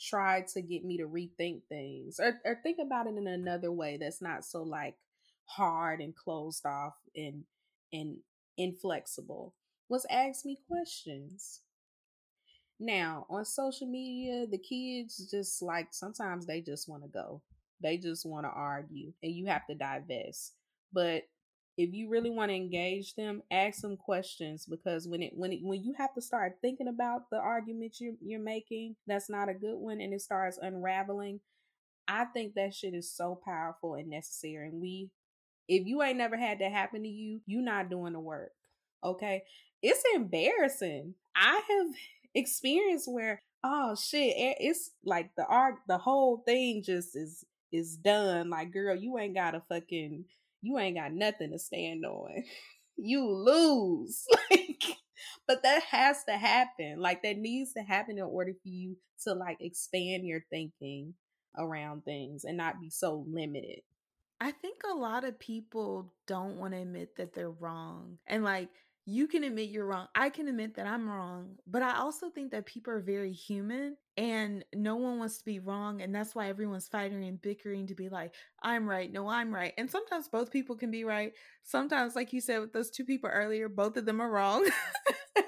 tried 0.00 0.46
to 0.48 0.62
get 0.62 0.84
me 0.84 0.98
to 0.98 1.04
rethink 1.08 1.62
things 1.68 2.20
or, 2.20 2.38
or 2.44 2.58
think 2.62 2.78
about 2.84 3.06
it 3.06 3.16
in 3.16 3.26
another 3.26 3.72
way 3.72 3.96
that's 3.96 4.22
not 4.22 4.44
so 4.44 4.62
like 4.62 4.94
hard 5.46 6.00
and 6.00 6.14
closed 6.14 6.64
off 6.66 6.94
and 7.16 7.44
and 7.92 8.18
inflexible 8.56 9.54
was 9.88 10.06
ask 10.10 10.44
me 10.44 10.58
questions. 10.68 11.60
Now, 12.80 13.26
on 13.28 13.44
social 13.44 13.88
media, 13.88 14.46
the 14.46 14.58
kids 14.58 15.28
just 15.30 15.62
like 15.62 15.88
sometimes 15.90 16.46
they 16.46 16.60
just 16.60 16.88
want 16.88 17.02
to 17.02 17.08
go. 17.08 17.42
They 17.82 17.96
just 17.96 18.24
want 18.26 18.44
to 18.46 18.50
argue 18.50 19.12
and 19.22 19.32
you 19.32 19.46
have 19.46 19.66
to 19.66 19.74
divest. 19.74 20.54
But 20.92 21.24
if 21.78 21.94
you 21.94 22.08
really 22.08 22.28
want 22.28 22.50
to 22.50 22.56
engage 22.56 23.14
them, 23.14 23.40
ask 23.52 23.82
them 23.82 23.96
questions 23.96 24.66
because 24.66 25.06
when 25.06 25.22
it 25.22 25.32
when 25.36 25.52
it 25.52 25.60
when 25.62 25.82
you 25.82 25.94
have 25.96 26.12
to 26.14 26.20
start 26.20 26.58
thinking 26.60 26.88
about 26.88 27.30
the 27.30 27.38
argument 27.38 28.00
you're 28.00 28.14
you're 28.20 28.40
making, 28.40 28.96
that's 29.06 29.30
not 29.30 29.48
a 29.48 29.54
good 29.54 29.76
one 29.76 30.00
and 30.00 30.12
it 30.12 30.20
starts 30.20 30.58
unraveling. 30.60 31.38
I 32.08 32.24
think 32.24 32.54
that 32.54 32.74
shit 32.74 32.94
is 32.94 33.08
so 33.14 33.40
powerful 33.44 33.94
and 33.94 34.10
necessary. 34.10 34.68
And 34.68 34.80
we 34.80 35.10
if 35.68 35.86
you 35.86 36.02
ain't 36.02 36.18
never 36.18 36.36
had 36.36 36.58
that 36.58 36.72
happen 36.72 37.04
to 37.04 37.08
you, 37.08 37.42
you 37.46 37.62
not 37.62 37.90
doing 37.90 38.14
the 38.14 38.20
work. 38.20 38.50
Okay? 39.04 39.44
It's 39.80 40.02
embarrassing. 40.16 41.14
I 41.36 41.62
have 41.68 41.94
experience 42.34 43.06
where 43.06 43.40
oh 43.62 43.94
shit 43.94 44.34
eh, 44.36 44.54
it's 44.58 44.90
like 45.04 45.30
the 45.36 45.46
art 45.46 45.76
the 45.86 45.98
whole 45.98 46.42
thing 46.44 46.82
just 46.82 47.16
is 47.16 47.44
is 47.72 47.96
done 47.96 48.50
like 48.50 48.72
girl 48.72 48.94
you 48.94 49.18
ain't 49.18 49.34
got 49.34 49.54
a 49.54 49.62
fucking 49.68 50.24
you 50.62 50.78
ain't 50.78 50.96
got 50.96 51.12
nothing 51.12 51.50
to 51.52 51.58
stand 51.58 52.04
on. 52.04 52.44
You 53.00 53.24
lose. 53.30 54.24
Like 54.50 54.98
but 55.46 55.62
that 55.62 55.82
has 55.84 56.24
to 56.24 56.36
happen. 56.36 56.96
Like 56.98 57.22
that 57.22 57.38
needs 57.38 57.72
to 57.74 57.82
happen 57.82 58.18
in 58.18 58.24
order 58.24 58.52
for 58.52 58.68
you 58.68 58.96
to 59.24 59.32
like 59.34 59.58
expand 59.60 60.26
your 60.26 60.40
thinking 60.50 61.14
around 61.56 62.04
things 62.04 62.44
and 62.44 62.56
not 62.56 62.80
be 62.80 62.90
so 62.90 63.24
limited. 63.28 63.80
I 64.40 64.52
think 64.52 64.82
a 64.84 64.94
lot 64.94 65.24
of 65.24 65.38
people 65.40 66.12
don't 66.26 66.56
want 66.56 66.74
to 66.74 66.80
admit 66.80 67.16
that 67.16 67.34
they're 67.34 67.50
wrong 67.50 68.18
and 68.26 68.44
like 68.44 68.68
you 69.10 69.26
can 69.26 69.42
admit 69.42 69.70
you're 69.70 69.86
wrong. 69.86 70.06
I 70.14 70.28
can 70.28 70.48
admit 70.48 70.74
that 70.74 70.86
I'm 70.86 71.08
wrong. 71.08 71.56
But 71.66 71.80
I 71.80 71.96
also 71.96 72.28
think 72.28 72.50
that 72.50 72.66
people 72.66 72.92
are 72.92 73.00
very 73.00 73.32
human 73.32 73.96
and 74.18 74.66
no 74.74 74.96
one 74.96 75.18
wants 75.18 75.38
to 75.38 75.46
be 75.46 75.60
wrong. 75.60 76.02
And 76.02 76.14
that's 76.14 76.34
why 76.34 76.48
everyone's 76.48 76.88
fighting 76.88 77.24
and 77.24 77.40
bickering 77.40 77.86
to 77.86 77.94
be 77.94 78.10
like, 78.10 78.34
I'm 78.62 78.86
right. 78.86 79.10
No, 79.10 79.26
I'm 79.26 79.54
right. 79.54 79.72
And 79.78 79.90
sometimes 79.90 80.28
both 80.28 80.52
people 80.52 80.76
can 80.76 80.90
be 80.90 81.04
right. 81.04 81.32
Sometimes, 81.62 82.16
like 82.16 82.34
you 82.34 82.42
said 82.42 82.60
with 82.60 82.74
those 82.74 82.90
two 82.90 83.06
people 83.06 83.30
earlier, 83.32 83.70
both 83.70 83.96
of 83.96 84.04
them 84.04 84.20
are 84.20 84.30
wrong. 84.30 84.68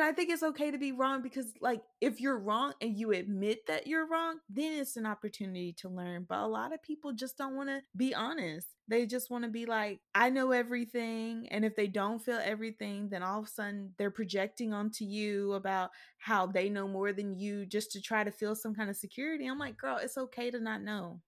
and 0.00 0.08
I 0.08 0.12
think 0.12 0.30
it's 0.30 0.42
okay 0.42 0.70
to 0.70 0.78
be 0.78 0.92
wrong 0.92 1.20
because, 1.20 1.52
like, 1.60 1.82
if 2.00 2.20
you're 2.20 2.38
wrong 2.38 2.72
and 2.80 2.98
you 2.98 3.12
admit 3.12 3.66
that 3.66 3.86
you're 3.86 4.08
wrong, 4.08 4.38
then 4.48 4.80
it's 4.80 4.96
an 4.96 5.04
opportunity 5.04 5.74
to 5.74 5.90
learn. 5.90 6.24
But 6.26 6.38
a 6.38 6.46
lot 6.46 6.72
of 6.72 6.82
people 6.82 7.12
just 7.12 7.36
don't 7.36 7.54
want 7.54 7.68
to 7.68 7.82
be 7.94 8.14
honest. 8.14 8.68
They 8.88 9.04
just 9.04 9.30
want 9.30 9.44
to 9.44 9.50
be 9.50 9.66
like, 9.66 10.00
I 10.14 10.30
know 10.30 10.52
everything. 10.52 11.48
And 11.50 11.64
if 11.64 11.76
they 11.76 11.86
don't 11.86 12.18
feel 12.18 12.40
everything, 12.42 13.10
then 13.10 13.22
all 13.22 13.40
of 13.40 13.46
a 13.46 13.50
sudden 13.50 13.92
they're 13.98 14.10
projecting 14.10 14.72
onto 14.72 15.04
you 15.04 15.52
about 15.52 15.90
how 16.18 16.46
they 16.46 16.70
know 16.70 16.88
more 16.88 17.12
than 17.12 17.38
you 17.38 17.66
just 17.66 17.92
to 17.92 18.00
try 18.00 18.24
to 18.24 18.32
feel 18.32 18.54
some 18.54 18.74
kind 18.74 18.88
of 18.88 18.96
security. 18.96 19.46
I'm 19.46 19.58
like, 19.58 19.76
girl, 19.76 19.98
it's 19.98 20.16
okay 20.16 20.50
to 20.50 20.60
not 20.60 20.82
know. 20.82 21.20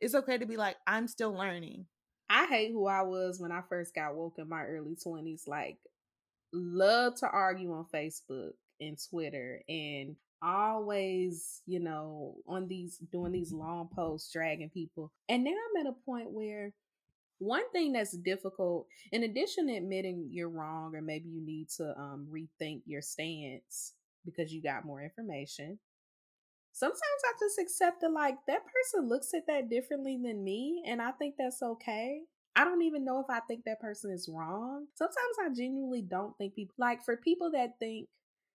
It's 0.00 0.14
okay 0.14 0.36
to 0.36 0.46
be 0.46 0.58
like, 0.58 0.76
I'm 0.86 1.08
still 1.08 1.32
learning. 1.32 1.86
I 2.30 2.46
hate 2.46 2.72
who 2.72 2.86
I 2.86 3.02
was 3.02 3.40
when 3.40 3.52
I 3.52 3.62
first 3.68 3.94
got 3.94 4.14
woke 4.14 4.34
in 4.38 4.48
my 4.48 4.64
early 4.64 4.96
20s. 4.96 5.48
Like, 5.48 5.78
love 6.52 7.16
to 7.16 7.28
argue 7.28 7.72
on 7.72 7.86
Facebook 7.92 8.52
and 8.80 8.98
Twitter 9.10 9.62
and 9.68 10.16
always, 10.40 11.62
you 11.66 11.80
know, 11.80 12.36
on 12.46 12.68
these 12.68 12.98
doing 13.12 13.32
these 13.32 13.52
long 13.52 13.88
posts, 13.94 14.32
dragging 14.32 14.70
people. 14.70 15.12
And 15.28 15.44
now 15.44 15.50
I'm 15.50 15.86
at 15.86 15.90
a 15.90 16.04
point 16.04 16.30
where 16.30 16.72
one 17.38 17.70
thing 17.70 17.92
that's 17.92 18.16
difficult, 18.16 18.86
in 19.12 19.22
addition 19.22 19.68
to 19.68 19.76
admitting 19.76 20.28
you're 20.30 20.48
wrong 20.48 20.94
or 20.94 21.02
maybe 21.02 21.28
you 21.28 21.40
need 21.44 21.68
to 21.76 21.96
um, 21.96 22.26
rethink 22.30 22.82
your 22.86 23.02
stance 23.02 23.94
because 24.24 24.52
you 24.52 24.62
got 24.62 24.84
more 24.84 25.02
information. 25.02 25.78
Sometimes 26.72 27.00
I 27.00 27.32
just 27.40 27.58
accept 27.58 28.02
that, 28.02 28.12
like, 28.12 28.36
that 28.46 28.62
person 28.66 29.08
looks 29.08 29.34
at 29.34 29.46
that 29.48 29.68
differently 29.68 30.18
than 30.22 30.44
me, 30.44 30.84
and 30.86 31.02
I 31.02 31.10
think 31.12 31.34
that's 31.36 31.62
okay. 31.62 32.20
I 32.58 32.64
don't 32.64 32.82
even 32.82 33.04
know 33.04 33.20
if 33.20 33.26
I 33.30 33.38
think 33.38 33.64
that 33.64 33.80
person 33.80 34.10
is 34.10 34.28
wrong. 34.28 34.88
Sometimes 34.96 35.36
I 35.40 35.54
genuinely 35.54 36.02
don't 36.02 36.36
think 36.38 36.56
people, 36.56 36.74
like, 36.76 37.04
for 37.04 37.16
people 37.16 37.52
that 37.52 37.78
think 37.78 38.08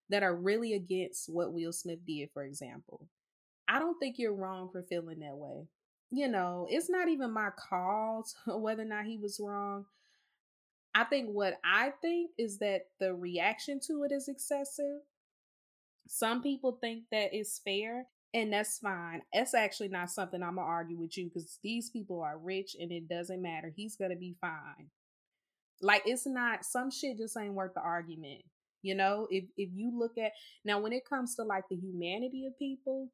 that 0.09 0.23
are 0.23 0.35
really 0.35 0.73
against 0.73 1.29
what 1.29 1.53
Will 1.53 1.71
Smith 1.71 1.99
did, 2.05 2.29
for 2.33 2.43
example, 2.43 3.07
I 3.69 3.79
don't 3.79 3.97
think 3.99 4.19
you're 4.19 4.35
wrong 4.35 4.69
for 4.69 4.83
feeling 4.83 5.19
that 5.19 5.37
way. 5.37 5.67
You 6.11 6.27
know, 6.27 6.67
it's 6.69 6.89
not 6.89 7.07
even 7.07 7.31
my 7.31 7.51
call 7.57 8.27
whether 8.47 8.83
or 8.83 8.87
not 8.87 9.05
he 9.05 9.17
was 9.17 9.39
wrong. 9.41 9.85
I 10.93 11.05
think 11.05 11.29
what 11.29 11.59
I 11.63 11.93
think 12.01 12.31
is 12.37 12.57
that 12.57 12.87
the 12.99 13.13
reaction 13.13 13.79
to 13.87 14.03
it 14.03 14.11
is 14.11 14.27
excessive. 14.27 14.99
Some 16.07 16.43
people 16.43 16.77
think 16.81 17.05
that 17.11 17.33
it's 17.33 17.59
fair, 17.59 18.07
and 18.33 18.51
that's 18.51 18.79
fine. 18.79 19.21
That's 19.33 19.53
actually 19.53 19.89
not 19.89 20.11
something 20.11 20.41
I'm 20.41 20.55
gonna 20.55 20.67
argue 20.67 20.97
with 20.97 21.17
you 21.17 21.25
because 21.25 21.59
these 21.63 21.89
people 21.89 22.21
are 22.21 22.37
rich 22.37 22.75
and 22.79 22.91
it 22.91 23.07
doesn't 23.07 23.41
matter. 23.41 23.71
He's 23.75 23.95
gonna 23.95 24.15
be 24.15 24.35
fine. 24.41 24.89
Like 25.81 26.03
it's 26.05 26.25
not 26.25 26.65
some 26.65 26.91
shit 26.91 27.17
just 27.17 27.37
ain't 27.37 27.53
worth 27.53 27.73
the 27.75 27.81
argument. 27.81 28.41
You 28.81 28.95
know, 28.95 29.27
if 29.29 29.45
if 29.57 29.69
you 29.73 29.97
look 29.97 30.17
at 30.17 30.31
now 30.65 30.79
when 30.79 30.93
it 30.93 31.07
comes 31.07 31.35
to 31.35 31.43
like 31.43 31.65
the 31.69 31.75
humanity 31.77 32.45
of 32.47 32.57
people, 32.57 33.09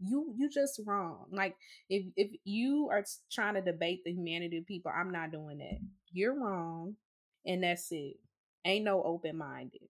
you 0.00 0.34
you 0.36 0.48
just 0.48 0.80
wrong. 0.86 1.26
Like 1.32 1.56
if 1.90 2.06
if 2.16 2.30
you 2.44 2.88
are 2.90 3.04
trying 3.32 3.54
to 3.54 3.60
debate 3.62 4.02
the 4.04 4.12
humanity 4.12 4.58
of 4.58 4.66
people, 4.66 4.92
I'm 4.94 5.10
not 5.10 5.32
doing 5.32 5.58
that. 5.58 5.78
You're 6.12 6.38
wrong, 6.40 6.96
and 7.46 7.62
that's 7.62 7.88
it. 7.90 8.16
Ain't 8.64 8.84
no 8.84 9.02
open 9.02 9.36
minded. 9.38 9.88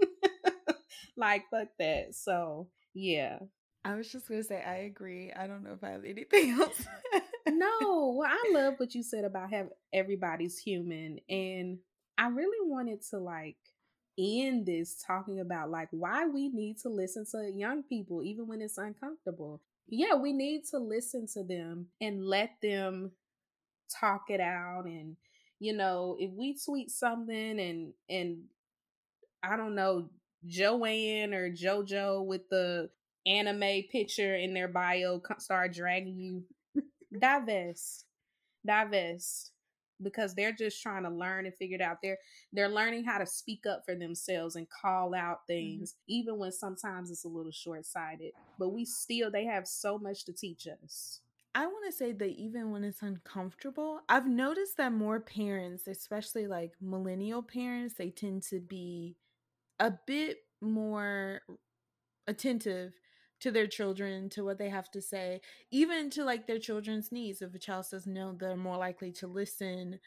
like 1.16 1.44
fuck 1.50 1.68
that. 1.78 2.14
So 2.14 2.68
yeah. 2.94 3.38
I 3.84 3.94
was 3.94 4.10
just 4.10 4.28
gonna 4.28 4.42
say 4.42 4.62
I 4.62 4.78
agree. 4.78 5.32
I 5.32 5.46
don't 5.46 5.62
know 5.62 5.72
if 5.72 5.84
I 5.84 5.90
have 5.90 6.04
anything 6.04 6.50
else. 6.60 6.86
no, 7.48 8.14
well, 8.16 8.30
I 8.30 8.50
love 8.52 8.74
what 8.78 8.94
you 8.94 9.02
said 9.02 9.24
about 9.24 9.50
have 9.50 9.68
everybody's 9.92 10.58
human, 10.58 11.20
and 11.28 11.78
I 12.18 12.28
really 12.28 12.68
wanted 12.68 13.02
to 13.10 13.18
like 13.18 13.56
end 14.18 14.66
this 14.66 15.02
talking 15.06 15.40
about 15.40 15.70
like 15.70 15.88
why 15.92 16.26
we 16.26 16.48
need 16.48 16.76
to 16.80 16.88
listen 16.88 17.24
to 17.30 17.52
young 17.54 17.84
people 17.84 18.22
even 18.22 18.46
when 18.46 18.60
it's 18.60 18.78
uncomfortable. 18.78 19.60
Yeah, 19.88 20.16
we 20.16 20.32
need 20.32 20.64
to 20.70 20.78
listen 20.78 21.26
to 21.34 21.44
them 21.44 21.86
and 22.00 22.26
let 22.26 22.50
them 22.60 23.12
talk 24.00 24.24
it 24.30 24.40
out 24.40 24.84
and 24.86 25.16
you 25.60 25.72
know, 25.72 26.16
if 26.20 26.30
we 26.32 26.56
tweet 26.56 26.90
something 26.90 27.60
and 27.60 27.92
and 28.08 28.44
I 29.42 29.56
don't 29.56 29.74
know, 29.74 30.10
Joanne 30.46 31.34
or 31.34 31.50
JoJo 31.50 32.24
with 32.24 32.48
the 32.48 32.90
anime 33.26 33.82
picture 33.90 34.36
in 34.36 34.54
their 34.54 34.68
bio 34.68 35.20
start 35.38 35.74
dragging 35.74 36.18
you, 36.18 36.44
divest, 37.18 38.04
divest, 38.66 39.52
because 40.02 40.34
they're 40.34 40.52
just 40.52 40.80
trying 40.82 41.02
to 41.02 41.10
learn 41.10 41.46
and 41.46 41.54
figure 41.56 41.76
it 41.76 41.82
out. 41.82 41.98
They're 42.02 42.18
they're 42.52 42.68
learning 42.68 43.04
how 43.04 43.18
to 43.18 43.26
speak 43.26 43.66
up 43.66 43.82
for 43.84 43.94
themselves 43.94 44.56
and 44.56 44.66
call 44.68 45.14
out 45.14 45.38
mm-hmm. 45.38 45.52
things, 45.52 45.92
mm-hmm. 45.92 46.12
even 46.12 46.38
when 46.38 46.52
sometimes 46.52 47.10
it's 47.10 47.24
a 47.24 47.28
little 47.28 47.52
short 47.52 47.84
sighted. 47.84 48.32
But 48.58 48.70
we 48.70 48.84
still 48.84 49.30
they 49.30 49.44
have 49.44 49.66
so 49.66 49.98
much 49.98 50.24
to 50.26 50.32
teach 50.32 50.66
us. 50.82 51.20
I 51.54 51.66
want 51.66 51.90
to 51.90 51.96
say 51.96 52.12
that 52.12 52.30
even 52.30 52.70
when 52.70 52.84
it's 52.84 53.02
uncomfortable, 53.02 54.00
I've 54.08 54.28
noticed 54.28 54.76
that 54.76 54.92
more 54.92 55.18
parents, 55.18 55.88
especially 55.88 56.46
like 56.46 56.72
millennial 56.80 57.42
parents, 57.42 57.94
they 57.94 58.10
tend 58.10 58.44
to 58.44 58.60
be 58.60 59.16
a 59.80 59.92
bit 60.06 60.38
more 60.60 61.40
attentive 62.26 62.92
to 63.40 63.50
their 63.50 63.66
children, 63.66 64.28
to 64.30 64.44
what 64.44 64.58
they 64.58 64.68
have 64.68 64.90
to 64.90 65.00
say, 65.00 65.40
even 65.70 66.10
to 66.10 66.24
like 66.24 66.46
their 66.46 66.58
children's 66.58 67.12
needs. 67.12 67.40
If 67.40 67.54
a 67.54 67.58
child 67.58 67.86
says 67.86 68.06
no, 68.06 68.32
they're 68.32 68.56
more 68.56 68.76
likely 68.76 69.12
to 69.12 69.26
listen. 69.26 70.00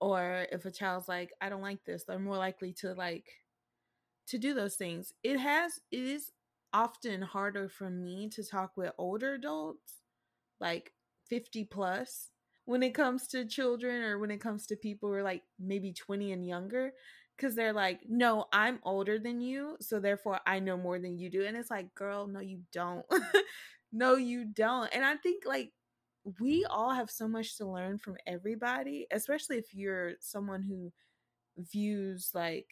Or 0.00 0.46
if 0.50 0.64
a 0.64 0.70
child's 0.70 1.08
like, 1.08 1.32
I 1.40 1.48
don't 1.48 1.62
like 1.62 1.84
this, 1.84 2.04
they're 2.04 2.18
more 2.18 2.36
likely 2.38 2.72
to 2.74 2.94
like 2.94 3.26
to 4.28 4.38
do 4.38 4.54
those 4.54 4.76
things. 4.76 5.12
It 5.22 5.38
has 5.38 5.80
it 5.90 6.00
is 6.00 6.32
often 6.72 7.22
harder 7.22 7.68
for 7.68 7.90
me 7.90 8.28
to 8.30 8.44
talk 8.44 8.76
with 8.76 8.92
older 8.98 9.34
adults, 9.34 9.94
like 10.60 10.92
50 11.28 11.64
plus, 11.64 12.30
when 12.64 12.82
it 12.82 12.94
comes 12.94 13.26
to 13.28 13.46
children 13.46 14.02
or 14.02 14.18
when 14.18 14.30
it 14.30 14.40
comes 14.40 14.66
to 14.66 14.76
people 14.76 15.08
who 15.08 15.14
are 15.14 15.22
like 15.22 15.42
maybe 15.58 15.92
20 15.92 16.32
and 16.32 16.46
younger 16.46 16.92
because 17.38 17.54
they're 17.54 17.72
like, 17.72 18.00
no, 18.08 18.46
I'm 18.52 18.80
older 18.82 19.18
than 19.18 19.40
you, 19.40 19.76
so 19.80 20.00
therefore 20.00 20.40
I 20.46 20.58
know 20.58 20.76
more 20.76 20.98
than 20.98 21.18
you 21.18 21.30
do. 21.30 21.44
And 21.44 21.56
it's 21.56 21.70
like, 21.70 21.94
girl, 21.94 22.26
no, 22.26 22.40
you 22.40 22.60
don't. 22.72 23.06
no, 23.92 24.16
you 24.16 24.44
don't. 24.44 24.92
And 24.92 25.04
I 25.04 25.16
think 25.16 25.44
like 25.46 25.70
we 26.40 26.64
all 26.68 26.92
have 26.92 27.10
so 27.10 27.28
much 27.28 27.56
to 27.58 27.66
learn 27.66 27.98
from 27.98 28.16
everybody, 28.26 29.06
especially 29.12 29.56
if 29.56 29.72
you're 29.72 30.14
someone 30.20 30.62
who 30.62 30.92
views 31.56 32.30
like 32.34 32.66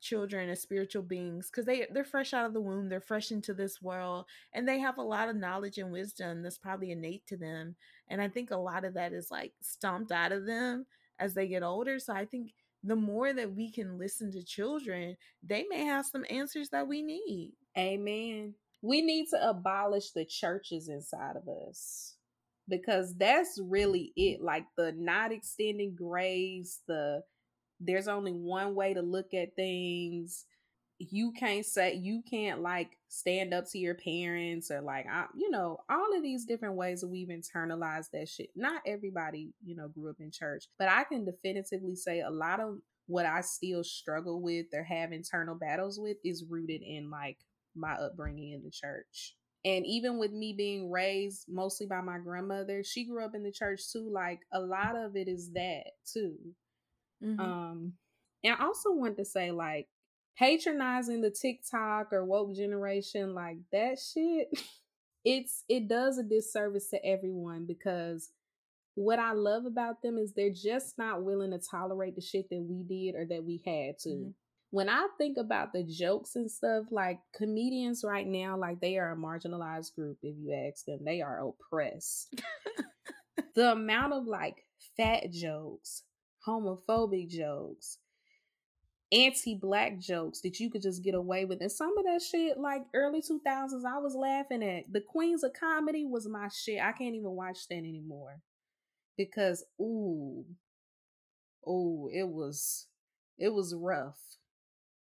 children 0.00 0.50
as 0.50 0.60
spiritual 0.60 1.02
beings 1.02 1.48
because 1.50 1.64
they 1.64 1.86
they're 1.92 2.04
fresh 2.04 2.34
out 2.34 2.44
of 2.44 2.52
the 2.52 2.60
womb 2.60 2.90
they're 2.90 3.00
fresh 3.00 3.30
into 3.30 3.54
this 3.54 3.80
world 3.80 4.26
and 4.52 4.68
they 4.68 4.78
have 4.78 4.98
a 4.98 5.02
lot 5.02 5.30
of 5.30 5.36
knowledge 5.36 5.78
and 5.78 5.90
wisdom 5.90 6.42
that's 6.42 6.58
probably 6.58 6.90
innate 6.90 7.26
to 7.26 7.38
them 7.38 7.74
and 8.08 8.20
i 8.20 8.28
think 8.28 8.50
a 8.50 8.56
lot 8.56 8.84
of 8.84 8.92
that 8.92 9.14
is 9.14 9.30
like 9.30 9.52
stomped 9.62 10.12
out 10.12 10.30
of 10.30 10.44
them 10.44 10.84
as 11.18 11.32
they 11.32 11.48
get 11.48 11.62
older 11.62 11.98
so 11.98 12.12
i 12.12 12.26
think 12.26 12.52
the 12.84 12.96
more 12.96 13.32
that 13.32 13.54
we 13.54 13.72
can 13.72 13.98
listen 13.98 14.30
to 14.32 14.44
children, 14.44 15.16
they 15.42 15.64
may 15.68 15.84
have 15.84 16.04
some 16.06 16.24
answers 16.28 16.68
that 16.70 16.86
we 16.86 17.02
need. 17.02 17.52
Amen. 17.76 18.54
We 18.82 19.00
need 19.00 19.26
to 19.30 19.48
abolish 19.48 20.10
the 20.10 20.26
churches 20.26 20.88
inside 20.88 21.36
of 21.36 21.48
us 21.48 22.16
because 22.68 23.14
that's 23.16 23.58
really 23.62 24.12
it. 24.16 24.42
Like 24.42 24.66
the 24.76 24.92
not 24.96 25.32
extending 25.32 25.96
grace, 25.96 26.80
the 26.86 27.22
there's 27.80 28.08
only 28.08 28.32
one 28.32 28.74
way 28.74 28.94
to 28.94 29.02
look 29.02 29.34
at 29.34 29.56
things 29.56 30.44
you 31.10 31.32
can't 31.32 31.64
say 31.66 31.94
you 31.94 32.22
can't 32.28 32.60
like 32.60 32.96
stand 33.08 33.54
up 33.54 33.64
to 33.70 33.78
your 33.78 33.94
parents 33.94 34.70
or 34.70 34.80
like 34.80 35.06
I, 35.10 35.26
you 35.36 35.50
know 35.50 35.78
all 35.88 36.16
of 36.16 36.22
these 36.22 36.44
different 36.44 36.76
ways 36.76 37.00
that 37.00 37.08
we've 37.08 37.28
internalized 37.28 38.10
that 38.12 38.28
shit. 38.28 38.50
Not 38.56 38.82
everybody 38.86 39.52
you 39.64 39.76
know 39.76 39.88
grew 39.88 40.10
up 40.10 40.16
in 40.20 40.30
church 40.30 40.64
but 40.78 40.88
i 40.88 41.04
can 41.04 41.24
definitively 41.24 41.94
say 41.94 42.20
a 42.20 42.30
lot 42.30 42.60
of 42.60 42.78
what 43.06 43.26
i 43.26 43.40
still 43.40 43.84
struggle 43.84 44.40
with 44.40 44.66
or 44.72 44.82
have 44.82 45.12
internal 45.12 45.54
battles 45.54 45.98
with 46.00 46.16
is 46.24 46.44
rooted 46.48 46.82
in 46.82 47.10
like 47.10 47.38
my 47.76 47.94
upbringing 47.94 48.52
in 48.52 48.62
the 48.62 48.70
church. 48.70 49.36
And 49.66 49.86
even 49.86 50.18
with 50.18 50.30
me 50.30 50.52
being 50.52 50.90
raised 50.90 51.46
mostly 51.48 51.86
by 51.86 52.02
my 52.02 52.18
grandmother 52.18 52.84
she 52.84 53.06
grew 53.06 53.24
up 53.24 53.34
in 53.34 53.42
the 53.42 53.50
church 53.50 53.80
too 53.90 54.08
like 54.12 54.40
a 54.52 54.60
lot 54.60 54.94
of 54.96 55.16
it 55.16 55.28
is 55.28 55.50
that 55.52 55.92
too. 56.04 56.34
Mm-hmm. 57.22 57.40
um 57.40 57.92
and 58.42 58.56
i 58.58 58.64
also 58.64 58.92
want 58.92 59.16
to 59.16 59.24
say 59.24 59.50
like 59.50 59.86
patronizing 60.38 61.20
the 61.20 61.30
TikTok 61.30 62.12
or 62.12 62.24
woke 62.24 62.54
generation 62.54 63.34
like 63.34 63.58
that 63.72 63.98
shit, 63.98 64.48
it's 65.24 65.64
it 65.68 65.88
does 65.88 66.18
a 66.18 66.22
disservice 66.22 66.88
to 66.90 67.04
everyone 67.04 67.66
because 67.66 68.30
what 68.94 69.18
I 69.18 69.32
love 69.32 69.64
about 69.66 70.02
them 70.02 70.18
is 70.18 70.32
they're 70.32 70.50
just 70.50 70.98
not 70.98 71.24
willing 71.24 71.50
to 71.50 71.58
tolerate 71.58 72.14
the 72.14 72.20
shit 72.20 72.48
that 72.50 72.62
we 72.62 72.82
did 72.84 73.18
or 73.18 73.26
that 73.26 73.44
we 73.44 73.60
had 73.64 73.98
to. 74.00 74.08
Mm-hmm. 74.08 74.30
When 74.70 74.88
I 74.88 75.06
think 75.18 75.36
about 75.36 75.72
the 75.72 75.84
jokes 75.84 76.34
and 76.34 76.50
stuff, 76.50 76.86
like 76.90 77.20
comedians 77.36 78.04
right 78.04 78.26
now, 78.26 78.56
like 78.56 78.80
they 78.80 78.98
are 78.98 79.12
a 79.12 79.16
marginalized 79.16 79.94
group, 79.94 80.18
if 80.22 80.36
you 80.36 80.52
ask 80.52 80.84
them, 80.84 81.00
they 81.04 81.22
are 81.22 81.48
oppressed. 81.48 82.40
the 83.54 83.72
amount 83.72 84.14
of 84.14 84.26
like 84.26 84.64
fat 84.96 85.30
jokes, 85.30 86.02
homophobic 86.46 87.28
jokes, 87.28 87.98
anti-black 89.14 89.98
jokes 89.98 90.40
that 90.40 90.58
you 90.58 90.70
could 90.70 90.82
just 90.82 91.04
get 91.04 91.14
away 91.14 91.44
with. 91.44 91.60
And 91.60 91.70
some 91.70 91.96
of 91.96 92.04
that 92.04 92.20
shit, 92.20 92.58
like 92.58 92.82
early 92.94 93.20
2000s, 93.20 93.84
I 93.86 93.98
was 93.98 94.14
laughing 94.14 94.62
at. 94.62 94.92
The 94.92 95.00
Queens 95.00 95.44
of 95.44 95.52
Comedy 95.52 96.04
was 96.04 96.26
my 96.26 96.48
shit. 96.48 96.80
I 96.80 96.92
can't 96.92 97.14
even 97.14 97.30
watch 97.30 97.68
that 97.68 97.76
anymore. 97.76 98.40
Because 99.16 99.64
ooh, 99.80 100.44
ooh, 101.68 102.10
it 102.12 102.28
was 102.28 102.86
it 103.38 103.52
was 103.52 103.74
rough. 103.74 104.18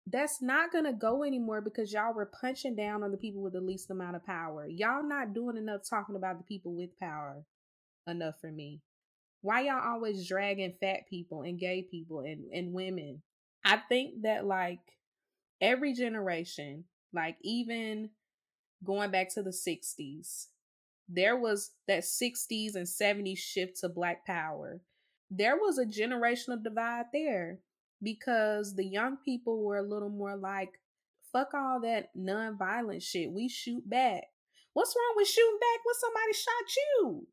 That's 0.05 0.41
not 0.41 0.73
gonna 0.73 0.93
go 0.93 1.23
anymore 1.23 1.61
because 1.61 1.93
y'all 1.93 2.13
were 2.13 2.31
punching 2.41 2.75
down 2.75 3.03
on 3.03 3.11
the 3.11 3.17
people 3.17 3.41
with 3.41 3.53
the 3.53 3.61
least 3.61 3.89
amount 3.89 4.17
of 4.17 4.25
power. 4.25 4.67
Y'all 4.67 5.07
not 5.07 5.33
doing 5.33 5.55
enough 5.55 5.81
talking 5.89 6.15
about 6.15 6.37
the 6.37 6.43
people 6.43 6.75
with 6.75 6.99
power 6.99 7.45
enough 8.07 8.35
for 8.41 8.51
me. 8.51 8.81
Why 9.41 9.61
y'all 9.61 9.81
always 9.93 10.27
dragging 10.27 10.73
fat 10.81 11.07
people 11.09 11.43
and 11.43 11.59
gay 11.59 11.87
people 11.89 12.19
and, 12.21 12.51
and 12.51 12.73
women? 12.73 13.21
I 13.63 13.77
think 13.77 14.23
that 14.23 14.45
like 14.45 14.79
every 15.59 15.93
generation, 15.93 16.85
like 17.13 17.37
even 17.41 18.09
going 18.83 19.11
back 19.11 19.29
to 19.33 19.43
the 19.43 19.51
60s, 19.51 20.47
there 21.07 21.37
was 21.37 21.71
that 21.87 22.03
60s 22.03 22.75
and 22.75 22.87
70s 22.87 23.37
shift 23.37 23.79
to 23.81 23.89
black 23.89 24.25
power. 24.25 24.81
There 25.29 25.57
was 25.57 25.77
a 25.77 25.85
generational 25.85 26.61
divide 26.61 27.05
there 27.13 27.59
because 28.01 28.75
the 28.75 28.85
young 28.85 29.17
people 29.23 29.63
were 29.63 29.77
a 29.77 29.83
little 29.83 30.09
more 30.09 30.35
like, 30.35 30.79
fuck 31.31 31.53
all 31.53 31.79
that 31.81 32.09
non-violent 32.15 33.01
shit. 33.03 33.31
We 33.31 33.47
shoot 33.47 33.87
back. 33.89 34.23
What's 34.73 34.95
wrong 34.95 35.13
with 35.15 35.27
shooting 35.27 35.59
back 35.59 35.79
when 35.85 35.95
somebody 35.95 36.33
shot 36.33 36.75
you? 36.77 37.27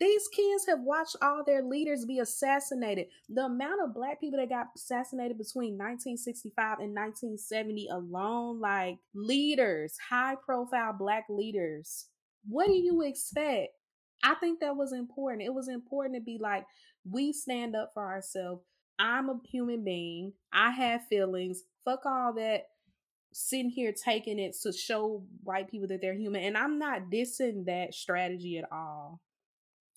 These 0.00 0.28
kids 0.28 0.64
have 0.66 0.80
watched 0.80 1.16
all 1.20 1.44
their 1.44 1.62
leaders 1.62 2.06
be 2.06 2.20
assassinated. 2.20 3.08
The 3.28 3.44
amount 3.44 3.82
of 3.84 3.94
black 3.94 4.18
people 4.18 4.38
that 4.38 4.48
got 4.48 4.68
assassinated 4.74 5.36
between 5.36 5.74
1965 5.74 6.78
and 6.78 6.94
1970 6.94 7.88
alone, 7.92 8.60
like 8.60 8.96
leaders, 9.14 9.96
high 10.08 10.36
profile 10.42 10.94
black 10.98 11.26
leaders. 11.28 12.06
What 12.48 12.68
do 12.68 12.72
you 12.72 13.02
expect? 13.02 13.74
I 14.24 14.34
think 14.36 14.60
that 14.60 14.76
was 14.76 14.94
important. 14.94 15.42
It 15.42 15.52
was 15.52 15.68
important 15.68 16.14
to 16.14 16.22
be 16.22 16.38
like, 16.40 16.64
we 17.08 17.34
stand 17.34 17.76
up 17.76 17.90
for 17.92 18.06
ourselves. 18.06 18.62
I'm 18.98 19.28
a 19.28 19.38
human 19.50 19.84
being. 19.84 20.32
I 20.50 20.70
have 20.70 21.06
feelings. 21.08 21.62
Fuck 21.84 22.06
all 22.06 22.32
that 22.34 22.68
sitting 23.32 23.70
here 23.70 23.92
taking 23.92 24.38
it 24.38 24.56
to 24.62 24.72
show 24.72 25.24
white 25.42 25.70
people 25.70 25.88
that 25.88 26.00
they're 26.00 26.14
human. 26.14 26.42
And 26.42 26.56
I'm 26.56 26.78
not 26.78 27.10
dissing 27.10 27.66
that 27.66 27.94
strategy 27.94 28.58
at 28.58 28.64
all. 28.72 29.20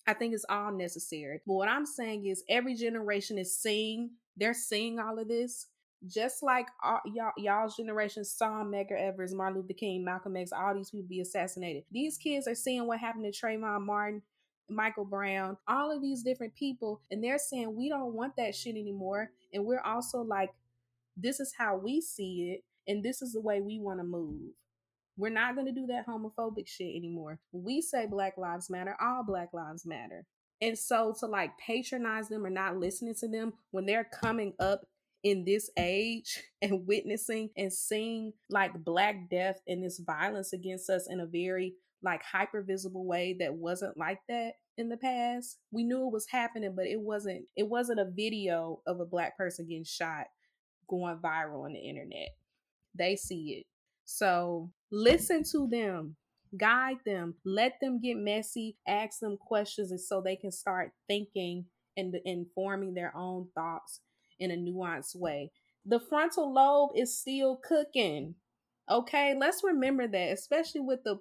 I 0.06 0.14
think 0.14 0.34
it's 0.34 0.44
all 0.48 0.72
necessary. 0.72 1.40
But 1.46 1.54
what 1.54 1.68
I'm 1.68 1.86
saying 1.86 2.26
is 2.26 2.44
every 2.48 2.74
generation 2.74 3.38
is 3.38 3.56
seeing, 3.56 4.10
they're 4.36 4.54
seeing 4.54 4.98
all 4.98 5.18
of 5.18 5.28
this. 5.28 5.68
Just 6.06 6.42
like 6.42 6.66
all, 6.82 7.00
y'all, 7.06 7.32
y'all's 7.38 7.76
generation 7.76 8.26
saw 8.26 8.62
Medgar 8.62 9.00
Evers, 9.00 9.32
Martin 9.32 9.62
Luther 9.62 9.72
King, 9.72 10.04
Malcolm 10.04 10.36
X, 10.36 10.52
all 10.52 10.74
these 10.74 10.90
people 10.90 11.06
be 11.08 11.20
assassinated. 11.20 11.84
These 11.90 12.18
kids 12.18 12.46
are 12.46 12.54
seeing 12.54 12.86
what 12.86 12.98
happened 12.98 13.24
to 13.24 13.30
Trayvon 13.30 13.86
Martin, 13.86 14.20
Michael 14.68 15.06
Brown, 15.06 15.56
all 15.66 15.90
of 15.90 16.02
these 16.02 16.22
different 16.22 16.54
people, 16.54 17.00
and 17.10 17.24
they're 17.24 17.38
saying 17.38 17.74
we 17.74 17.88
don't 17.88 18.12
want 18.12 18.36
that 18.36 18.54
shit 18.54 18.76
anymore. 18.76 19.30
And 19.54 19.64
we're 19.64 19.80
also 19.80 20.18
like, 20.18 20.50
this 21.16 21.40
is 21.40 21.54
how 21.56 21.76
we 21.76 22.02
see 22.02 22.50
it, 22.52 22.64
and 22.90 23.02
this 23.02 23.22
is 23.22 23.32
the 23.32 23.40
way 23.40 23.62
we 23.62 23.78
want 23.78 24.00
to 24.00 24.04
move. 24.04 24.52
We're 25.16 25.30
not 25.30 25.54
going 25.54 25.66
to 25.66 25.72
do 25.72 25.86
that 25.86 26.06
homophobic 26.06 26.66
shit 26.66 26.94
anymore. 26.94 27.38
we 27.52 27.80
say 27.80 28.06
Black 28.06 28.36
Lives 28.36 28.68
Matter, 28.68 28.96
all 29.00 29.22
Black 29.24 29.50
Lives 29.52 29.86
Matter. 29.86 30.26
And 30.60 30.78
so 30.78 31.14
to 31.20 31.26
like 31.26 31.50
patronize 31.58 32.28
them 32.28 32.46
or 32.46 32.50
not 32.50 32.78
listening 32.78 33.14
to 33.20 33.28
them 33.28 33.52
when 33.70 33.86
they're 33.86 34.08
coming 34.22 34.54
up 34.58 34.82
in 35.22 35.44
this 35.44 35.70
age 35.78 36.42
and 36.62 36.86
witnessing 36.86 37.50
and 37.56 37.72
seeing 37.72 38.32
like 38.50 38.84
Black 38.84 39.30
death 39.30 39.60
and 39.66 39.82
this 39.82 39.98
violence 39.98 40.52
against 40.52 40.90
us 40.90 41.08
in 41.08 41.20
a 41.20 41.26
very 41.26 41.74
like 42.02 42.22
hyper 42.22 42.62
visible 42.62 43.06
way 43.06 43.36
that 43.40 43.54
wasn't 43.54 43.96
like 43.96 44.20
that 44.28 44.52
in 44.76 44.88
the 44.88 44.96
past. 44.96 45.58
We 45.70 45.84
knew 45.84 46.06
it 46.06 46.12
was 46.12 46.26
happening, 46.30 46.74
but 46.76 46.86
it 46.86 47.00
wasn't 47.00 47.44
it 47.56 47.68
wasn't 47.68 48.00
a 48.00 48.10
video 48.10 48.80
of 48.86 49.00
a 49.00 49.06
black 49.06 49.36
person 49.36 49.66
getting 49.66 49.84
shot 49.84 50.26
going 50.88 51.18
viral 51.18 51.64
on 51.64 51.72
the 51.72 51.80
internet. 51.80 52.28
They 52.94 53.16
see 53.16 53.58
it. 53.58 53.66
So 54.04 54.70
listen 54.94 55.42
to 55.50 55.66
them, 55.68 56.16
guide 56.56 56.98
them, 57.04 57.34
let 57.44 57.74
them 57.80 58.00
get 58.00 58.16
messy, 58.16 58.76
ask 58.86 59.20
them 59.20 59.36
questions, 59.36 59.90
and 59.90 60.00
so 60.00 60.20
they 60.20 60.36
can 60.36 60.52
start 60.52 60.92
thinking 61.08 61.66
and 61.96 62.14
informing 62.24 62.94
their 62.94 63.14
own 63.16 63.48
thoughts 63.54 64.00
in 64.38 64.50
a 64.50 64.56
nuanced 64.56 65.16
way. 65.16 65.50
The 65.86 66.00
frontal 66.00 66.52
lobe 66.52 66.92
is 66.94 67.18
still 67.18 67.56
cooking. 67.56 68.36
Okay, 68.90 69.34
let's 69.38 69.62
remember 69.64 70.06
that, 70.06 70.32
especially 70.32 70.80
with 70.80 71.02
the 71.04 71.18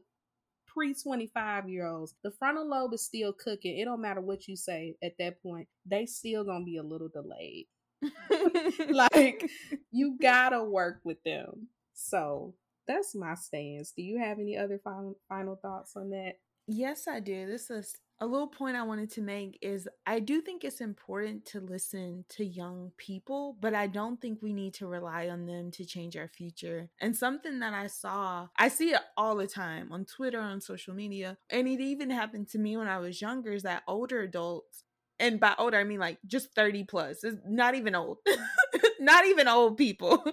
pre 0.67 0.93
25 0.93 1.69
year 1.69 1.88
olds. 1.88 2.15
The 2.24 2.32
frontal 2.32 2.67
lobe 2.67 2.93
is 2.93 3.03
still 3.03 3.34
cooking. 3.34 3.78
It 3.78 3.86
don't 3.86 4.01
matter 4.01 4.21
what 4.21 4.47
you 4.47 4.55
say 4.55 4.95
at 5.03 5.17
that 5.19 5.41
point, 5.41 5.67
they 5.86 6.05
still 6.05 6.43
gonna 6.43 6.65
be 6.65 6.78
a 6.78 6.84
little 6.84 7.09
delayed. 7.09 7.67
like 8.89 9.49
you 9.91 10.17
gotta 10.21 10.63
work 10.63 10.99
with 11.03 11.24
them. 11.24 11.67
So 11.93 12.53
that's 12.88 13.15
my 13.15 13.36
stance. 13.36 13.91
Do 13.91 14.03
you 14.03 14.19
have 14.19 14.39
any 14.39 14.57
other 14.57 14.79
final 14.84 15.17
final 15.29 15.55
thoughts 15.55 15.95
on 15.95 16.09
that? 16.11 16.34
Yes, 16.67 17.07
I 17.07 17.19
do. 17.19 17.45
This 17.45 17.69
is 17.69 17.95
a 18.21 18.25
little 18.25 18.47
point 18.47 18.77
I 18.77 18.84
wanted 18.84 19.11
to 19.11 19.21
make 19.21 19.57
is 19.61 19.88
I 20.05 20.19
do 20.19 20.39
think 20.39 20.63
it's 20.63 20.79
important 20.79 21.45
to 21.47 21.59
listen 21.59 22.23
to 22.29 22.45
young 22.45 22.91
people, 22.97 23.57
but 23.59 23.73
I 23.73 23.88
don't 23.88 24.21
think 24.21 24.39
we 24.41 24.53
need 24.53 24.73
to 24.75 24.88
rely 24.88 25.27
on 25.27 25.45
them 25.45 25.71
to 25.71 25.86
change 25.86 26.15
our 26.15 26.29
future. 26.29 26.89
And 27.01 27.17
something 27.17 27.59
that 27.59 27.73
I 27.73 27.88
saw, 27.88 28.47
I 28.57 28.69
see 28.69 28.91
it 28.91 29.01
all 29.17 29.36
the 29.36 29.47
time 29.47 29.91
on 29.91 30.05
Twitter, 30.05 30.39
on 30.39 30.61
social 30.61 30.93
media, 30.93 31.38
and 31.49 31.67
it 31.67 31.81
even 31.81 32.09
happened 32.09 32.47
to 32.49 32.59
me 32.59 32.77
when 32.77 32.88
I 32.88 32.99
was 32.99 33.21
younger, 33.21 33.51
is 33.51 33.63
that 33.63 33.84
older 33.88 34.21
adults 34.21 34.86
and 35.19 35.39
by 35.39 35.53
older 35.57 35.77
I 35.77 35.84
mean 35.84 35.99
like 35.99 36.17
just 36.25 36.53
30 36.55 36.86
plus. 36.86 37.23
Not 37.45 37.75
even 37.75 37.95
old. 37.95 38.17
not 38.99 39.25
even 39.25 39.47
old 39.47 39.77
people. 39.77 40.23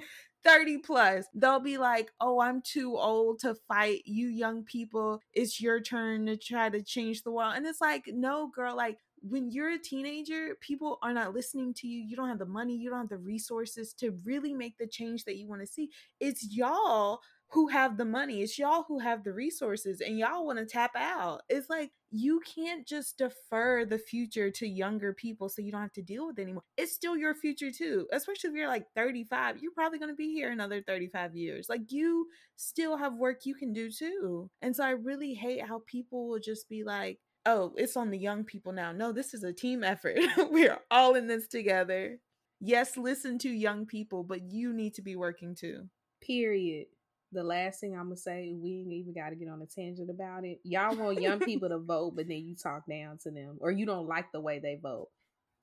30 0.44 0.78
plus, 0.78 1.26
they'll 1.34 1.60
be 1.60 1.78
like, 1.78 2.10
Oh, 2.20 2.40
I'm 2.40 2.62
too 2.62 2.96
old 2.96 3.40
to 3.40 3.54
fight. 3.68 4.02
You 4.06 4.28
young 4.28 4.64
people, 4.64 5.20
it's 5.32 5.60
your 5.60 5.80
turn 5.80 6.26
to 6.26 6.36
try 6.36 6.68
to 6.70 6.82
change 6.82 7.22
the 7.22 7.30
world. 7.30 7.54
And 7.56 7.66
it's 7.66 7.80
like, 7.80 8.04
No, 8.06 8.48
girl, 8.54 8.76
like 8.76 8.98
when 9.22 9.50
you're 9.50 9.72
a 9.72 9.78
teenager, 9.78 10.56
people 10.60 10.98
are 11.02 11.12
not 11.12 11.34
listening 11.34 11.74
to 11.74 11.86
you. 11.86 12.02
You 12.02 12.16
don't 12.16 12.28
have 12.28 12.38
the 12.38 12.46
money, 12.46 12.76
you 12.76 12.88
don't 12.90 13.00
have 13.00 13.08
the 13.08 13.18
resources 13.18 13.92
to 13.94 14.12
really 14.24 14.54
make 14.54 14.78
the 14.78 14.86
change 14.86 15.24
that 15.24 15.36
you 15.36 15.46
want 15.46 15.60
to 15.60 15.66
see. 15.66 15.90
It's 16.20 16.54
y'all 16.54 17.20
who 17.52 17.66
have 17.66 17.96
the 17.96 18.04
money. 18.04 18.42
It's 18.42 18.58
y'all 18.58 18.84
who 18.86 19.00
have 19.00 19.24
the 19.24 19.32
resources 19.32 20.00
and 20.00 20.18
y'all 20.18 20.46
want 20.46 20.60
to 20.60 20.66
tap 20.66 20.92
out. 20.94 21.42
It's 21.48 21.68
like 21.68 21.90
you 22.12 22.40
can't 22.40 22.86
just 22.86 23.18
defer 23.18 23.84
the 23.84 23.98
future 23.98 24.50
to 24.52 24.68
younger 24.68 25.12
people 25.12 25.48
so 25.48 25.60
you 25.60 25.72
don't 25.72 25.80
have 25.80 25.92
to 25.94 26.02
deal 26.02 26.28
with 26.28 26.38
it 26.38 26.42
anymore. 26.42 26.62
It's 26.76 26.92
still 26.92 27.16
your 27.16 27.34
future 27.34 27.72
too. 27.72 28.06
Especially 28.12 28.50
if 28.50 28.56
you're 28.56 28.68
like 28.68 28.86
35, 28.94 29.58
you're 29.60 29.72
probably 29.72 29.98
going 29.98 30.12
to 30.12 30.16
be 30.16 30.32
here 30.32 30.52
another 30.52 30.80
35 30.80 31.34
years. 31.34 31.68
Like 31.68 31.90
you 31.90 32.28
still 32.54 32.96
have 32.96 33.14
work 33.14 33.44
you 33.44 33.56
can 33.56 33.72
do 33.72 33.90
too. 33.90 34.48
And 34.62 34.74
so 34.74 34.84
I 34.84 34.90
really 34.90 35.34
hate 35.34 35.66
how 35.66 35.82
people 35.86 36.28
will 36.28 36.40
just 36.40 36.68
be 36.68 36.84
like, 36.84 37.18
"Oh, 37.46 37.72
it's 37.76 37.96
on 37.96 38.10
the 38.10 38.18
young 38.18 38.44
people 38.44 38.72
now." 38.72 38.92
No, 38.92 39.12
this 39.12 39.34
is 39.34 39.42
a 39.42 39.52
team 39.52 39.82
effort. 39.82 40.18
We're 40.50 40.78
all 40.90 41.14
in 41.14 41.26
this 41.26 41.48
together. 41.48 42.18
Yes, 42.60 42.96
listen 42.96 43.38
to 43.38 43.50
young 43.50 43.86
people, 43.86 44.22
but 44.22 44.42
you 44.42 44.72
need 44.72 44.94
to 44.94 45.02
be 45.02 45.16
working 45.16 45.56
too. 45.56 45.88
Period 46.20 46.86
the 47.32 47.44
last 47.44 47.80
thing 47.80 47.94
I'm 47.94 48.06
gonna 48.06 48.16
say, 48.16 48.52
we 48.52 48.80
ain't 48.80 48.92
even 48.92 49.14
got 49.14 49.30
to 49.30 49.36
get 49.36 49.48
on 49.48 49.62
a 49.62 49.66
tangent 49.66 50.10
about 50.10 50.44
it. 50.44 50.60
Y'all 50.64 50.96
want 50.96 51.20
young 51.20 51.40
people 51.40 51.68
to 51.68 51.78
vote, 51.78 52.14
but 52.16 52.28
then 52.28 52.38
you 52.38 52.56
talk 52.56 52.84
down 52.88 53.18
to 53.22 53.30
them, 53.30 53.58
or 53.60 53.70
you 53.70 53.86
don't 53.86 54.08
like 54.08 54.32
the 54.32 54.40
way 54.40 54.58
they 54.58 54.78
vote. 54.82 55.08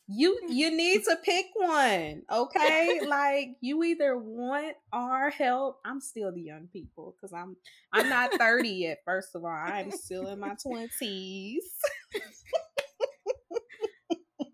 You 0.10 0.40
mm-hmm. 0.42 0.54
you 0.54 0.72
need 0.76 1.04
to 1.04 1.18
pick 1.22 1.48
one, 1.54 2.24
okay? 2.32 3.02
like 3.06 3.58
you 3.60 3.84
either 3.84 4.18
want 4.18 4.78
our 4.94 5.30
help. 5.30 5.80
I'm 5.84 6.00
still 6.00 6.32
the 6.32 6.42
young 6.42 6.68
people 6.72 7.16
because 7.16 7.34
I'm 7.34 7.58
I'm 7.92 8.10
not 8.10 8.34
30 8.34 8.70
yet. 8.70 9.00
First 9.04 9.36
of 9.36 9.44
all, 9.44 9.52
I'm 9.52 9.92
still 9.92 10.28
in 10.28 10.40
my 10.40 10.56
20s. 10.66 11.58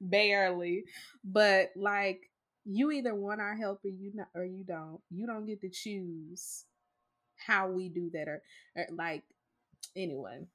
Barely, 0.00 0.84
but 1.24 1.70
like 1.74 2.29
you 2.64 2.90
either 2.90 3.14
want 3.14 3.40
our 3.40 3.54
help 3.56 3.84
or 3.84 3.88
you 3.88 4.12
not 4.14 4.28
or 4.34 4.44
you 4.44 4.64
don't. 4.64 5.00
You 5.10 5.26
don't 5.26 5.46
get 5.46 5.60
to 5.62 5.70
choose 5.70 6.64
how 7.36 7.68
we 7.70 7.88
do 7.88 8.10
that 8.12 8.28
or, 8.28 8.42
or 8.76 8.86
like 8.92 9.22
anyway. 9.96 10.46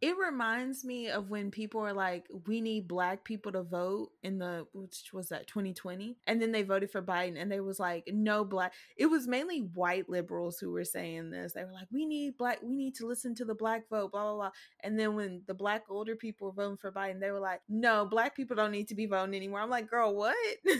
It 0.00 0.16
reminds 0.18 0.84
me 0.84 1.08
of 1.08 1.30
when 1.30 1.50
people 1.50 1.80
are 1.80 1.92
like, 1.92 2.26
we 2.46 2.60
need 2.60 2.88
black 2.88 3.24
people 3.24 3.52
to 3.52 3.62
vote 3.62 4.10
in 4.22 4.38
the, 4.38 4.66
which 4.72 5.12
was 5.12 5.28
that 5.28 5.46
2020? 5.46 6.16
And 6.26 6.40
then 6.40 6.52
they 6.52 6.62
voted 6.62 6.90
for 6.90 7.02
Biden 7.02 7.40
and 7.40 7.50
they 7.50 7.60
was 7.60 7.78
like, 7.78 8.08
no 8.12 8.44
black. 8.44 8.72
It 8.96 9.06
was 9.06 9.26
mainly 9.26 9.60
white 9.60 10.08
liberals 10.08 10.58
who 10.58 10.70
were 10.70 10.84
saying 10.84 11.30
this. 11.30 11.52
They 11.52 11.64
were 11.64 11.72
like, 11.72 11.88
we 11.92 12.06
need 12.06 12.36
black, 12.36 12.58
we 12.62 12.76
need 12.76 12.94
to 12.96 13.06
listen 13.06 13.34
to 13.36 13.44
the 13.44 13.54
black 13.54 13.88
vote, 13.88 14.12
blah, 14.12 14.22
blah, 14.22 14.34
blah. 14.34 14.50
And 14.82 14.98
then 14.98 15.14
when 15.14 15.42
the 15.46 15.54
black 15.54 15.84
older 15.88 16.16
people 16.16 16.48
were 16.48 16.54
voting 16.54 16.76
for 16.76 16.92
Biden, 16.92 17.20
they 17.20 17.30
were 17.30 17.40
like, 17.40 17.60
no, 17.68 18.06
black 18.06 18.36
people 18.36 18.56
don't 18.56 18.72
need 18.72 18.88
to 18.88 18.94
be 18.94 19.06
voting 19.06 19.34
anymore. 19.34 19.60
I'm 19.60 19.70
like, 19.70 19.88
girl, 19.88 20.14
what? 20.14 20.36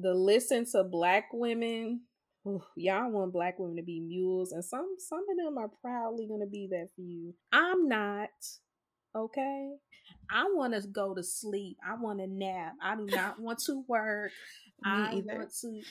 The 0.00 0.14
listen 0.14 0.64
to 0.72 0.84
black 0.84 1.24
women. 1.32 2.02
Ooh, 2.46 2.62
y'all 2.76 3.10
want 3.10 3.32
black 3.32 3.58
women 3.58 3.76
to 3.76 3.82
be 3.82 4.00
mules, 4.00 4.52
and 4.52 4.64
some 4.64 4.96
some 4.98 5.24
of 5.30 5.36
them 5.36 5.58
are 5.58 5.70
proudly 5.82 6.26
gonna 6.26 6.46
be 6.46 6.68
that 6.70 6.88
for 6.94 7.02
you. 7.02 7.34
I'm 7.52 7.88
not. 7.88 8.30
Okay. 9.16 9.72
I 10.30 10.44
want 10.54 10.74
to 10.74 10.86
go 10.86 11.14
to 11.14 11.22
sleep. 11.22 11.78
I 11.86 11.94
want 12.00 12.20
to 12.20 12.26
nap. 12.26 12.74
I 12.82 12.96
do 12.96 13.06
not 13.06 13.40
want 13.40 13.58
to 13.66 13.84
work. 13.88 14.30
I 14.84 15.14
either. 15.14 15.38
want 15.38 15.52
to 15.62 15.82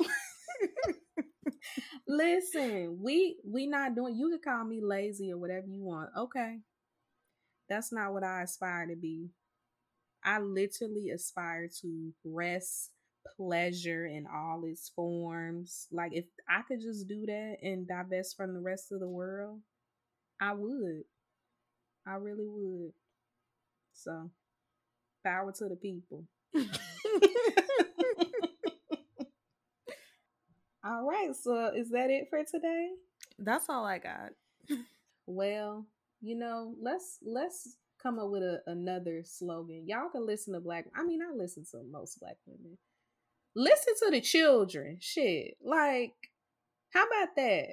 listen. 2.08 3.00
We 3.02 3.38
we 3.46 3.68
not 3.68 3.96
doing. 3.96 4.16
You 4.16 4.30
can 4.30 4.54
call 4.54 4.64
me 4.64 4.82
lazy 4.82 5.32
or 5.32 5.38
whatever 5.38 5.68
you 5.68 5.84
want. 5.84 6.10
Okay, 6.18 6.60
that's 7.70 7.92
not 7.92 8.14
what 8.14 8.24
I 8.24 8.44
aspire 8.44 8.88
to 8.88 8.96
be. 8.96 9.30
I 10.24 10.40
literally 10.40 11.10
aspire 11.10 11.70
to 11.82 12.14
rest, 12.26 12.92
pleasure 13.36 14.06
in 14.06 14.26
all 14.28 14.64
its 14.66 14.90
forms. 14.96 15.88
Like 15.92 16.14
if 16.14 16.26
I 16.50 16.62
could 16.68 16.82
just 16.82 17.08
do 17.08 17.26
that 17.26 17.58
and 17.62 17.88
divest 17.88 18.38
from 18.38 18.54
the 18.54 18.62
rest 18.62 18.92
of 18.92 19.00
the 19.00 19.08
world, 19.08 19.60
I 20.40 20.54
would. 20.54 21.04
I 22.06 22.14
really 22.16 22.48
would. 22.48 22.94
So, 23.94 24.30
power 25.26 25.52
to 25.52 25.68
the 25.68 25.76
people. 25.76 26.26
All 30.86 31.04
right, 31.04 31.36
so 31.36 31.74
is 31.76 31.90
that 31.90 32.10
it 32.10 32.28
for 32.30 32.44
today? 32.50 32.92
That's 33.38 33.66
all 33.68 33.84
I 33.84 33.98
got. 33.98 34.32
Well, 35.26 35.86
you 36.22 36.38
know, 36.38 36.74
let's 36.82 37.20
let's 37.26 37.76
come 38.02 38.20
up 38.20 38.30
with 38.30 38.44
a, 38.44 38.62
another 38.68 39.24
slogan. 39.26 39.84
Y'all 39.86 40.10
can 40.10 40.26
listen 40.26 40.54
to 40.54 40.62
black. 40.62 40.86
I 40.96 41.04
mean, 41.04 41.20
I 41.22 41.36
listen 41.36 41.66
to 41.72 41.84
most 41.92 42.22
black 42.22 42.38
women. 42.46 42.78
Listen 43.58 43.96
to 44.04 44.12
the 44.12 44.22
children. 44.22 44.98
Shit, 45.02 45.56
like, 45.66 46.14
how 46.94 47.06
about 47.06 47.36
that? 47.38 47.70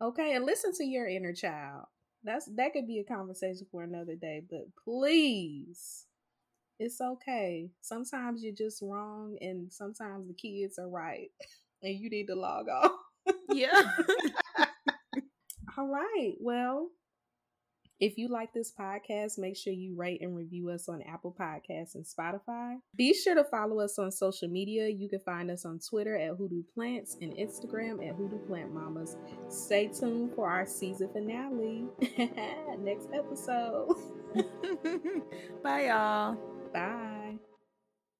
Okay, 0.00 0.34
and 0.34 0.46
listen 0.46 0.72
to 0.74 0.84
your 0.84 1.08
inner 1.08 1.32
child. 1.32 1.86
That's 2.22 2.48
that 2.54 2.72
could 2.72 2.86
be 2.86 3.00
a 3.00 3.04
conversation 3.04 3.66
for 3.72 3.82
another 3.82 4.14
day. 4.14 4.42
But 4.48 4.66
please, 4.84 6.06
it's 6.78 7.00
okay. 7.00 7.68
Sometimes 7.80 8.44
you're 8.44 8.54
just 8.54 8.80
wrong, 8.80 9.36
and 9.40 9.72
sometimes 9.72 10.28
the 10.28 10.34
kids 10.34 10.78
are 10.78 10.88
right, 10.88 11.32
and 11.82 11.98
you 11.98 12.08
need 12.08 12.28
to 12.28 12.36
log 12.36 12.68
off. 12.68 12.92
Yeah. 13.50 13.82
All 15.76 15.88
right. 15.88 16.34
Well, 16.38 16.90
if 18.04 18.18
you 18.18 18.28
like 18.28 18.52
this 18.52 18.70
podcast, 18.70 19.38
make 19.38 19.56
sure 19.56 19.72
you 19.72 19.94
rate 19.96 20.20
and 20.20 20.36
review 20.36 20.68
us 20.68 20.90
on 20.90 21.00
Apple 21.02 21.34
Podcasts 21.40 21.94
and 21.94 22.04
Spotify. 22.04 22.76
Be 22.94 23.14
sure 23.14 23.34
to 23.34 23.44
follow 23.44 23.80
us 23.80 23.98
on 23.98 24.12
social 24.12 24.46
media. 24.46 24.88
You 24.88 25.08
can 25.08 25.20
find 25.20 25.50
us 25.50 25.64
on 25.64 25.78
Twitter 25.78 26.14
at 26.14 26.36
Hoodoo 26.36 26.64
Plants 26.74 27.16
and 27.22 27.32
Instagram 27.32 28.06
at 28.06 28.14
Hoodoo 28.16 28.38
Plant 28.46 28.74
Mamas. 28.74 29.16
Stay 29.48 29.88
tuned 29.88 30.34
for 30.34 30.50
our 30.50 30.66
season 30.66 31.08
finale 31.14 31.86
next 32.78 33.08
episode. 33.14 33.96
Bye, 35.62 35.86
y'all. 35.86 36.36
Bye. 36.74 37.03